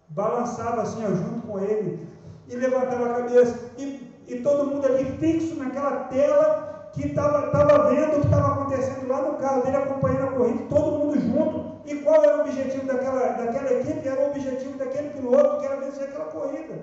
balançava 0.09 0.81
assim 0.81 1.01
junto 1.15 1.47
com 1.47 1.59
ele 1.59 2.07
e 2.47 2.55
levantava 2.55 3.05
a 3.05 3.13
cabeça. 3.15 3.71
E, 3.77 4.13
e 4.27 4.41
todo 4.41 4.67
mundo 4.67 4.85
ali 4.85 5.05
fixo 5.17 5.55
naquela 5.55 6.03
tela 6.05 6.91
que 6.93 7.07
estava 7.07 7.89
vendo 7.89 8.17
o 8.17 8.21
que 8.21 8.27
estava 8.27 8.53
acontecendo 8.53 9.07
lá 9.07 9.21
no 9.23 9.37
carro 9.37 9.63
dele, 9.63 9.77
acompanhando 9.77 10.27
a 10.27 10.31
corrida, 10.31 10.65
todo 10.69 10.99
mundo 10.99 11.19
junto. 11.19 11.79
E 11.85 11.95
qual 12.03 12.23
era 12.23 12.37
o 12.37 12.41
objetivo 12.41 12.85
daquela, 12.85 13.19
daquela 13.29 13.73
equipe? 13.73 14.07
Era 14.07 14.21
o 14.21 14.29
objetivo 14.29 14.77
daquele 14.77 15.09
piloto, 15.09 15.59
que 15.59 15.65
era 15.65 15.79
vencer 15.79 16.03
aquela 16.03 16.25
corrida. 16.25 16.75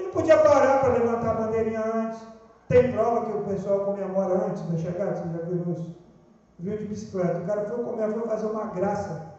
Ele 0.00 0.12
podia 0.12 0.38
parar 0.38 0.80
para 0.80 0.94
levantar 0.94 1.30
a 1.30 1.34
bandeirinha 1.34 1.84
antes. 1.84 2.26
Tem 2.68 2.90
prova 2.90 3.26
que 3.26 3.32
o 3.32 3.44
pessoal 3.44 3.84
comemora 3.84 4.46
antes 4.46 4.62
da 4.62 4.78
chegada, 4.78 5.16
você 5.16 5.28
já 5.28 5.44
viu 5.44 5.72
isso? 5.72 5.94
Viu 6.58 6.78
de 6.78 6.86
bicicleta. 6.86 7.40
O 7.40 7.46
cara 7.46 7.66
foi 7.66 7.84
comer, 7.84 8.12
foi 8.12 8.26
fazer 8.26 8.46
uma 8.46 8.66
graça. 8.68 9.30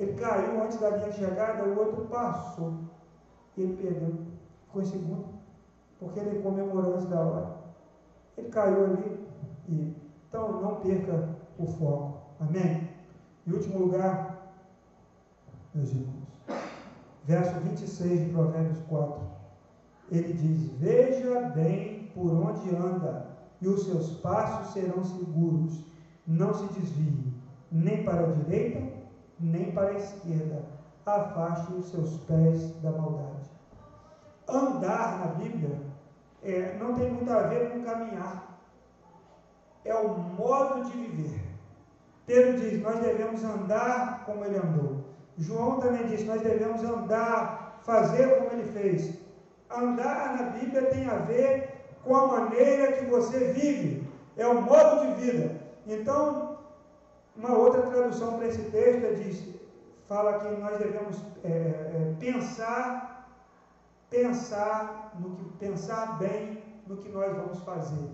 Ele 0.00 0.14
caiu 0.14 0.62
antes 0.62 0.78
da 0.78 0.90
linha 0.90 1.10
de 1.10 1.16
chegada, 1.16 1.64
o 1.64 1.78
outro 1.78 2.06
passou. 2.06 2.72
Ele 3.56 3.74
perdeu. 3.74 4.18
Ficou 4.66 4.82
em 4.82 4.86
segundo. 4.86 5.24
Porque 5.98 6.18
ele 6.20 6.42
comemorou 6.42 6.94
antes 6.94 7.08
da 7.08 7.20
hora. 7.20 7.56
Ele 8.38 8.48
caiu 8.48 8.84
ali 8.84 9.28
e. 9.68 9.96
Então 10.28 10.62
não 10.62 10.76
perca 10.76 11.28
o 11.58 11.66
foco. 11.66 12.22
Amém? 12.40 12.88
Em 13.46 13.52
último 13.52 13.78
lugar, 13.78 14.54
meus 15.74 15.90
irmãos, 15.90 16.22
verso 17.24 17.60
26 17.60 18.20
de 18.20 18.32
Provérbios 18.32 18.80
4. 18.88 19.41
Ele 20.12 20.34
diz: 20.34 20.70
Veja 20.78 21.40
bem 21.54 22.12
por 22.14 22.30
onde 22.34 22.68
anda, 22.76 23.26
e 23.62 23.66
os 23.66 23.86
seus 23.86 24.10
passos 24.20 24.74
serão 24.74 25.02
seguros. 25.02 25.82
Não 26.26 26.52
se 26.52 26.66
desvie, 26.74 27.32
nem 27.70 28.04
para 28.04 28.26
a 28.26 28.32
direita, 28.32 28.92
nem 29.40 29.72
para 29.72 29.88
a 29.88 29.94
esquerda. 29.94 30.66
Afaste 31.06 31.72
os 31.72 31.90
seus 31.90 32.18
pés 32.24 32.74
da 32.82 32.92
maldade. 32.92 33.50
Andar 34.46 35.18
na 35.18 35.26
Bíblia 35.42 35.80
é, 36.42 36.76
não 36.78 36.94
tem 36.94 37.10
muito 37.10 37.32
a 37.32 37.44
ver 37.44 37.70
com 37.70 37.82
caminhar, 37.82 38.60
é 39.82 39.94
o 39.94 40.18
modo 40.18 40.84
de 40.90 40.92
viver. 40.98 41.40
Pedro 42.26 42.60
diz: 42.60 42.82
Nós 42.82 43.00
devemos 43.00 43.42
andar 43.42 44.26
como 44.26 44.44
ele 44.44 44.58
andou. 44.58 45.06
João 45.38 45.80
também 45.80 46.06
diz: 46.06 46.26
Nós 46.26 46.42
devemos 46.42 46.84
andar, 46.84 47.80
fazer 47.82 48.36
como 48.36 48.52
ele 48.52 48.70
fez. 48.72 49.21
Andar 49.76 50.36
na 50.36 50.42
Bíblia 50.50 50.86
tem 50.86 51.08
a 51.08 51.16
ver 51.16 51.72
com 52.04 52.16
a 52.16 52.26
maneira 52.26 52.92
que 52.92 53.06
você 53.06 53.52
vive, 53.52 54.08
é 54.36 54.46
o 54.46 54.60
modo 54.60 55.06
de 55.06 55.20
vida. 55.20 55.60
Então, 55.86 56.58
uma 57.36 57.56
outra 57.56 57.82
tradução 57.82 58.36
para 58.36 58.48
esse 58.48 58.62
texto 58.70 59.14
diz, 59.22 59.54
fala 60.08 60.40
que 60.40 60.60
nós 60.60 60.78
devemos 60.78 61.16
é, 61.44 61.48
é, 61.48 62.14
pensar, 62.18 63.28
pensar 64.10 65.12
no 65.18 65.36
que 65.36 65.44
pensar 65.58 66.18
bem 66.18 66.62
no 66.86 66.96
que 66.96 67.08
nós 67.08 67.34
vamos 67.36 67.60
fazer. 67.60 68.08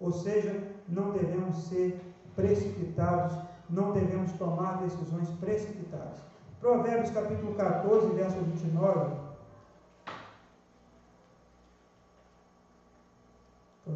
Ou 0.00 0.12
seja, 0.12 0.62
não 0.88 1.10
devemos 1.10 1.68
ser 1.68 2.00
precipitados, 2.34 3.36
não 3.68 3.92
devemos 3.92 4.32
tomar 4.32 4.78
decisões 4.82 5.28
precipitadas. 5.40 6.20
Provérbios 6.60 7.10
capítulo 7.10 7.54
14, 7.54 8.08
verso 8.14 8.36
29. 8.36 9.25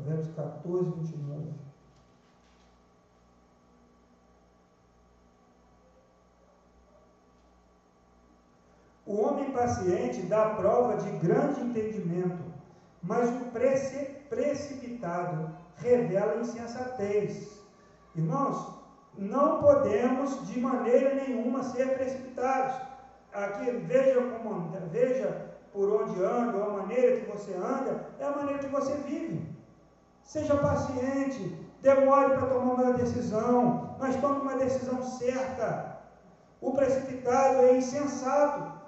Provérbios 0.01 0.35
14, 0.35 0.91
29. 0.99 1.51
O 9.07 9.21
homem 9.21 9.51
paciente 9.51 10.23
dá 10.23 10.55
prova 10.55 10.97
de 10.97 11.11
grande 11.19 11.61
entendimento, 11.61 12.43
mas 13.03 13.29
o 13.29 13.47
precipitado 14.29 15.51
revela 15.77 16.41
insensatez. 16.41 17.61
Irmãos, 18.15 18.79
não 19.19 19.61
podemos 19.61 20.47
de 20.47 20.61
maneira 20.61 21.15
nenhuma 21.15 21.63
ser 21.65 21.95
precipitados. 21.95 22.89
Aqui 23.33 23.71
veja 23.71 24.21
como 24.39 24.71
veja 24.91 25.51
por 25.73 25.91
onde 25.91 26.23
anda, 26.23 26.65
a 26.65 26.69
maneira 26.71 27.21
que 27.21 27.27
você 27.31 27.55
anda, 27.55 28.07
é 28.19 28.25
a 28.25 28.37
maneira 28.37 28.59
que 28.59 28.69
você 28.69 28.95
vive. 28.99 29.60
Seja 30.31 30.57
paciente, 30.59 31.59
demore 31.83 32.37
para 32.37 32.47
tomar 32.47 32.75
uma 32.75 32.93
decisão, 32.93 33.97
mas 33.99 34.15
tome 34.21 34.43
uma 34.43 34.57
decisão 34.59 35.03
certa. 35.03 35.99
O 36.61 36.73
precipitado 36.73 37.65
é 37.65 37.77
insensato. 37.77 38.81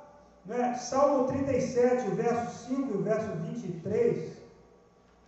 Né? 0.46 0.74
Salmo 0.74 1.26
37, 1.26 2.10
o 2.10 2.14
verso 2.14 2.68
5 2.68 2.94
e 2.94 3.02
verso 3.02 3.32
23. 3.38 4.36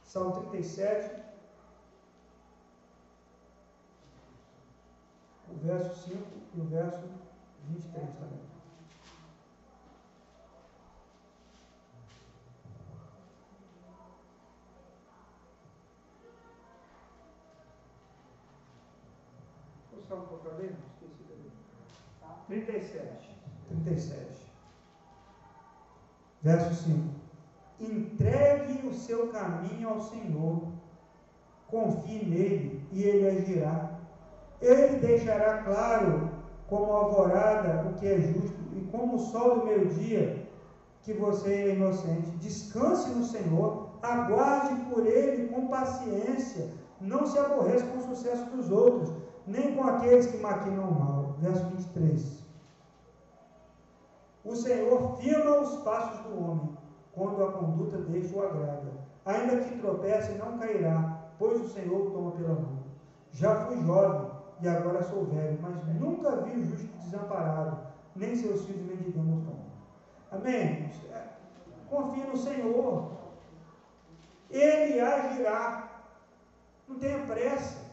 Salmo 0.04 0.50
37, 0.50 1.20
o 5.50 5.66
verso 5.66 6.10
5 6.10 6.18
e 6.54 6.60
o 6.60 6.64
verso 6.66 7.02
23 7.66 8.08
também. 8.20 8.53
Falei? 20.54 20.70
Esqueci 20.94 21.22
dele. 21.24 21.52
37. 22.48 23.36
37. 23.68 24.52
Verso 26.42 26.74
5. 26.84 27.14
Entregue 27.80 28.86
o 28.86 28.94
seu 28.94 29.28
caminho 29.28 29.88
ao 29.88 30.00
Senhor, 30.00 30.68
confie 31.68 32.24
nele 32.24 32.86
e 32.92 33.02
ele 33.02 33.28
agirá. 33.28 33.98
Ele 34.60 34.98
deixará 34.98 35.62
claro, 35.64 36.30
como 36.68 36.92
alvorada, 36.92 37.88
o 37.88 37.94
que 37.94 38.06
é 38.06 38.20
justo, 38.20 38.56
e 38.74 38.82
como 38.92 39.16
o 39.16 39.18
sol 39.18 39.60
do 39.60 39.66
meio-dia, 39.66 40.46
que 41.02 41.12
você 41.12 41.52
é 41.52 41.74
inocente. 41.74 42.30
Descanse 42.38 43.10
no 43.10 43.24
Senhor, 43.24 43.90
aguarde 44.00 44.80
por 44.84 45.06
Ele 45.06 45.48
com 45.48 45.66
paciência, 45.66 46.72
não 47.00 47.26
se 47.26 47.38
aborreça 47.38 47.86
com 47.86 47.98
o 47.98 48.16
sucesso 48.16 48.46
dos 48.46 48.70
outros, 48.70 49.12
nem 49.46 49.74
com 49.74 49.84
aqueles 49.84 50.26
que 50.26 50.38
maquinam 50.38 50.88
o 50.88 50.98
mal. 50.98 51.36
Verso 51.38 51.64
23. 51.66 52.44
O 54.44 54.54
Senhor 54.54 55.16
firma 55.16 55.60
os 55.60 55.76
passos 55.82 56.20
do 56.26 56.38
homem, 56.38 56.76
quando 57.12 57.42
a 57.42 57.52
conduta 57.52 57.98
dele 57.98 58.30
o 58.34 58.42
agrada. 58.42 58.92
Ainda 59.24 59.56
que 59.56 59.78
tropece, 59.78 60.32
não 60.32 60.58
cairá, 60.58 61.30
pois 61.38 61.60
o 61.60 61.68
Senhor 61.68 62.08
o 62.08 62.10
toma 62.10 62.32
pela 62.32 62.54
mão. 62.54 62.84
Já 63.32 63.64
fui 63.66 63.82
jovem, 63.82 64.30
e 64.60 64.68
agora 64.68 65.02
sou 65.02 65.24
velho, 65.24 65.58
mas 65.62 65.86
nunca 65.98 66.42
vi 66.42 66.60
o 66.60 66.64
justo 66.64 66.96
desamparado, 66.98 67.78
nem 68.14 68.36
seus 68.36 68.66
filhos 68.66 68.86
mendigando 68.86 69.38
o 69.38 69.42
pão. 69.42 69.64
Amém? 70.30 70.90
É, 71.12 71.24
confie 71.88 72.24
no 72.24 72.36
Senhor. 72.36 73.12
Ele 74.50 75.00
agirá. 75.00 75.88
Não 76.86 76.98
tenha 76.98 77.26
pressa. 77.26 77.83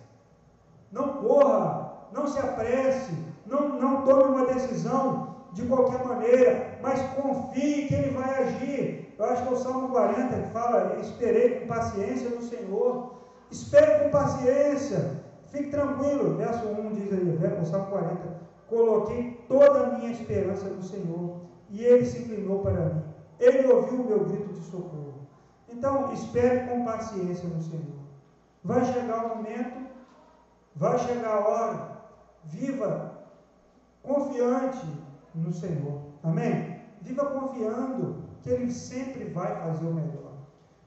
Não 0.92 1.14
corra. 1.14 1.92
Não 2.12 2.28
se 2.28 2.40
apresse. 2.40 3.14
Não, 3.46 3.70
não 3.80 4.04
tome 4.04 4.24
uma 4.24 4.46
decisão 4.46 5.36
de 5.54 5.64
qualquer 5.64 6.06
maneira, 6.06 6.80
mas 6.82 7.02
confie 7.14 7.88
que 7.88 7.94
Ele 7.94 8.12
vai 8.12 8.44
agir. 8.44 9.14
Eu 9.18 9.26
acho 9.26 9.44
que 9.44 9.50
é 9.50 9.52
o 9.52 9.58
Salmo 9.58 9.90
40 9.90 10.36
que 10.36 10.50
fala: 10.52 10.98
Esperei 11.00 11.60
com 11.60 11.68
paciência 11.68 12.30
no 12.30 12.42
Senhor. 12.42 13.16
Espere 13.50 14.06
com 14.06 14.12
paciência. 14.12 15.22
Fique 15.52 15.70
tranquilo, 15.70 16.38
verso 16.38 16.66
1 16.66 16.94
diz 16.94 17.12
aí, 17.12 17.26
verso 17.38 17.70
Salmo 17.70 17.88
40, 17.88 18.22
coloquei 18.70 19.44
toda 19.50 19.82
a 19.82 19.98
minha 19.98 20.12
esperança 20.12 20.66
no 20.70 20.82
Senhor, 20.82 21.42
e 21.70 21.84
Ele 21.84 22.06
se 22.06 22.20
inclinou 22.20 22.60
para 22.60 22.72
mim. 22.72 23.02
Ele 23.38 23.68
ouviu 23.68 24.00
o 24.00 24.08
meu 24.08 24.24
grito 24.24 24.54
de 24.54 24.64
socorro. 24.64 25.28
Então, 25.68 26.14
espere 26.14 26.70
com 26.70 26.86
paciência 26.86 27.50
no 27.50 27.62
Senhor. 27.62 28.00
Vai 28.64 28.86
chegar 28.86 29.26
o 29.26 29.36
momento, 29.36 29.78
vai 30.76 30.98
chegar 31.00 31.36
a 31.36 31.48
hora, 31.48 31.98
viva 32.44 33.12
confiante 34.04 34.86
no 35.34 35.52
Senhor. 35.54 36.02
Amém? 36.24 36.82
Viva 37.02 37.26
confiando 37.26 38.24
que 38.42 38.50
Ele 38.50 38.72
sempre 38.72 39.26
vai 39.26 39.56
fazer 39.62 39.86
o 39.86 39.94
melhor. 39.94 40.32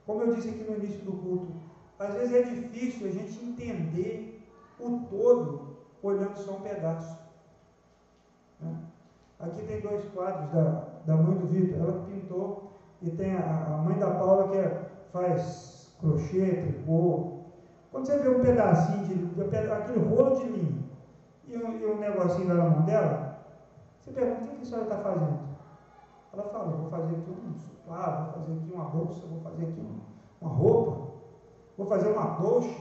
Como 0.07 0.23
eu 0.23 0.35
disse 0.35 0.49
aqui 0.49 0.65
no 0.65 0.77
início 0.77 1.01
do 1.05 1.13
culto, 1.13 1.53
às 1.99 2.15
vezes 2.15 2.35
é 2.35 2.43
difícil 2.43 3.09
a 3.09 3.11
gente 3.11 3.45
entender 3.45 4.47
o 4.79 5.01
todo 5.09 5.77
olhando 6.03 6.37
só 6.37 6.57
um 6.57 6.61
pedaço. 6.61 7.19
Né? 8.61 8.77
Aqui 9.39 9.63
tem 9.63 9.81
dois 9.81 10.05
quadros 10.13 10.51
da, 10.53 10.89
da 11.07 11.17
mãe 11.17 11.37
do 11.37 11.47
Vitor, 11.47 11.81
ela 11.81 12.07
pintou, 12.07 12.73
e 13.01 13.11
tem 13.11 13.35
a, 13.35 13.67
a 13.67 13.79
mãe 13.79 13.99
da 13.99 14.11
Paula 14.11 14.49
que 14.49 14.57
é, 14.57 14.91
faz 15.13 15.95
crochê, 16.01 16.63
tricô. 16.63 17.34
Quando 17.95 18.07
você 18.07 18.19
vê 18.19 18.29
um 18.29 18.41
pedacinho 18.41 19.07
de, 19.07 19.15
de 19.15 19.57
aquele 19.71 20.01
rolo 20.01 20.35
de 20.35 20.43
linho 20.49 20.91
e 21.47 21.57
um, 21.57 21.79
e 21.79 21.87
um 21.87 21.99
negocinho 22.01 22.49
lá 22.49 22.55
na 22.55 22.71
mão 22.71 22.83
dela, 22.83 23.39
você 24.01 24.11
pergunta 24.11 24.43
o 24.43 24.57
que 24.57 24.63
a 24.63 24.65
senhora 24.65 24.83
está 24.83 24.99
fazendo? 24.99 25.39
Ela 26.33 26.43
fala, 26.43 26.73
vou 26.73 26.91
fazer 26.91 27.15
aqui 27.15 27.31
um 27.31 27.55
sofá, 27.57 28.33
vou 28.33 28.33
fazer 28.33 28.59
aqui 28.59 28.73
uma 28.75 28.85
bolsa, 28.87 29.27
vou 29.29 29.41
fazer 29.43 29.63
aqui 29.63 29.87
uma 30.41 30.51
roupa, 30.51 31.13
vou 31.79 31.87
fazer 31.87 32.09
uma 32.09 32.35
colcha. 32.35 32.81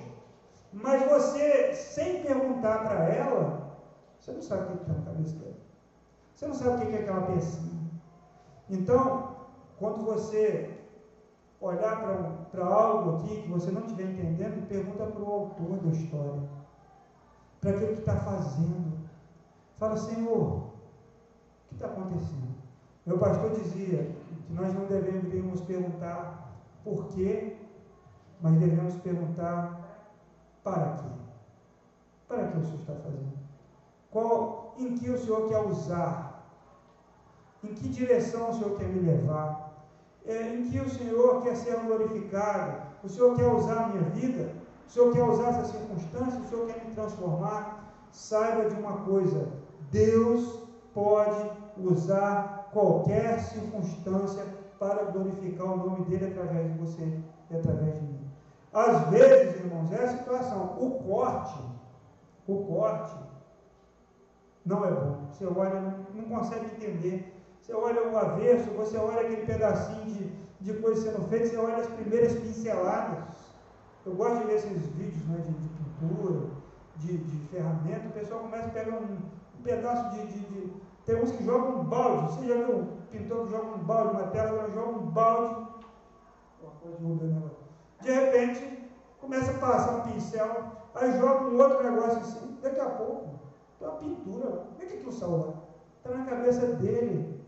Mas 0.74 1.08
você, 1.08 1.74
sem 1.76 2.24
perguntar 2.24 2.80
para 2.80 3.08
ela, 3.10 3.78
você 4.20 4.32
não 4.32 4.42
sabe 4.42 4.64
o 4.64 4.78
que 4.78 4.82
está 4.82 4.94
na 4.94 5.06
cabeça 5.06 5.36
dela. 5.36 5.56
Você 6.34 6.48
não 6.48 6.56
sabe 6.56 6.86
o 6.86 6.88
que 6.88 6.96
é 6.96 7.00
aquela 7.02 7.22
pecinha. 7.28 7.82
Então, 8.68 9.36
quando 9.78 10.04
você 10.04 10.73
olhar 11.64 12.48
para 12.52 12.66
algo 12.66 13.18
aqui 13.18 13.42
que 13.42 13.48
você 13.48 13.72
não 13.72 13.82
estiver 13.82 14.12
entendendo, 14.12 14.68
pergunta 14.68 15.06
para 15.06 15.22
o 15.22 15.32
autor 15.32 15.78
da 15.78 15.92
história. 15.92 16.50
Para 17.62 17.72
aquele 17.72 17.94
que 17.94 18.00
está 18.00 18.18
fazendo. 18.18 19.00
Fala, 19.78 19.96
Senhor, 19.96 20.48
o 20.48 20.72
que 21.70 21.76
está 21.76 21.88
acontecendo? 21.88 22.54
Meu 23.06 23.18
pastor 23.18 23.52
dizia 23.52 24.16
que 24.46 24.54
nós 24.54 24.74
não 24.74 24.86
deveríamos 24.86 25.62
perguntar 25.62 26.52
por 26.84 27.08
quê, 27.08 27.58
mas 28.42 28.60
devemos 28.60 28.96
perguntar 28.96 29.80
para 30.64 30.98
quê. 30.98 31.10
Para 32.28 32.48
que 32.48 32.58
o 32.58 32.64
Senhor 32.64 32.80
está 32.80 32.94
fazendo? 32.96 33.34
Qual, 34.12 34.76
em 34.78 34.96
que 34.96 35.10
o 35.10 35.18
Senhor 35.18 35.48
quer 35.48 35.60
usar? 35.60 36.46
Em 37.64 37.74
que 37.74 37.88
direção 37.88 38.50
o 38.50 38.54
Senhor 38.54 38.78
quer 38.78 38.90
me 38.90 39.00
levar? 39.00 39.63
É, 40.26 40.54
em 40.54 40.70
que 40.70 40.80
o 40.80 40.90
Senhor 40.90 41.42
quer 41.42 41.56
ser 41.56 41.78
glorificado? 41.80 42.82
O 43.04 43.10
Senhor 43.10 43.36
quer 43.36 43.48
usar 43.48 43.84
a 43.84 43.88
minha 43.90 44.10
vida? 44.12 44.54
O 44.88 44.92
Senhor 44.92 45.14
quer 45.14 45.24
usar 45.24 45.50
essa 45.50 45.66
circunstância? 45.66 46.40
O 46.40 46.48
Senhor 46.48 46.68
quer 46.68 46.86
me 46.86 46.96
transformar? 46.96 47.94
Saiba 48.12 48.70
de 48.70 48.76
uma 48.76 48.98
coisa: 49.00 49.50
Deus 49.92 50.60
pode 50.94 51.52
usar 51.78 52.70
qualquer 52.72 53.40
circunstância 53.40 54.46
para 54.80 55.04
glorificar 55.12 55.66
o 55.66 55.78
nome 55.78 56.06
dele 56.06 56.28
através 56.28 56.72
de 56.72 56.80
você 56.80 57.20
e 57.50 57.56
através 57.56 57.96
de 57.96 58.02
mim. 58.02 58.32
Às 58.74 59.10
vezes, 59.10 59.60
irmãos, 59.60 59.92
é 59.92 60.04
a 60.04 60.18
situação. 60.18 60.78
O 60.80 61.04
corte, 61.04 61.60
o 62.48 62.64
corte 62.64 63.16
não 64.66 64.86
é 64.86 64.92
bom. 64.92 65.18
Você 65.32 65.46
olha, 65.46 65.82
não, 65.82 66.06
não 66.14 66.24
consegue 66.24 66.66
entender. 66.66 67.33
Você 67.64 67.74
olha 67.74 68.10
o 68.10 68.18
avesso, 68.18 68.70
você 68.72 68.98
olha 68.98 69.22
aquele 69.22 69.46
pedacinho 69.46 70.04
de, 70.06 70.26
de 70.60 70.74
coisa 70.82 71.02
sendo 71.02 71.26
feita, 71.30 71.48
você 71.48 71.58
olha 71.58 71.78
as 71.78 71.88
primeiras 71.88 72.34
pinceladas. 72.34 73.24
Eu 74.06 74.16
gosto 74.16 74.40
de 74.40 74.48
ver 74.48 74.56
esses 74.56 74.86
vídeos 74.88 75.26
né, 75.30 75.38
de, 75.38 75.54
de 75.54 75.70
pintura, 75.70 76.50
de, 76.98 77.18
de 77.20 77.48
ferramenta. 77.48 78.10
O 78.10 78.12
pessoal 78.12 78.42
começa 78.42 78.68
a 78.68 78.72
pegar 78.72 78.98
um, 78.98 79.18
um 79.58 79.64
pedaço 79.64 80.10
de, 80.10 80.28
de, 80.28 80.40
de, 80.40 80.74
Tem 81.06 81.24
uns 81.24 81.32
que 81.32 81.46
jogam 81.46 81.80
um 81.80 81.84
balde. 81.86 82.34
Você 82.34 82.48
já 82.48 82.66
viu 82.66 82.80
um 82.80 82.98
pintor 83.10 83.46
que 83.46 83.52
joga 83.52 83.78
um 83.78 83.84
balde, 83.86 84.10
uma 84.18 84.28
tela, 84.28 84.70
joga 84.70 84.90
um 84.90 85.06
balde. 85.06 85.68
De 88.02 88.12
repente, 88.12 88.90
começa 89.22 89.52
a 89.52 89.60
passar 89.60 89.96
um 90.00 90.12
pincel, 90.12 90.66
aí 90.94 91.18
joga 91.18 91.46
um 91.46 91.58
outro 91.58 91.82
negócio 91.82 92.18
assim. 92.18 92.58
Daqui 92.62 92.82
a 92.82 92.90
pouco, 92.90 93.40
tem 93.80 93.88
uma 93.88 93.98
pintura 94.00 94.50
lá. 94.50 94.64
O 94.64 94.76
que 94.76 94.84
é 94.84 94.88
aquilo 94.88 95.14
saiu 95.14 95.38
lá? 95.38 95.54
Está 96.04 96.18
na 96.18 96.26
cabeça 96.26 96.68
dele. 96.68 97.43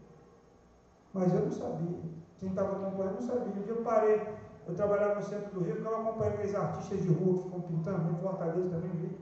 Mas 1.16 1.34
eu 1.34 1.46
não 1.46 1.52
sabia. 1.52 1.98
Quem 2.40 2.50
estava 2.50 2.76
acompanhando 2.76 3.22
não 3.22 3.22
sabia. 3.22 3.54
Um 3.54 3.62
dia 3.62 3.74
eu 3.74 3.84
parei, 3.84 4.22
eu 4.68 4.76
trabalhava 4.76 5.16
no 5.16 5.24
centro 5.24 5.50
do 5.52 5.64
Rio, 5.64 5.78
ficava 5.78 6.02
acompanhando 6.02 6.34
aqueles 6.34 6.56
artistas 6.56 7.02
de 7.04 7.08
rua 7.08 7.38
que 7.38 7.44
ficam 7.46 7.62
pintando, 7.62 8.12
em 8.12 8.22
Fortaleza 8.22 8.70
também 8.70 8.92
vi. 8.92 9.18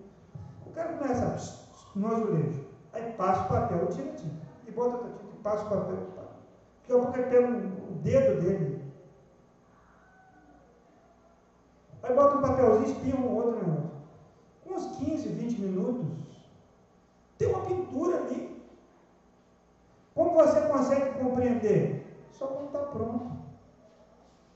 O 0.65 0.71
cara 0.71 0.93
começa 0.93 1.25
a, 1.25 1.99
no 1.99 2.07
azulejo. 2.07 2.65
Aí 2.93 3.11
passa 3.13 3.45
o 3.45 3.47
papel, 3.47 3.87
tira 3.89 4.09
a 4.09 4.15
tinta. 4.15 4.35
E 4.67 4.71
bota 4.71 4.95
outra 4.95 5.11
tinta, 5.11 5.35
e 5.35 5.43
passa 5.43 5.65
o 5.65 5.69
papel. 5.69 5.97
Daqui 6.81 6.93
a 6.93 6.95
pouco 6.95 7.15
ele 7.15 7.29
pega 7.29 7.47
o 7.47 7.93
dedo 8.01 8.41
dele. 8.41 8.91
Aí 12.01 12.15
bota 12.15 12.37
um 12.37 12.41
papelzinho 12.41 12.87
e 12.87 12.91
espinha 12.91 13.15
um 13.15 13.35
outro 13.35 13.55
negócio. 13.55 13.91
Com 14.65 14.73
uns 14.73 14.97
15, 14.97 15.27
20 15.27 15.61
minutos, 15.61 16.07
tem 17.37 17.49
uma 17.49 17.61
pintura 17.61 18.17
ali. 18.17 18.52
Como 20.15 20.31
você 20.31 20.61
consegue 20.61 21.19
compreender? 21.19 22.27
Só 22.31 22.47
quando 22.47 22.67
está 22.67 22.79
pronto. 22.79 23.31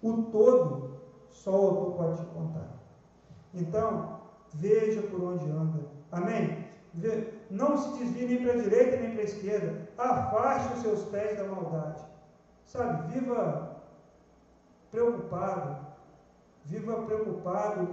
O 0.02 0.24
todo, 0.24 1.00
só 1.30 1.52
o 1.52 1.68
autor 1.68 1.94
pode 1.94 2.18
te 2.18 2.26
contar. 2.28 2.68
Então, 3.54 4.20
veja 4.54 5.02
por 5.04 5.24
onde 5.24 5.50
anda. 5.50 5.80
Amém? 6.12 6.68
Não 7.50 7.78
se 7.78 7.98
desvie 7.98 8.28
nem 8.28 8.44
para 8.44 8.54
a 8.54 8.62
direita 8.62 8.98
nem 8.98 9.12
para 9.12 9.22
a 9.22 9.26
esquerda. 9.26 9.90
Afaste 9.98 10.74
os 10.74 10.82
seus 10.82 11.04
pés 11.06 11.38
da 11.38 11.46
maldade. 11.46 12.06
Sabe, 12.66 13.14
viva 13.14 13.78
preocupado. 14.92 15.88
Viva 16.66 17.02
preocupado 17.04 17.88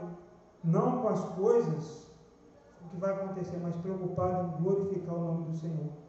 não 0.62 1.02
com 1.02 1.08
as 1.08 1.24
coisas 1.36 2.04
o 2.82 2.88
que 2.90 2.96
vai 2.96 3.12
acontecer, 3.12 3.58
mas 3.62 3.76
preocupado 3.76 4.48
em 4.48 4.62
glorificar 4.62 5.14
o 5.14 5.24
nome 5.24 5.44
do 5.50 5.56
Senhor. 5.56 6.03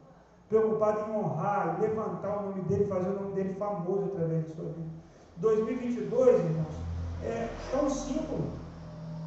Preocupado 0.50 1.10
em 1.10 1.16
honrar, 1.16 1.80
levantar 1.82 2.38
o 2.38 2.50
nome 2.50 2.62
dele, 2.64 2.86
fazer 2.86 3.10
o 3.10 3.22
nome 3.22 3.34
dele 3.34 3.54
famoso 3.56 4.12
através 4.14 4.46
de 4.46 4.54
sua 4.54 4.66
vida. 4.66 4.90
2022, 5.38 6.40
irmãos, 6.40 6.76
é, 7.24 7.50
é 7.74 7.82
um 7.82 7.90
símbolo. 7.90 8.52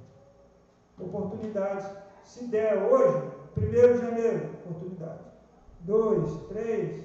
Oportunidades. 1.04 1.86
Se 2.22 2.46
der 2.46 2.90
hoje, 2.90 3.30
1 3.56 3.60
de 3.60 3.98
janeiro, 3.98 4.50
oportunidade. 4.64 5.20
2, 5.80 6.36
3, 6.48 7.04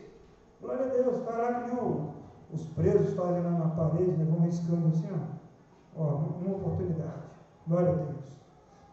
glória 0.61 0.85
a 0.85 0.89
Deus, 0.89 1.17
vai 1.23 1.37
lá 1.37 1.61
que 1.61 1.73
nem 1.73 2.13
os 2.53 2.65
presos 2.67 3.15
fazem 3.15 3.41
lá 3.41 3.51
na 3.51 3.69
parede, 3.69 4.11
né, 4.11 4.25
vão 4.25 4.41
riscando 4.41 4.89
assim, 4.89 5.09
ó, 5.11 5.17
ó, 5.97 6.03
uma 6.05 6.55
oportunidade. 6.57 7.23
Glória 7.67 7.89
a 7.89 7.95
Deus. 7.95 8.37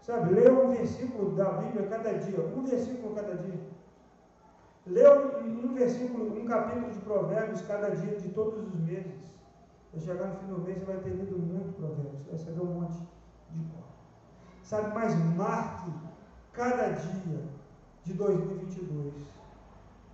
Sabe, 0.03 0.35
leia 0.35 0.53
um 0.53 0.71
versículo 0.71 1.35
da 1.35 1.53
Bíblia 1.53 1.87
cada 1.87 2.13
dia, 2.19 2.41
um 2.41 2.65
versículo 2.65 3.15
cada 3.15 3.37
dia. 3.37 3.61
Leia 4.87 5.19
um, 5.19 5.71
um 5.71 5.75
versículo, 5.75 6.39
um 6.39 6.45
capítulo 6.45 6.91
de 6.91 6.99
provérbios 7.01 7.63
cada 7.63 7.91
dia 7.91 8.17
de 8.19 8.29
todos 8.31 8.67
os 8.67 8.81
meses. 8.81 9.33
Vai 9.93 10.01
chegar 10.01 10.27
no 10.27 10.37
fim 10.37 10.47
do 10.47 10.59
mês, 10.59 10.79
você 10.79 10.85
vai 10.85 10.97
ter 10.99 11.11
lido 11.11 11.39
muito 11.39 11.75
provérbios, 11.77 12.27
vai 12.27 12.37
saber 12.37 12.61
um 12.61 12.81
monte 12.81 12.99
de 13.51 13.65
cor. 13.71 13.85
Sabe, 14.63 14.95
mas 14.95 15.15
marque 15.37 15.91
cada 16.53 16.91
dia 16.91 17.43
de 18.03 18.13
2022 18.13 19.15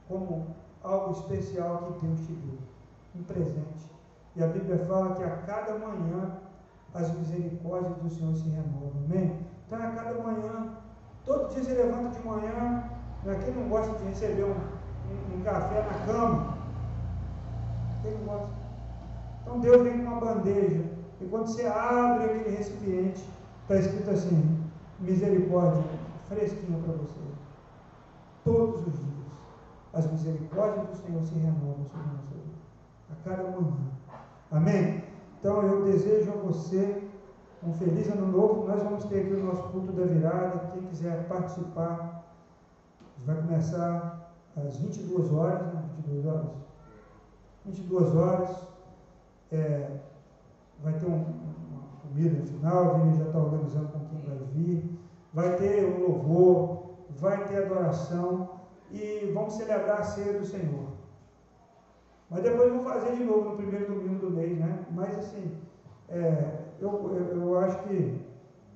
como 0.07 0.55
algo 0.83 1.13
especial 1.13 1.99
que 2.01 2.07
Deus 2.07 2.21
te 2.27 2.33
deu 2.33 2.59
um 3.17 3.23
presente. 3.25 3.91
E 4.37 4.43
a 4.43 4.47
Bíblia 4.47 4.79
fala 4.87 5.17
que 5.17 5.25
a 5.25 5.37
cada 5.39 5.79
manhã 5.79 6.39
as 6.95 7.17
misericórdias 7.17 7.97
do 7.97 8.11
Senhor 8.11 8.35
se 8.35 8.49
renovam. 8.49 8.93
Amém? 9.07 9.39
Então, 9.67 9.79
a 9.79 9.91
cada 9.91 10.23
manhã, 10.23 10.75
todo 11.25 11.53
dia 11.53 11.63
você 11.63 11.75
levanta 11.75 12.19
de 12.19 12.27
manhã. 12.27 12.85
Né? 13.25 13.41
Quem 13.45 13.55
não 13.55 13.69
gosta 13.69 13.97
de 13.99 14.05
receber 14.05 14.45
um, 14.45 14.51
um, 14.51 15.39
um 15.39 15.43
café 15.43 15.83
na 15.83 16.07
cama? 16.07 16.59
Quem 18.03 18.13
não 18.13 18.25
gosta? 18.25 18.49
Então, 19.43 19.61
Deus 19.61 19.83
vem 19.83 20.05
com 20.05 20.11
uma 20.11 20.21
bandeja. 20.21 20.85
E 21.21 21.25
quando 21.27 21.47
você 21.47 21.67
abre 21.67 22.25
aquele 22.25 22.57
recipiente, 22.57 23.25
está 23.63 23.77
escrito 23.77 24.11
assim: 24.11 24.61
misericórdia 24.99 25.85
fresquinha 26.29 26.79
para 26.79 26.93
você. 26.95 27.21
Todos 28.45 28.87
os 28.87 28.93
dias. 28.95 29.11
As 29.93 30.11
misericórdias 30.11 30.87
do 30.89 30.97
Senhor 30.97 31.23
se 31.23 31.35
renovam 31.35 31.85
sobre 31.85 32.07
vida. 32.31 32.51
A 33.11 33.29
cada 33.29 33.43
manhã. 33.51 33.77
Amém? 34.51 35.10
Então 35.41 35.63
eu 35.63 35.85
desejo 35.85 36.31
a 36.33 36.37
você 36.37 37.03
um 37.67 37.73
feliz 37.73 38.11
ano 38.11 38.27
novo. 38.27 38.69
Nós 38.69 38.83
vamos 38.83 39.05
ter 39.07 39.23
aqui 39.23 39.33
o 39.33 39.45
nosso 39.45 39.63
culto 39.71 39.91
da 39.93 40.05
virada. 40.05 40.71
Quem 40.73 40.83
quiser 40.83 41.27
participar, 41.29 42.31
vai 43.25 43.37
começar 43.37 44.35
às 44.55 44.77
22 44.77 45.33
horas, 45.33 45.67
né? 45.73 45.83
22 45.97 46.27
horas. 46.27 46.51
22 47.65 48.17
horas. 48.17 48.51
É, 49.51 49.91
vai 50.83 50.93
ter 50.93 51.07
um, 51.07 51.17
uma 51.17 51.83
comida 52.03 52.39
no 52.39 52.47
final, 52.47 52.91
a 52.91 52.99
Vini 52.99 53.17
já 53.17 53.25
está 53.25 53.39
organizando 53.39 53.89
com 53.89 54.05
quem 54.07 54.21
vai 54.21 54.39
vir. 54.53 54.99
Vai 55.33 55.57
ter 55.57 55.85
o 55.87 55.97
um 55.97 56.01
louvor, 56.07 56.91
vai 57.19 57.47
ter 57.49 57.65
adoração 57.65 58.61
e 58.91 59.31
vamos 59.33 59.55
celebrar 59.55 60.01
a 60.01 60.05
ceia 60.05 60.39
do 60.39 60.45
Senhor. 60.45 61.00
Mas 62.31 62.45
depois 62.45 62.73
vou 62.73 62.85
fazer 62.85 63.17
de 63.17 63.25
novo 63.25 63.51
no 63.51 63.57
primeiro 63.57 63.93
domingo 63.93 64.27
do 64.27 64.31
mês, 64.31 64.57
né? 64.57 64.87
Mas 64.93 65.19
assim, 65.19 65.53
é, 66.09 66.61
eu, 66.81 66.91
eu, 67.13 67.43
eu 67.43 67.59
acho 67.59 67.83
que 67.89 68.25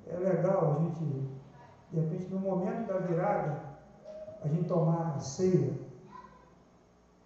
é 0.09 0.17
legal 0.17 0.77
a 0.77 0.83
gente, 0.83 1.05
de 1.93 2.01
repente, 2.01 2.35
no 2.35 2.41
momento 2.41 2.89
da 2.89 2.99
virada, 2.99 3.63
a 4.43 4.49
gente 4.49 4.67
tomar 4.67 5.15
a 5.15 5.19
ceia. 5.21 5.73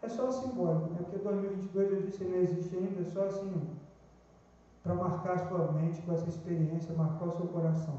É 0.02 0.08
só 0.08 0.30
simbólico, 0.30 0.90
né? 0.90 0.98
Porque 0.98 1.18
2022 1.18 1.92
eu 1.92 2.02
disse 2.02 2.24
não 2.24 2.36
existe 2.36 2.76
ainda, 2.76 3.00
é 3.00 3.04
só 3.04 3.24
assim, 3.24 3.70
para 4.82 4.94
marcar 4.94 5.34
a 5.34 5.48
sua 5.48 5.72
mente 5.72 6.02
com 6.02 6.12
essa 6.12 6.28
experiência, 6.28 6.94
marcar 6.94 7.24
o 7.24 7.36
seu 7.36 7.46
coração. 7.46 7.98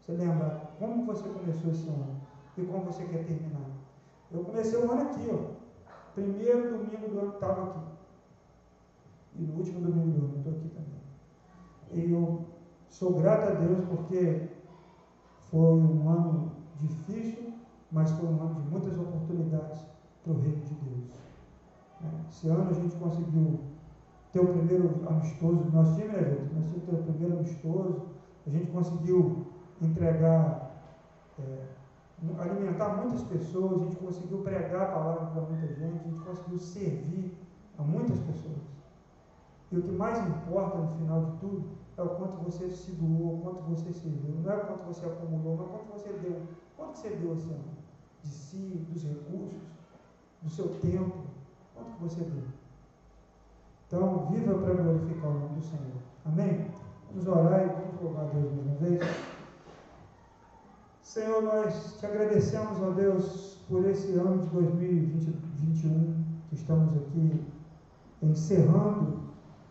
Você 0.00 0.12
lembra 0.12 0.68
como 0.78 1.06
você 1.06 1.28
começou 1.28 1.70
esse 1.70 1.88
ano 1.88 2.20
e 2.56 2.62
como 2.64 2.84
você 2.84 3.04
quer 3.04 3.24
terminar. 3.24 3.70
Eu 4.30 4.44
comecei 4.44 4.78
o 4.78 4.90
ano 4.90 5.02
aqui, 5.02 5.30
ó. 5.32 5.57
Primeiro 6.18 6.78
domingo 6.78 7.08
do 7.10 7.20
ano 7.20 7.34
estava 7.34 7.62
aqui. 7.62 7.78
E 9.36 9.42
no 9.42 9.54
último 9.54 9.80
domingo 9.80 10.18
do 10.18 10.24
ano 10.24 10.38
estou 10.38 10.52
aqui 10.52 10.68
também. 10.70 10.98
E 11.92 12.12
eu 12.12 12.44
sou 12.88 13.14
grato 13.14 13.52
a 13.52 13.54
Deus 13.54 13.84
porque 13.88 14.48
foi 15.48 15.60
um 15.60 16.08
ano 16.10 16.52
difícil, 16.80 17.52
mas 17.92 18.10
foi 18.10 18.28
um 18.28 18.42
ano 18.42 18.62
de 18.62 18.68
muitas 18.68 18.98
oportunidades 18.98 19.78
para 20.24 20.32
o 20.32 20.40
reino 20.40 20.56
de 20.56 20.74
Deus. 20.74 21.04
É, 22.02 22.28
esse 22.28 22.48
ano 22.48 22.68
a 22.68 22.74
gente 22.74 22.96
conseguiu 22.96 23.60
ter 24.32 24.40
o 24.40 24.48
primeiro 24.48 25.00
amistoso 25.08 25.62
do 25.62 25.70
nosso 25.70 25.94
time, 25.94 26.08
né, 26.08 26.24
gente? 26.24 26.52
Nós 26.52 26.64
tivemos 26.64 27.00
o 27.00 27.12
primeiro 27.12 27.38
amistoso, 27.38 28.02
a 28.44 28.50
gente 28.50 28.72
conseguiu 28.72 29.46
entregar 29.80 30.82
é, 31.38 31.77
alimentar 32.38 32.96
muitas 32.96 33.22
pessoas, 33.22 33.80
a 33.80 33.84
gente 33.84 33.96
conseguiu 33.96 34.38
pregar 34.38 34.82
a 34.82 34.92
palavra 34.92 35.26
para 35.26 35.42
muita 35.42 35.68
gente, 35.68 36.00
a 36.00 36.08
gente 36.08 36.24
conseguiu 36.24 36.58
servir 36.58 37.38
a 37.78 37.82
muitas 37.82 38.18
pessoas. 38.20 38.58
E 39.70 39.78
o 39.78 39.82
que 39.82 39.92
mais 39.92 40.18
importa 40.26 40.78
no 40.78 40.88
final 40.96 41.24
de 41.26 41.32
tudo 41.38 41.68
é 41.96 42.02
o 42.02 42.08
quanto 42.10 42.36
você 42.42 42.70
se 42.70 42.92
doou, 42.92 43.34
o 43.34 43.40
quanto 43.42 43.62
você 43.62 43.92
serviu. 43.92 44.34
Não 44.42 44.50
é 44.50 44.56
o 44.56 44.66
quanto 44.66 44.84
você 44.84 45.06
acumulou, 45.06 45.56
mas 45.56 45.66
o 45.66 45.70
quanto 45.70 45.92
você 45.92 46.12
deu. 46.14 46.42
Quanto 46.76 46.96
você 46.96 47.10
deu 47.10 47.32
ano? 47.32 47.78
De 48.22 48.28
si, 48.28 48.86
dos 48.90 49.02
recursos, 49.02 49.60
do 50.42 50.50
seu 50.50 50.68
tempo. 50.80 51.18
Quanto 51.74 51.92
que 51.92 52.02
você 52.02 52.22
deu? 52.22 52.44
Então, 53.86 54.26
viva 54.26 54.54
para 54.58 54.74
glorificar 54.74 55.30
o 55.30 55.34
nome 55.34 55.54
do 55.54 55.62
Senhor. 55.62 56.02
Amém? 56.24 56.66
Vamos 57.10 57.26
orar 57.26 57.62
e 57.62 57.68
vamos 57.68 58.02
louvar 58.02 58.26
Deus 58.26 58.52
mais 58.52 58.66
uma 58.66 58.76
vez. 58.76 59.27
Senhor, 61.08 61.42
nós 61.42 61.96
te 61.98 62.04
agradecemos, 62.04 62.82
ó 62.82 62.90
Deus, 62.90 63.56
por 63.66 63.82
esse 63.88 64.12
ano 64.12 64.42
de 64.42 64.48
2021 64.50 66.14
que 66.50 66.54
estamos 66.54 66.94
aqui 66.98 67.46
encerrando 68.22 69.16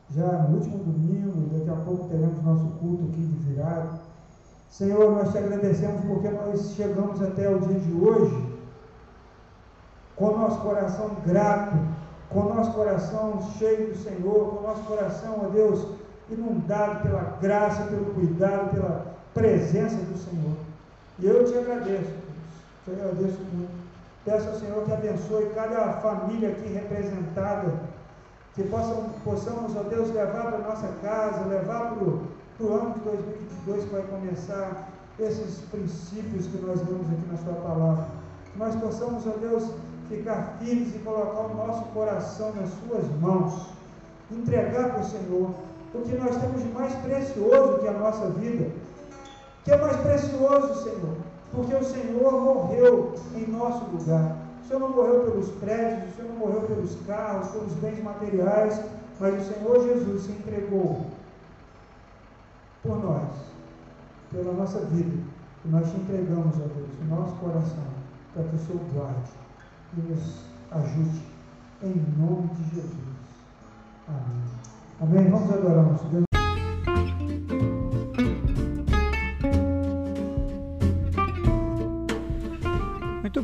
já 0.09 0.47
no 0.47 0.55
último 0.57 0.79
domingo, 0.79 1.55
daqui 1.55 1.69
a 1.69 1.83
pouco 1.83 2.09
teremos 2.09 2.41
nosso 2.43 2.65
culto 2.79 3.03
aqui 3.03 3.21
de 3.21 3.53
virado. 3.53 3.99
Senhor, 4.71 5.11
nós 5.11 5.31
te 5.31 5.38
agradecemos 5.38 6.03
porque 6.05 6.27
nós 6.27 6.71
chegamos 6.71 7.21
até 7.21 7.47
o 7.47 7.59
dia 7.59 7.81
de 7.81 7.93
hoje 7.93 8.57
com 10.15 10.35
nosso 10.39 10.59
coração 10.61 11.17
grato, 11.23 11.77
com 12.31 12.45
nosso 12.45 12.71
coração 12.71 13.39
cheio 13.59 13.89
do 13.91 13.97
Senhor, 13.99 14.55
com 14.55 14.63
nosso 14.63 14.81
coração, 14.85 15.35
ó 15.45 15.49
Deus, 15.49 15.88
inundado 16.31 17.03
pela 17.03 17.38
graça, 17.39 17.83
pelo 17.83 18.05
cuidado, 18.15 18.71
pela 18.71 19.15
presença 19.35 19.97
do 19.97 20.17
Senhor. 20.17 20.66
E 21.20 21.26
eu 21.26 21.43
te 21.45 21.57
agradeço, 21.57 22.13
te 22.86 22.91
agradeço 22.91 23.39
muito. 23.53 23.88
Peço 24.24 24.49
ao 24.49 24.55
Senhor 24.55 24.84
que 24.86 24.93
abençoe 24.93 25.49
cada 25.55 25.93
família 25.93 26.49
aqui 26.49 26.68
representada, 26.68 27.74
que 28.53 28.63
possam, 28.63 29.09
possamos, 29.24 29.76
ó 29.76 29.84
Deus, 29.84 30.13
levar 30.13 30.51
para 30.51 30.57
nossa 30.59 30.88
casa, 31.01 31.45
levar 31.45 31.95
para 31.95 32.03
o 32.03 32.74
ano 32.74 32.93
de 32.93 32.99
2022 32.99 33.84
que 33.86 33.89
vai 33.89 34.01
começar, 34.03 34.89
esses 35.20 35.61
princípios 35.72 36.45
que 36.47 36.57
nós 36.59 36.80
vemos 36.82 37.07
aqui 37.07 37.32
na 37.32 37.38
Sua 37.38 37.53
palavra. 37.53 38.07
Que 38.51 38.59
nós 38.59 38.76
possamos, 38.76 39.26
ó 39.26 39.32
Deus, 39.39 39.72
ficar 40.09 40.57
firmes 40.59 40.95
e 40.95 40.99
colocar 40.99 41.41
o 41.41 41.55
nosso 41.55 41.84
coração 41.86 42.53
nas 42.53 42.70
Suas 42.70 43.09
mãos, 43.20 43.70
entregar 44.32 44.91
para 44.91 45.01
o 45.01 45.05
Senhor, 45.05 45.51
porque 45.91 46.13
nós 46.15 46.38
temos 46.38 46.61
de 46.61 46.70
mais 46.70 46.93
precioso 46.95 47.80
que 47.80 47.88
a 47.88 47.93
nossa 47.93 48.30
vida 48.32 48.70
que 49.68 49.74
é 49.74 49.78
mais 49.82 49.97
precioso, 49.97 50.82
Senhor, 50.82 51.18
porque 51.51 51.76
o 51.76 51.84
Senhor 51.84 52.41
morreu 52.41 53.13
em 53.36 53.47
nosso 53.47 53.84
lugar. 53.91 54.38
O 54.63 54.65
Senhor 54.65 54.80
não 54.80 54.91
morreu 54.91 55.24
pelos 55.26 55.49
prédios, 55.55 56.09
o 56.09 56.15
Senhor 56.15 56.30
não 56.30 56.38
morreu 56.38 56.61
pelos 56.61 56.95
carros, 57.05 57.49
pelos 57.49 57.74
bens 57.74 58.01
materiais, 58.01 58.82
mas 59.20 59.36
o 59.36 59.53
Senhor 59.53 59.84
Jesus 59.84 60.22
se 60.22 60.32
entregou 60.32 61.07
por 62.82 63.03
nós, 63.03 63.28
pela 64.32 64.53
nossa 64.53 64.80
vida. 64.86 65.18
E 65.65 65.68
nós 65.68 65.91
te 65.91 65.97
entregamos, 65.97 66.55
ó 66.55 66.68
Deus, 66.74 66.89
o 67.01 67.05
nosso 67.13 67.36
coração, 67.36 67.84
para 68.34 68.43
que 68.43 68.55
o 68.55 68.59
Senhor 68.59 68.82
guarde 68.93 69.32
e 69.97 69.99
nos 69.99 70.43
ajude, 70.72 71.24
em 71.84 72.05
nome 72.18 72.47
de 72.53 72.76
Jesus. 72.76 72.93
Amém. 74.07 74.43
Amém. 75.01 75.30
Vamos 75.30 75.51
adorar 75.51 75.84
nosso 75.84 76.05
Deus. 76.05 76.26